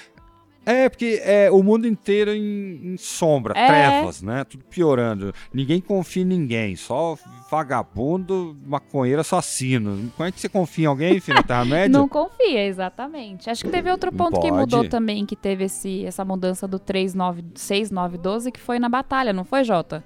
É, 0.66 0.90
porque 0.90 1.20
é 1.24 1.50
o 1.50 1.62
mundo 1.62 1.86
inteiro 1.88 2.30
em, 2.32 2.92
em 2.92 2.96
sombra, 2.98 3.54
É. 3.58 3.66
trevas, 3.66 4.20
né? 4.20 4.44
Tudo 4.44 4.62
piorando. 4.64 5.32
Ninguém 5.54 5.80
confia 5.80 6.22
em 6.22 6.26
ninguém. 6.26 6.76
Só 6.76 7.16
vagabundo, 7.50 8.56
maconheiro, 8.66 9.20
assassino. 9.20 10.10
Como 10.16 10.28
é 10.28 10.32
que 10.32 10.40
você 10.40 10.48
confia 10.48 10.84
em 10.84 10.86
alguém, 10.88 11.18
filho, 11.20 11.36
na 11.36 11.42
Terra-média? 11.42 11.88
Não 11.98 12.06
confia, 12.08 12.66
exatamente. 12.66 13.48
Acho 13.48 13.64
que 13.64 13.70
teve 13.70 13.90
outro 13.90 14.12
ponto 14.12 14.40
que 14.40 14.50
mudou 14.52 14.86
também, 14.88 15.24
que 15.24 15.34
teve 15.36 15.64
esse, 15.64 16.04
essa 16.04 16.24
mudança 16.24 16.68
do 16.68 16.78
3, 16.78 17.14
9, 17.14 17.44
6, 17.54 17.90
9, 17.90 18.18
12, 18.18 18.52
que 18.52 18.60
foi 18.60 18.78
na 18.78 18.88
batalha, 18.88 19.32
não 19.32 19.44
foi, 19.44 19.64
Jota? 19.64 20.04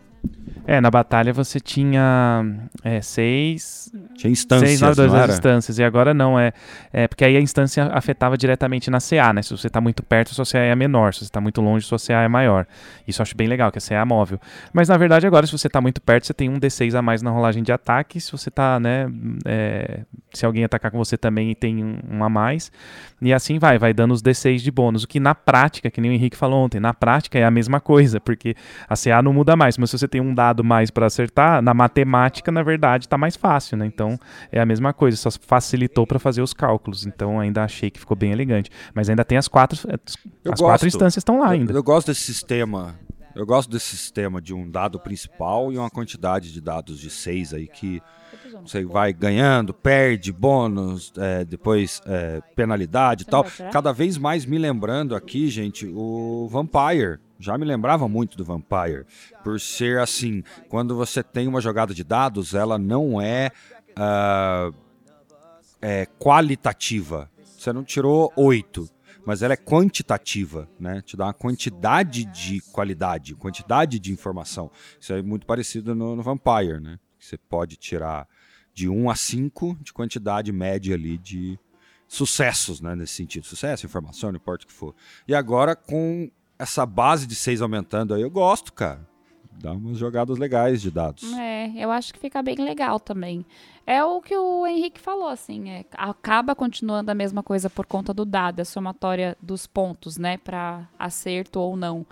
É, 0.67 0.81
na 0.81 0.91
batalha 0.91 1.33
você 1.33 1.61
tinha 1.61 2.45
é, 2.83 3.01
seis, 3.01 3.93
Tinha 4.17 4.31
instâncias, 4.31 4.71
seis, 4.71 4.81
nove, 4.81 4.97
dois 4.97 5.11
não 5.11 5.19
as 5.19 5.23
era? 5.25 5.33
instâncias. 5.33 5.79
E 5.79 5.85
agora 5.85 6.15
não, 6.15 6.39
é, 6.39 6.53
é 6.93 7.09
porque 7.09 7.25
aí 7.25 7.37
a 7.37 7.41
instância 7.41 7.85
afetava 7.93 8.37
diretamente 8.37 8.91
na 8.91 8.99
CA, 9.01 9.33
né? 9.33 9.43
Se 9.43 9.51
você 9.51 9.69
tá 9.69 9.81
muito 9.81 10.03
perto, 10.03 10.35
sua 10.35 10.45
CA 10.45 10.59
é 10.59 10.75
menor. 10.75 11.13
Se 11.15 11.25
você 11.25 11.31
tá 11.31 11.41
muito 11.41 11.61
longe, 11.61 11.85
sua 11.87 11.99
CA 11.99 12.23
é 12.23 12.29
maior. 12.29 12.67
Isso 13.07 13.21
eu 13.21 13.25
acho 13.25 13.37
bem 13.37 13.49
legal, 13.49 13.71
que 13.71 13.79
a 13.79 13.81
CA 13.81 13.97
é 13.97 14.05
móvel. 14.05 14.41
Mas 14.73 14.89
na 14.89 14.97
verdade 14.97 15.27
agora, 15.27 15.47
se 15.47 15.53
você 15.53 15.69
tá 15.69 15.81
muito 15.81 16.01
perto, 16.01 16.27
você 16.27 16.35
tem 16.35 16.49
um 16.49 16.59
D6 16.59 16.95
a 16.95 17.03
mais 17.03 17.23
na 17.23 17.31
rolagem 17.31 17.63
de 17.63 17.73
ataque. 17.73 18.21
Se 18.21 18.31
você 18.33 18.51
tá, 18.51 18.79
né, 18.81 19.07
é, 19.45 20.01
se 20.33 20.47
alguém 20.47 20.65
atacar 20.65 20.91
com 20.91 20.99
você 20.99 21.17
também 21.17 21.55
tem 21.55 21.85
um, 21.85 21.99
um 22.11 22.25
a 22.25 22.29
mais. 22.29 22.71
E 23.21 23.33
assim 23.33 23.59
vai, 23.59 23.79
vai 23.79 23.93
dando 23.93 24.13
os 24.13 24.23
D6 24.23 24.59
de 24.59 24.71
bônus. 24.71 25.05
O 25.05 25.09
que 25.09 25.19
na 25.19 25.35
prática, 25.35 25.91
que 25.91 26.01
nem 26.01 26.11
o 26.11 26.15
Henrique 26.15 26.37
falou 26.37 26.65
ontem, 26.65 26.79
na 26.79 26.93
prática 26.93 27.39
é 27.39 27.45
a 27.45 27.51
mesma 27.51 27.81
coisa, 27.81 28.21
porque 28.21 28.55
a 28.89 28.95
CA 28.97 29.23
não 29.23 29.33
muda 29.33 29.57
mais. 29.57 29.79
Mas 29.79 29.91
se 29.91 29.99
você 29.99 30.07
tem 30.07 30.21
um 30.21 30.35
dado 30.35 30.63
mais 30.63 30.91
para 30.91 31.07
acertar, 31.07 31.63
na 31.63 31.73
matemática, 31.73 32.53
na 32.53 32.63
verdade, 32.63 33.09
tá 33.09 33.17
mais 33.17 33.37
fácil, 33.37 33.77
né? 33.79 33.87
Então 33.87 34.04
é 34.53 34.61
a 34.61 34.67
mesma 34.67 34.93
coisa, 34.93 35.17
só 35.17 35.31
facilitou 35.31 36.07
para 36.07 36.19
fazer 36.19 36.43
os 36.43 36.53
cálculos. 36.53 37.07
Então 37.07 37.41
ainda 37.41 37.63
achei 37.65 37.91
que 37.91 37.99
ficou 38.01 38.17
bem 38.17 38.33
elegante. 38.33 38.71
Mas 38.95 39.09
ainda 39.09 39.25
tem 39.25 39.39
as 39.39 39.49
quatro, 39.49 39.79
Eu 39.89 39.95
as 40.53 40.61
gosto. 40.61 40.65
quatro 40.65 40.87
instâncias 40.89 41.19
estão 41.21 41.39
lá 41.41 41.47
Eu- 41.47 41.53
ainda. 41.53 41.73
Eu, 41.73 41.83
gosto 41.83 42.09
desse 42.09 42.23
sistema. 42.23 42.95
Eu 43.35 43.45
gosto 43.45 43.69
desse 43.71 43.97
sistema 43.97 44.41
de 44.41 44.55
um 44.55 44.71
dado 44.71 44.99
principal 45.01 45.73
e 45.73 45.77
uma 45.79 45.91
quantidade 45.91 46.53
de 46.53 46.61
dados 46.61 47.01
de 47.01 47.11
seis 47.11 47.53
aí 47.53 47.67
que 47.67 48.01
você 48.63 48.85
vai 48.85 49.13
ganhando, 49.13 49.75
perde, 49.75 50.31
bônus, 50.33 51.13
é, 51.19 51.45
depois 51.45 52.01
é, 52.07 52.41
penalidade 52.55 53.23
e 53.23 53.27
tal. 53.27 53.45
Cada 53.73 53.93
vez 53.93 54.17
mais 54.17 54.47
me 54.47 54.57
lembrando 54.59 55.17
aqui, 55.17 55.49
gente, 55.49 55.87
o 55.93 56.47
Vampire. 56.49 57.19
Já 57.41 57.59
me 57.59 57.65
lembrava 57.65 58.09
muito 58.09 58.39
do 58.39 58.45
Vampire. 58.45 59.05
Por 59.43 59.59
ser 59.61 59.99
assim, 59.99 60.43
quando 60.69 60.95
você 60.95 61.21
tem 61.23 61.49
uma 61.49 61.61
jogada 61.61 61.93
de 61.93 62.05
dados, 62.05 62.55
ela 62.55 62.79
não 62.79 63.21
é, 63.21 63.51
ah, 63.97 64.71
é 65.81 66.07
qualitativa. 66.19 67.31
Você 67.45 67.73
não 67.73 67.85
tirou 67.85 68.33
oito, 68.37 68.89
mas 69.25 69.43
ela 69.43 69.55
é 69.55 69.57
quantitativa, 69.57 70.69
né? 70.79 71.01
Te 71.03 71.17
dá 71.17 71.27
uma 71.27 71.35
quantidade 71.35 72.25
de 72.27 72.61
qualidade, 72.73 73.35
quantidade 73.35 73.99
de 73.99 74.13
informação. 74.13 74.71
Isso 75.01 75.13
é 75.13 75.23
muito 75.23 75.47
parecido 75.47 75.95
no, 75.95 76.17
no 76.17 76.23
Vampire, 76.23 76.81
né? 76.81 76.99
Você 77.19 77.39
pode 77.39 77.77
tirar 77.77 78.29
de 78.75 78.89
1 78.89 79.09
a 79.09 79.15
5 79.15 79.79
de 79.81 79.93
quantidade 79.93 80.53
média 80.53 80.95
ali 80.95 81.17
de 81.17 81.59
sucessos, 82.07 82.81
né? 82.81 82.95
Nesse 82.95 83.15
sentido. 83.15 83.47
Sucesso, 83.47 83.87
informação, 83.87 84.31
não 84.31 84.37
importa 84.37 84.65
o 84.65 84.69
que 84.69 84.73
for. 84.73 84.95
E 85.27 85.35
agora 85.35 85.75
com 85.75 86.31
essa 86.59 86.85
base 86.85 87.27
de 87.27 87.35
6 87.35 87.63
aumentando 87.63 88.15
aí, 88.15 88.23
eu 88.23 88.31
gosto, 88.31 88.73
cara. 88.73 89.07
Dá 89.61 89.73
umas 89.73 89.99
jogadas 89.99 90.37
legais 90.37 90.83
de 90.83 90.91
dados. 90.91 91.33
É, 91.33 91.54
eu 91.77 91.91
acho 91.91 92.13
que 92.13 92.19
fica 92.19 92.43
bem 92.43 92.57
legal 92.57 92.99
também. 92.99 93.45
É 93.87 94.03
o 94.03 94.21
que 94.21 94.37
o 94.37 94.67
Henrique 94.67 95.01
falou, 95.01 95.29
assim, 95.29 95.71
é, 95.71 95.85
acaba 95.93 96.55
continuando 96.55 97.11
a 97.11 97.15
mesma 97.15 97.43
coisa 97.43 97.69
por 97.69 97.87
conta 97.87 98.15
do 98.15 98.25
dado, 98.25 98.61
a 98.61 98.65
somatória 98.65 99.37
dos 99.41 99.67
pontos, 99.67 100.17
né, 100.17 100.39
para 100.39 100.89
acerto 100.99 101.61
ou 101.61 101.77
não. 101.77 102.07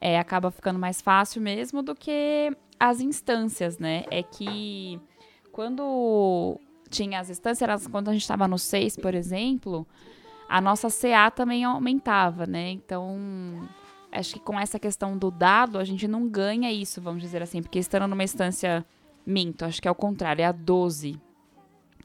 É, 0.00 0.18
acaba 0.18 0.50
ficando 0.50 0.78
mais 0.78 1.00
fácil 1.00 1.40
mesmo 1.40 1.82
do 1.82 1.94
que 1.94 2.54
as 2.78 3.00
instâncias, 3.00 3.78
né? 3.78 4.04
É 4.10 4.22
que 4.22 5.00
quando 5.50 6.60
tinha 6.90 7.18
as 7.18 7.30
instâncias, 7.30 7.86
quando 7.86 8.10
a 8.10 8.12
gente 8.12 8.22
estava 8.22 8.46
no 8.46 8.58
6, 8.58 8.96
por 8.96 9.14
exemplo, 9.14 9.86
a 10.48 10.60
nossa 10.60 10.88
CA 10.90 11.30
também 11.30 11.64
aumentava, 11.64 12.46
né? 12.46 12.70
Então, 12.70 13.66
acho 14.12 14.34
que 14.34 14.40
com 14.40 14.58
essa 14.58 14.78
questão 14.78 15.16
do 15.16 15.30
dado, 15.30 15.78
a 15.78 15.84
gente 15.84 16.06
não 16.06 16.28
ganha 16.28 16.72
isso, 16.72 17.00
vamos 17.00 17.22
dizer 17.22 17.42
assim, 17.42 17.62
porque 17.62 17.78
estando 17.78 18.06
numa 18.06 18.24
instância 18.24 18.84
minto, 19.24 19.64
acho 19.64 19.80
que 19.80 19.88
é 19.88 19.90
o 19.90 19.94
contrário, 19.94 20.42
é 20.42 20.46
a 20.46 20.52
12, 20.52 21.20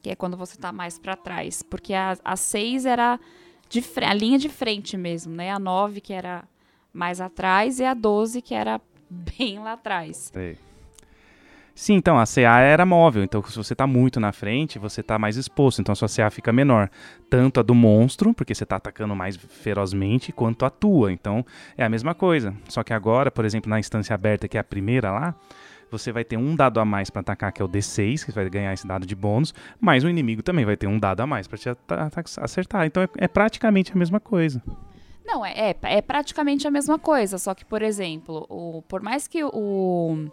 que 0.02 0.10
é 0.10 0.16
quando 0.16 0.36
você 0.36 0.58
tá 0.58 0.72
mais 0.72 0.98
pra 0.98 1.16
trás, 1.16 1.62
porque 1.62 1.94
a, 1.94 2.18
a 2.24 2.36
6 2.36 2.86
era 2.86 3.20
de 3.70 3.84
a 4.06 4.14
linha 4.14 4.38
de 4.38 4.50
frente 4.50 4.98
mesmo, 4.98 5.34
né? 5.34 5.52
A 5.52 5.60
9 5.60 6.02
que 6.02 6.12
era 6.12 6.44
mais 6.92 7.22
atrás 7.22 7.80
e 7.80 7.86
a 7.86 7.94
12 7.94 8.42
que 8.42 8.54
era 8.54 8.82
bem 9.10 9.60
lá 9.60 9.74
atrás. 9.74 10.32
Sei. 10.34 10.58
Sim, 11.82 11.96
então 11.96 12.20
a 12.20 12.28
CA 12.28 12.60
era 12.60 12.86
móvel, 12.86 13.24
então 13.24 13.42
se 13.42 13.58
você 13.58 13.74
tá 13.74 13.88
muito 13.88 14.20
na 14.20 14.32
frente, 14.32 14.78
você 14.78 15.02
tá 15.02 15.18
mais 15.18 15.36
exposto, 15.36 15.82
então 15.82 15.94
a 15.94 15.96
sua 15.96 16.08
CA 16.08 16.30
fica 16.30 16.54
menor. 16.54 16.92
Tanto 17.28 17.60
a 17.60 17.64
do 17.64 17.74
monstro, 17.74 18.36
porque 18.36 18.54
você 18.54 18.64
tá 18.68 18.76
atacando 18.76 19.16
mais 19.16 19.36
ferozmente, 19.36 20.32
quanto 20.32 20.64
a 20.64 20.70
tua. 20.70 21.12
Então 21.12 21.44
é 21.76 21.84
a 21.84 21.90
mesma 21.90 22.14
coisa. 22.14 22.54
Só 22.70 22.84
que 22.84 22.94
agora, 22.94 23.32
por 23.32 23.46
exemplo, 23.46 23.68
na 23.68 23.80
instância 23.80 24.14
aberta, 24.14 24.48
que 24.48 24.58
é 24.58 24.60
a 24.60 24.64
primeira 24.64 25.10
lá, 25.10 25.34
você 25.90 26.12
vai 26.12 26.24
ter 26.24 26.38
um 26.38 26.56
dado 26.56 26.80
a 26.80 26.86
mais 26.86 27.10
pra 27.10 27.22
atacar, 27.22 27.52
que 27.52 27.64
é 27.64 27.66
o 27.66 27.68
D6, 27.68 28.26
que 28.26 28.32
vai 28.32 28.48
ganhar 28.48 28.72
esse 28.72 28.86
dado 28.86 29.04
de 29.04 29.16
bônus, 29.16 29.52
mas 29.80 30.04
o 30.04 30.08
inimigo 30.08 30.44
também 30.44 30.64
vai 30.64 30.78
ter 30.78 30.86
um 30.86 31.00
dado 31.00 31.22
a 31.22 31.26
mais 31.26 31.48
pra 31.48 31.58
te 31.58 31.68
acertar. 32.40 32.86
Então 32.86 33.02
é, 33.02 33.10
é 33.18 33.28
praticamente 33.28 33.92
a 33.92 33.96
mesma 33.96 34.20
coisa. 34.20 34.62
Não, 35.26 35.44
é, 35.44 35.72
é, 35.72 35.76
é 35.82 36.02
praticamente 36.04 36.68
a 36.68 36.72
mesma 36.72 37.00
coisa, 37.00 37.40
só 37.40 37.56
que, 37.56 37.66
por 37.66 37.82
exemplo, 37.82 38.46
o, 38.50 38.84
por 38.84 39.02
mais 39.02 39.28
que 39.28 39.44
o, 39.44 40.30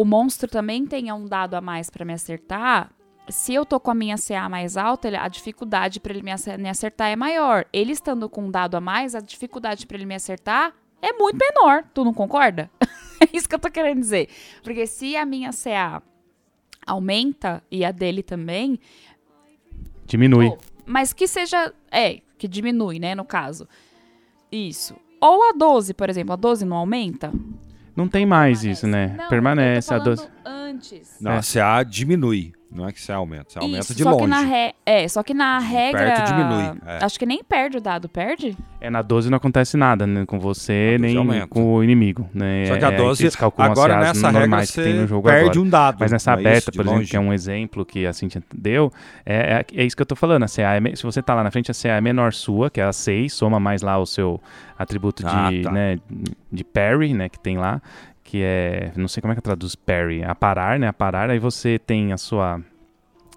o 0.00 0.04
monstro 0.04 0.48
também 0.48 0.86
tenha 0.86 1.12
um 1.14 1.24
dado 1.26 1.54
a 1.54 1.60
mais 1.60 1.90
pra 1.90 2.04
me 2.04 2.12
acertar, 2.12 2.92
se 3.28 3.52
eu 3.52 3.66
tô 3.66 3.80
com 3.80 3.90
a 3.90 3.94
minha 3.94 4.16
CA 4.16 4.48
mais 4.48 4.76
alta, 4.76 5.08
a 5.20 5.26
dificuldade 5.26 5.98
pra 5.98 6.12
ele 6.14 6.22
me 6.22 6.30
acer- 6.30 6.56
me 6.56 6.68
acertar 6.68 7.08
é 7.10 7.16
maior. 7.16 7.66
Ele 7.72 7.92
estando 7.92 8.28
com 8.28 8.44
um 8.44 8.50
dado 8.50 8.76
a 8.76 8.80
mais, 8.80 9.14
a 9.16 9.20
dificuldade 9.20 9.86
pra 9.86 9.96
ele 9.96 10.06
me 10.06 10.14
acertar 10.14 10.72
é 11.02 11.12
muito 11.12 11.36
menor. 11.36 11.82
Tu 11.92 12.04
não 12.04 12.14
concorda? 12.14 12.70
é 13.20 13.28
isso 13.36 13.48
que 13.48 13.54
eu 13.54 13.58
tô 13.58 13.70
querendo 13.70 13.98
dizer. 14.00 14.28
Porque 14.62 14.86
se 14.86 15.16
a 15.16 15.26
minha 15.26 15.50
CA 15.52 16.00
aumenta 16.86 17.62
e 17.70 17.84
a 17.84 17.90
dele 17.90 18.22
também, 18.22 18.78
Diminui. 20.06 20.56
Mas 20.86 21.12
que 21.12 21.26
seja. 21.26 21.74
É, 21.90 22.20
que 22.38 22.48
diminui, 22.48 22.98
né, 22.98 23.14
no 23.14 23.24
caso. 23.24 23.68
Isso. 24.50 24.96
Ou 25.20 25.50
a 25.50 25.52
12, 25.52 25.92
por 25.92 26.08
exemplo. 26.08 26.32
A 26.32 26.36
12 26.36 26.64
não 26.64 26.76
aumenta? 26.78 27.30
Não 27.98 28.06
tem 28.06 28.24
mais 28.24 28.62
isso, 28.62 28.86
né? 28.86 29.12
Não, 29.18 29.28
Permanece 29.28 29.92
a 29.92 29.98
tô 29.98 30.04
12. 30.04 30.22
falando 30.44 30.57
antes. 30.68 31.16
Não, 31.20 31.32
É. 31.32 31.38
a 31.38 31.42
CA 31.42 31.82
diminui. 31.82 32.52
Não 32.70 32.86
é 32.86 32.92
que 32.92 33.00
CA 33.00 33.14
aumenta. 33.16 33.46
CA 33.54 33.60
aumenta 33.62 33.80
Isso, 33.80 33.94
de 33.94 34.02
só 34.02 34.10
longe. 34.10 34.24
Que 34.24 34.28
na 34.28 34.40
re... 34.40 34.74
É, 34.84 35.08
só 35.08 35.22
que 35.22 35.32
na 35.32 35.58
regra. 35.58 36.00
perto 36.00 36.26
diminui, 36.26 36.78
é. 36.86 37.02
Acho 37.02 37.18
que 37.18 37.24
nem 37.24 37.42
perde 37.42 37.78
o 37.78 37.80
dado, 37.80 38.10
perde? 38.10 38.54
É, 38.78 38.90
na 38.90 39.00
12 39.00 39.30
não 39.30 39.38
acontece 39.38 39.74
nada, 39.78 40.06
né? 40.06 40.26
Com 40.26 40.38
você, 40.38 40.98
Na 41.00 41.06
12 41.06 41.14
nem 41.14 41.16
aumenta. 41.16 41.46
com 41.46 41.72
o 41.76 41.82
inimigo, 41.82 42.28
né? 42.34 42.66
Só 42.66 42.76
que 42.76 42.84
a 42.84 42.88
É 42.88 42.90
aí 42.90 42.96
12, 42.98 43.22
eles 43.22 43.34
calculam 43.36 43.72
agora 43.72 43.98
nessa 43.98 44.28
regra 44.30 44.66
que 44.66 44.72
tem 44.74 44.84
você 44.84 44.92
no 45.00 45.06
jogo 45.06 45.26
perde 45.28 45.44
agora. 45.48 45.60
um 45.60 45.68
dado. 45.70 45.96
Mas 45.98 46.12
nessa 46.12 46.30
não 46.32 46.36
é 46.36 46.40
aberta, 46.42 46.58
isso? 46.58 46.72
Por 46.72 46.80
exemplo, 46.82 46.98
longe. 46.98 47.10
que 47.10 47.16
é 47.16 47.20
um 47.20 47.32
exemplo 47.32 47.86
que 47.86 48.04
a 48.06 48.12
Cintia 48.12 48.42
deu, 48.54 48.92
é, 49.24 49.64
é, 49.74 49.80
é 49.80 49.84
isso 49.86 49.96
que 49.96 50.02
eu 50.02 50.06
tô 50.06 50.14
falando. 50.14 50.42
A 50.42 50.48
CA 50.48 50.74
é 50.74 50.80
me- 50.80 50.94
se 50.94 51.02
você 51.04 51.22
tá 51.22 51.34
lá 51.34 51.42
na 51.42 51.50
frente, 51.50 51.70
a 51.70 51.74
CA 51.74 51.96
é 51.96 52.00
menor 52.02 52.34
sua, 52.34 52.68
que 52.68 52.82
é 52.82 52.84
a 52.84 52.92
6, 52.92 53.32
soma 53.32 53.58
mais 53.58 53.80
lá 53.80 53.96
o 53.98 54.04
seu 54.04 54.38
atributo 54.78 55.26
Ah, 55.26 55.48
de, 55.50 55.62
tá. 55.62 55.72
né, 55.72 55.98
de 56.52 56.64
parry, 56.64 57.14
né, 57.14 57.30
que 57.30 57.40
tem 57.40 57.56
lá, 57.56 57.80
que 58.28 58.42
é, 58.42 58.92
não 58.94 59.08
sei 59.08 59.22
como 59.22 59.32
é 59.32 59.36
que 59.36 59.40
traduz 59.40 59.74
parry, 59.74 60.22
aparar, 60.22 60.78
né, 60.78 60.86
aparar, 60.86 61.30
aí 61.30 61.38
você 61.38 61.78
tem 61.78 62.12
a 62.12 62.18
sua 62.18 62.60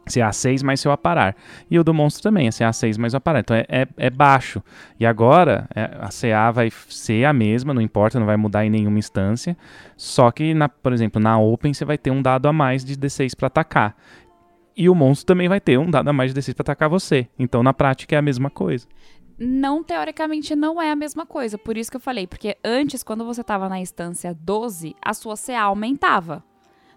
CA6 0.05 0.65
mais 0.65 0.81
seu 0.81 0.91
aparar. 0.91 1.33
E 1.69 1.79
o 1.79 1.83
do 1.83 1.93
monstro 1.93 2.21
também, 2.21 2.47
é 2.47 2.49
CA6 2.49 2.99
mais 2.99 3.13
o 3.13 3.17
aparar. 3.17 3.39
Então 3.39 3.55
é, 3.55 3.65
é, 3.69 3.87
é 3.95 4.09
baixo. 4.09 4.61
E 4.99 5.05
agora 5.05 5.65
é, 5.73 5.83
a 5.97 6.09
CA 6.09 6.51
vai 6.51 6.69
ser 6.89 7.23
a 7.23 7.31
mesma, 7.31 7.73
não 7.73 7.81
importa, 7.81 8.19
não 8.19 8.25
vai 8.25 8.35
mudar 8.35 8.65
em 8.65 8.69
nenhuma 8.69 8.99
instância. 8.99 9.55
Só 9.95 10.29
que, 10.29 10.53
na, 10.53 10.67
por 10.67 10.91
exemplo, 10.91 11.21
na 11.21 11.39
Open 11.39 11.73
você 11.73 11.85
vai 11.85 11.97
ter 11.97 12.11
um 12.11 12.21
dado 12.21 12.49
a 12.49 12.53
mais 12.53 12.83
de 12.83 12.97
D6 12.97 13.33
para 13.37 13.47
atacar. 13.47 13.95
E 14.75 14.89
o 14.89 14.95
monstro 14.95 15.25
também 15.25 15.47
vai 15.47 15.61
ter 15.61 15.79
um 15.79 15.89
dado 15.89 16.09
a 16.09 16.13
mais 16.13 16.33
de 16.33 16.41
D6 16.41 16.53
para 16.53 16.63
atacar 16.63 16.89
você. 16.89 17.29
Então 17.39 17.63
na 17.63 17.73
prática 17.73 18.13
é 18.13 18.19
a 18.19 18.21
mesma 18.21 18.49
coisa. 18.49 18.85
Não, 19.43 19.83
teoricamente, 19.83 20.55
não 20.55 20.79
é 20.79 20.91
a 20.91 20.95
mesma 20.95 21.25
coisa. 21.25 21.57
Por 21.57 21.75
isso 21.75 21.89
que 21.89 21.97
eu 21.97 22.01
falei. 22.01 22.27
Porque 22.27 22.55
antes, 22.63 23.01
quando 23.01 23.25
você 23.25 23.41
estava 23.41 23.67
na 23.67 23.79
instância 23.79 24.37
12, 24.39 24.95
a 25.01 25.15
sua 25.15 25.35
CA 25.35 25.63
aumentava. 25.63 26.43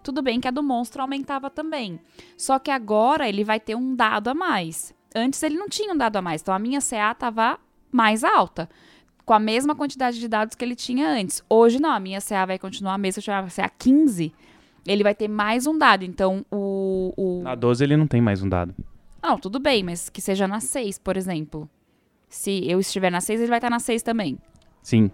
Tudo 0.02 0.20
bem 0.20 0.38
que 0.38 0.46
a 0.46 0.50
do 0.50 0.62
monstro 0.62 1.00
aumentava 1.00 1.48
também. 1.48 1.98
Só 2.36 2.58
que 2.58 2.70
agora 2.70 3.26
ele 3.26 3.42
vai 3.44 3.58
ter 3.58 3.74
um 3.74 3.96
dado 3.96 4.28
a 4.28 4.34
mais. 4.34 4.94
Antes 5.16 5.42
ele 5.42 5.56
não 5.56 5.70
tinha 5.70 5.94
um 5.94 5.96
dado 5.96 6.16
a 6.16 6.22
mais. 6.22 6.42
Então 6.42 6.52
a 6.52 6.58
minha 6.58 6.82
CA 6.82 7.12
estava 7.12 7.58
mais 7.90 8.22
alta. 8.22 8.68
Com 9.24 9.32
a 9.32 9.38
mesma 9.38 9.74
quantidade 9.74 10.20
de 10.20 10.28
dados 10.28 10.54
que 10.54 10.62
ele 10.62 10.76
tinha 10.76 11.08
antes. 11.08 11.42
Hoje 11.48 11.80
não, 11.80 11.92
a 11.92 11.98
minha 11.98 12.20
CA 12.20 12.44
vai 12.44 12.58
continuar 12.58 12.92
a 12.92 12.98
mesma. 12.98 13.22
Se 13.22 13.30
eu 13.30 13.34
chamava 13.34 13.48
CA 13.48 13.70
15, 13.70 14.34
ele 14.86 15.02
vai 15.02 15.14
ter 15.14 15.28
mais 15.28 15.66
um 15.66 15.78
dado. 15.78 16.04
Então 16.04 16.44
o, 16.50 17.14
o. 17.16 17.42
Na 17.42 17.54
12 17.54 17.82
ele 17.82 17.96
não 17.96 18.06
tem 18.06 18.20
mais 18.20 18.42
um 18.42 18.50
dado. 18.50 18.74
Não, 19.22 19.38
tudo 19.38 19.58
bem, 19.58 19.82
mas 19.82 20.10
que 20.10 20.20
seja 20.20 20.46
na 20.46 20.60
6, 20.60 20.98
por 20.98 21.16
exemplo. 21.16 21.70
Se 22.34 22.68
eu 22.68 22.80
estiver 22.80 23.10
na 23.12 23.20
6, 23.20 23.40
ele 23.40 23.48
vai 23.48 23.58
estar 23.58 23.70
na 23.70 23.78
6 23.78 24.02
também. 24.02 24.36
Sim, 24.82 25.08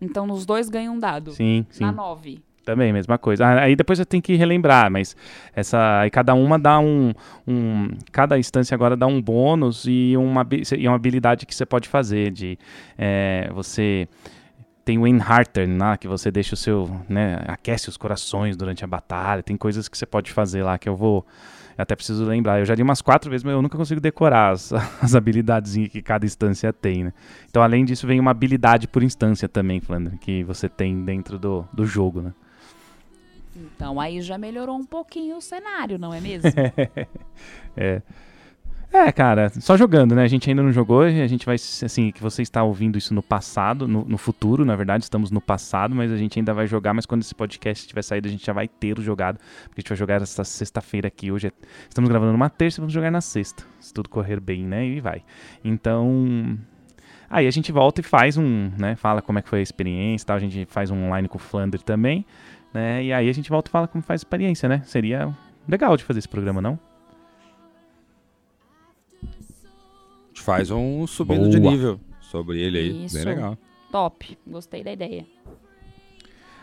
Então 0.00 0.26
nos 0.26 0.44
dois 0.44 0.68
ganha 0.68 0.90
um 0.90 0.98
dado. 0.98 1.30
sim, 1.30 1.64
sim. 1.70 1.84
Na 1.84 1.92
9. 1.92 2.42
Também, 2.64 2.92
mesma 2.92 3.16
coisa. 3.18 3.46
Ah, 3.46 3.62
Aí 3.62 3.76
depois 3.76 3.98
você 3.98 4.04
tem 4.04 4.20
que 4.20 4.34
relembrar, 4.34 4.90
mas 4.90 5.16
essa. 5.54 6.00
Aí 6.00 6.10
cada 6.10 6.34
uma 6.34 6.58
dá 6.58 6.80
um. 6.80 7.12
um 7.46 7.88
cada 8.10 8.36
instância 8.36 8.74
agora 8.74 8.96
dá 8.96 9.06
um 9.06 9.22
bônus 9.22 9.84
e 9.86 10.16
uma, 10.16 10.44
e 10.76 10.88
uma 10.88 10.96
habilidade 10.96 11.46
que 11.46 11.54
você 11.54 11.64
pode 11.64 11.88
fazer. 11.88 12.32
De 12.32 12.58
é, 12.98 13.48
você. 13.54 14.08
Tem 14.84 14.98
o 14.98 15.06
Enharter 15.06 15.68
lá, 15.78 15.96
que 15.96 16.08
você 16.08 16.30
deixa 16.32 16.54
o 16.54 16.56
seu. 16.56 16.90
Né, 17.08 17.40
aquece 17.46 17.88
os 17.88 17.96
corações 17.96 18.56
durante 18.56 18.84
a 18.84 18.88
batalha. 18.88 19.40
Tem 19.42 19.56
coisas 19.56 19.88
que 19.88 19.96
você 19.96 20.06
pode 20.06 20.32
fazer 20.32 20.64
lá 20.64 20.78
que 20.78 20.88
eu 20.88 20.96
vou. 20.96 21.24
Eu 21.76 21.82
até 21.82 21.94
preciso 21.94 22.24
lembrar. 22.24 22.58
Eu 22.58 22.64
já 22.64 22.74
li 22.74 22.82
umas 22.82 23.02
quatro 23.02 23.30
vezes, 23.30 23.44
mas 23.44 23.54
eu 23.54 23.62
nunca 23.62 23.76
consigo 23.76 24.00
decorar 24.00 24.50
as, 24.50 24.72
as 25.02 25.14
habilidades 25.14 25.74
que 25.88 26.02
cada 26.02 26.24
instância 26.24 26.72
tem, 26.72 27.04
né? 27.04 27.12
Então, 27.48 27.62
além 27.62 27.84
disso, 27.84 28.06
vem 28.06 28.20
uma 28.20 28.30
habilidade 28.30 28.86
por 28.88 29.02
instância 29.02 29.48
também, 29.48 29.80
Flandre, 29.80 30.18
que 30.18 30.42
você 30.44 30.68
tem 30.68 31.04
dentro 31.04 31.38
do, 31.38 31.64
do 31.72 31.86
jogo, 31.86 32.20
né? 32.20 32.32
Então 33.54 34.00
aí 34.00 34.22
já 34.22 34.38
melhorou 34.38 34.76
um 34.76 34.84
pouquinho 34.84 35.36
o 35.36 35.40
cenário, 35.40 35.98
não 35.98 36.12
é 36.12 36.20
mesmo? 36.20 36.50
É. 37.74 38.02
É, 38.94 39.10
cara, 39.10 39.50
só 39.58 39.74
jogando, 39.74 40.14
né? 40.14 40.22
A 40.22 40.28
gente 40.28 40.50
ainda 40.50 40.62
não 40.62 40.70
jogou, 40.70 41.00
a 41.00 41.26
gente 41.26 41.46
vai, 41.46 41.54
assim, 41.54 42.10
que 42.10 42.22
você 42.22 42.42
está 42.42 42.62
ouvindo 42.62 42.98
isso 42.98 43.14
no 43.14 43.22
passado, 43.22 43.88
no, 43.88 44.04
no 44.04 44.18
futuro, 44.18 44.66
na 44.66 44.76
verdade, 44.76 45.04
estamos 45.04 45.30
no 45.30 45.40
passado, 45.40 45.94
mas 45.94 46.12
a 46.12 46.16
gente 46.16 46.38
ainda 46.38 46.52
vai 46.52 46.66
jogar, 46.66 46.92
mas 46.92 47.06
quando 47.06 47.22
esse 47.22 47.34
podcast 47.34 47.88
tiver 47.88 48.02
saído, 48.02 48.28
a 48.28 48.30
gente 48.30 48.44
já 48.44 48.52
vai 48.52 48.68
ter 48.68 48.98
o 48.98 49.02
jogado, 49.02 49.38
porque 49.64 49.78
a 49.78 49.80
gente 49.80 49.88
vai 49.88 49.96
jogar 49.96 50.20
essa 50.20 50.44
sexta-feira 50.44 51.08
aqui, 51.08 51.32
hoje 51.32 51.46
é- 51.46 51.52
estamos 51.88 52.10
gravando 52.10 52.32
numa 52.32 52.50
terça, 52.50 52.82
vamos 52.82 52.92
jogar 52.92 53.10
na 53.10 53.22
sexta, 53.22 53.64
se 53.80 53.94
tudo 53.94 54.10
correr 54.10 54.38
bem, 54.38 54.62
né? 54.66 54.86
E 54.86 55.00
vai. 55.00 55.22
Então, 55.64 56.58
aí 57.30 57.46
a 57.46 57.50
gente 57.50 57.72
volta 57.72 58.02
e 58.02 58.04
faz 58.04 58.36
um, 58.36 58.70
né? 58.78 58.94
Fala 58.94 59.22
como 59.22 59.38
é 59.38 59.42
que 59.42 59.48
foi 59.48 59.60
a 59.60 59.62
experiência 59.62 60.24
e 60.24 60.26
tal, 60.26 60.36
a 60.36 60.40
gente 60.40 60.66
faz 60.66 60.90
um 60.90 61.06
online 61.06 61.28
com 61.28 61.38
o 61.38 61.40
Flandre 61.40 61.82
também, 61.82 62.26
né? 62.74 63.02
E 63.02 63.10
aí 63.10 63.26
a 63.26 63.32
gente 63.32 63.48
volta 63.48 63.70
e 63.70 63.72
fala 63.72 63.88
como 63.88 64.04
faz 64.04 64.20
a 64.20 64.22
experiência, 64.22 64.68
né? 64.68 64.82
Seria 64.84 65.34
legal 65.66 65.96
de 65.96 66.04
fazer 66.04 66.18
esse 66.18 66.28
programa, 66.28 66.60
não? 66.60 66.91
Faz 70.42 70.70
um 70.70 71.06
subindo 71.06 71.48
de 71.48 71.58
Boa. 71.58 71.72
nível 71.72 72.00
sobre 72.20 72.60
ele 72.60 72.78
aí. 72.78 73.04
Isso. 73.04 73.14
Bem 73.14 73.24
legal. 73.24 73.58
Top, 73.90 74.38
gostei 74.46 74.82
da 74.82 74.92
ideia. 74.92 75.26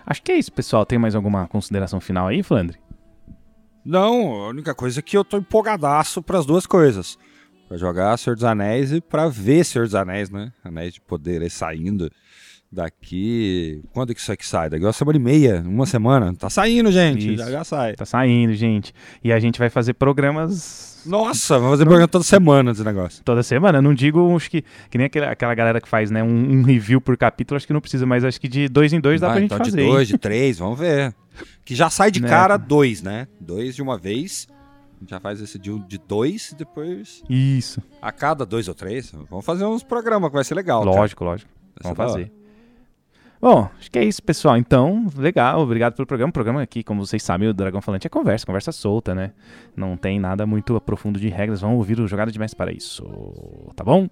Acho 0.05 0.23
que 0.23 0.31
é 0.31 0.37
isso, 0.37 0.51
pessoal. 0.51 0.85
Tem 0.85 0.97
mais 0.97 1.15
alguma 1.15 1.47
consideração 1.47 1.99
final 1.99 2.27
aí, 2.27 2.41
Flandre? 2.41 2.79
Não, 3.85 4.33
a 4.43 4.49
única 4.49 4.73
coisa 4.73 4.99
é 4.99 5.03
que 5.03 5.17
eu 5.17 5.23
tô 5.23 5.37
empolgadaço 5.37 6.21
pras 6.21 6.45
duas 6.45 6.65
coisas. 6.65 7.17
Pra 7.67 7.77
jogar 7.77 8.17
Senhor 8.17 8.35
dos 8.35 8.43
Anéis 8.43 8.91
e 8.91 8.99
pra 8.99 9.27
ver 9.27 9.63
Senhor 9.63 9.85
dos 9.85 9.95
Anéis, 9.95 10.29
né? 10.29 10.51
Anéis 10.63 10.95
de 10.95 11.01
Poder 11.01 11.41
aí 11.41 11.49
saindo 11.49 12.11
daqui... 12.71 13.81
Quando 13.93 14.13
que 14.13 14.19
isso 14.19 14.31
aqui 14.31 14.45
sai? 14.45 14.69
Daqui 14.69 14.83
uma 14.85 14.93
semana 14.93 15.17
e 15.17 15.21
meia, 15.21 15.63
uma 15.65 15.85
semana. 15.85 16.33
Tá 16.35 16.49
saindo, 16.49 16.91
gente. 16.91 17.33
Isso. 17.33 17.49
Já, 17.51 17.63
sai. 17.63 17.95
Tá 17.95 18.05
saindo, 18.05 18.53
gente. 18.53 18.93
E 19.23 19.31
a 19.31 19.39
gente 19.39 19.57
vai 19.59 19.69
fazer 19.69 19.93
programas 19.93 21.01
Nossa, 21.05 21.55
vamos 21.55 21.71
fazer 21.73 21.85
programa 21.85 22.07
toda 22.07 22.23
semana 22.23 22.71
desse 22.71 22.83
negócio. 22.83 23.23
toda 23.23 23.41
semana. 23.43 23.81
Não 23.81 23.93
digo, 23.93 24.35
acho 24.35 24.49
que, 24.49 24.63
que 24.89 24.97
nem 24.97 25.07
aquela, 25.07 25.31
aquela 25.31 25.55
galera 25.55 25.81
que 25.81 25.87
faz, 25.87 26.11
né, 26.11 26.23
um, 26.23 26.59
um 26.59 26.63
review 26.63 27.01
por 27.01 27.17
capítulo, 27.17 27.57
acho 27.57 27.65
que 27.67 27.73
não 27.73 27.81
precisa, 27.81 28.05
mas 28.05 28.23
acho 28.23 28.39
que 28.39 28.47
de 28.47 28.67
dois 28.67 28.93
em 28.93 28.99
dois 28.99 29.19
dá 29.21 29.27
Vai, 29.27 29.35
pra 29.35 29.41
gente 29.41 29.53
então 29.53 29.65
fazer. 29.65 29.77
de 29.77 29.83
hein? 29.83 29.89
dois, 29.91 30.07
de 30.07 30.17
três, 30.17 30.59
vamos 30.59 30.77
ver. 30.79 31.13
Que 31.65 31.73
já 31.75 31.89
sai 31.89 32.11
de 32.11 32.21
Né? 32.21 32.27
cara 32.27 32.57
dois, 32.57 33.01
né? 33.01 33.27
Dois 33.39 33.75
de 33.75 33.81
uma 33.81 33.97
vez. 33.97 34.47
A 34.97 34.99
gente 34.99 35.09
já 35.11 35.19
faz 35.21 35.39
esse 35.39 35.57
de, 35.57 35.79
de 35.87 35.97
dois 35.97 36.51
e 36.51 36.55
depois 36.55 37.23
Isso. 37.29 37.81
a 38.01 38.11
cada 38.11 38.45
dois 38.45 38.67
ou 38.67 38.75
três. 38.75 39.13
Vamos 39.29 39.45
fazer 39.45 39.63
uns 39.65 39.81
programas 39.81 40.29
que 40.29 40.35
vai 40.35 40.43
ser 40.43 40.55
legal. 40.55 40.83
cara. 40.83 40.95
lógico, 40.97 41.23
lógico. 41.23 41.49
Vai 41.81 41.89
ser 41.89 41.95
Vamos 41.95 42.13
fazer. 42.13 42.31
Bom, 43.41 43.69
acho 43.79 43.89
que 43.89 43.97
é 43.97 44.03
isso, 44.03 44.21
pessoal. 44.21 44.57
Então, 44.57 45.07
legal, 45.17 45.61
obrigado 45.61 45.95
pelo 45.95 46.05
programa. 46.05 46.29
O 46.29 46.33
programa 46.33 46.61
aqui, 46.61 46.83
como 46.83 47.05
vocês 47.05 47.23
sabem, 47.23 47.47
o 47.47 47.53
Dragão 47.53 47.81
Falante 47.81 48.05
é 48.05 48.09
conversa, 48.09 48.45
conversa 48.45 48.71
solta, 48.73 49.15
né? 49.15 49.31
Não 49.77 49.95
tem 49.95 50.19
nada 50.19 50.45
muito 50.45 50.79
profundo 50.81 51.17
de 51.19 51.29
regras. 51.29 51.61
Vamos 51.61 51.77
ouvir 51.77 51.99
o 52.01 52.07
Jogada 52.07 52.31
de 52.31 52.37
Mestre 52.39 52.57
para 52.57 52.71
isso, 52.73 53.03
tá 53.77 53.83
bom? 53.83 54.09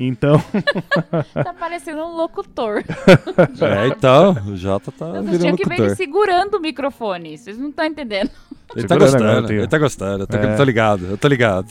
Então, 0.00 0.42
Tá 1.34 1.54
parecendo 1.54 2.02
um 2.02 2.16
locutor. 2.16 2.82
É, 3.62 3.86
então, 3.88 4.32
o 4.48 4.56
Jota 4.56 4.90
tá 4.90 5.06
Eu 5.06 5.22
virando 5.22 5.38
tinha 5.40 5.56
que 5.56 5.64
ver 5.68 5.74
ele 5.74 5.82
locutor. 5.82 5.96
segurando 5.96 6.54
o 6.56 6.60
microfone. 6.60 7.38
Vocês 7.38 7.56
não 7.58 7.68
estão 7.68 7.84
entendendo. 7.84 8.30
Ele 8.74 8.86
tá 8.88 8.96
gostando, 8.96 9.52
ele 9.52 9.68
tá 9.68 9.78
gostando. 9.78 10.22
Eu 10.24 10.26
tô, 10.26 10.36
É. 10.36 10.56
tô 10.56 10.64
ligado, 10.64 11.06
eu 11.06 11.18
tô 11.18 11.28
ligado. 11.28 11.68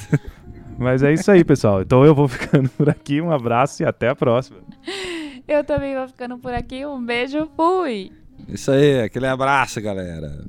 mas 0.77 1.03
é 1.03 1.11
isso 1.11 1.29
aí, 1.31 1.43
pessoal. 1.43 1.81
Então 1.81 2.05
eu 2.05 2.13
vou 2.15 2.27
ficando 2.29 2.69
por 2.69 2.89
aqui. 2.89 3.19
Um 3.19 3.31
abraço 3.31 3.83
e 3.83 3.85
até 3.85 4.07
a 4.09 4.15
próxima. 4.15 4.59
Eu 5.47 5.63
também 5.63 5.95
vou 5.95 6.07
ficando 6.07 6.37
por 6.37 6.53
aqui. 6.53 6.85
Um 6.85 7.03
beijo, 7.03 7.49
fui! 7.55 8.11
Isso 8.47 8.71
aí, 8.71 9.01
aquele 9.01 9.27
abraço, 9.27 9.81
galera. 9.81 10.43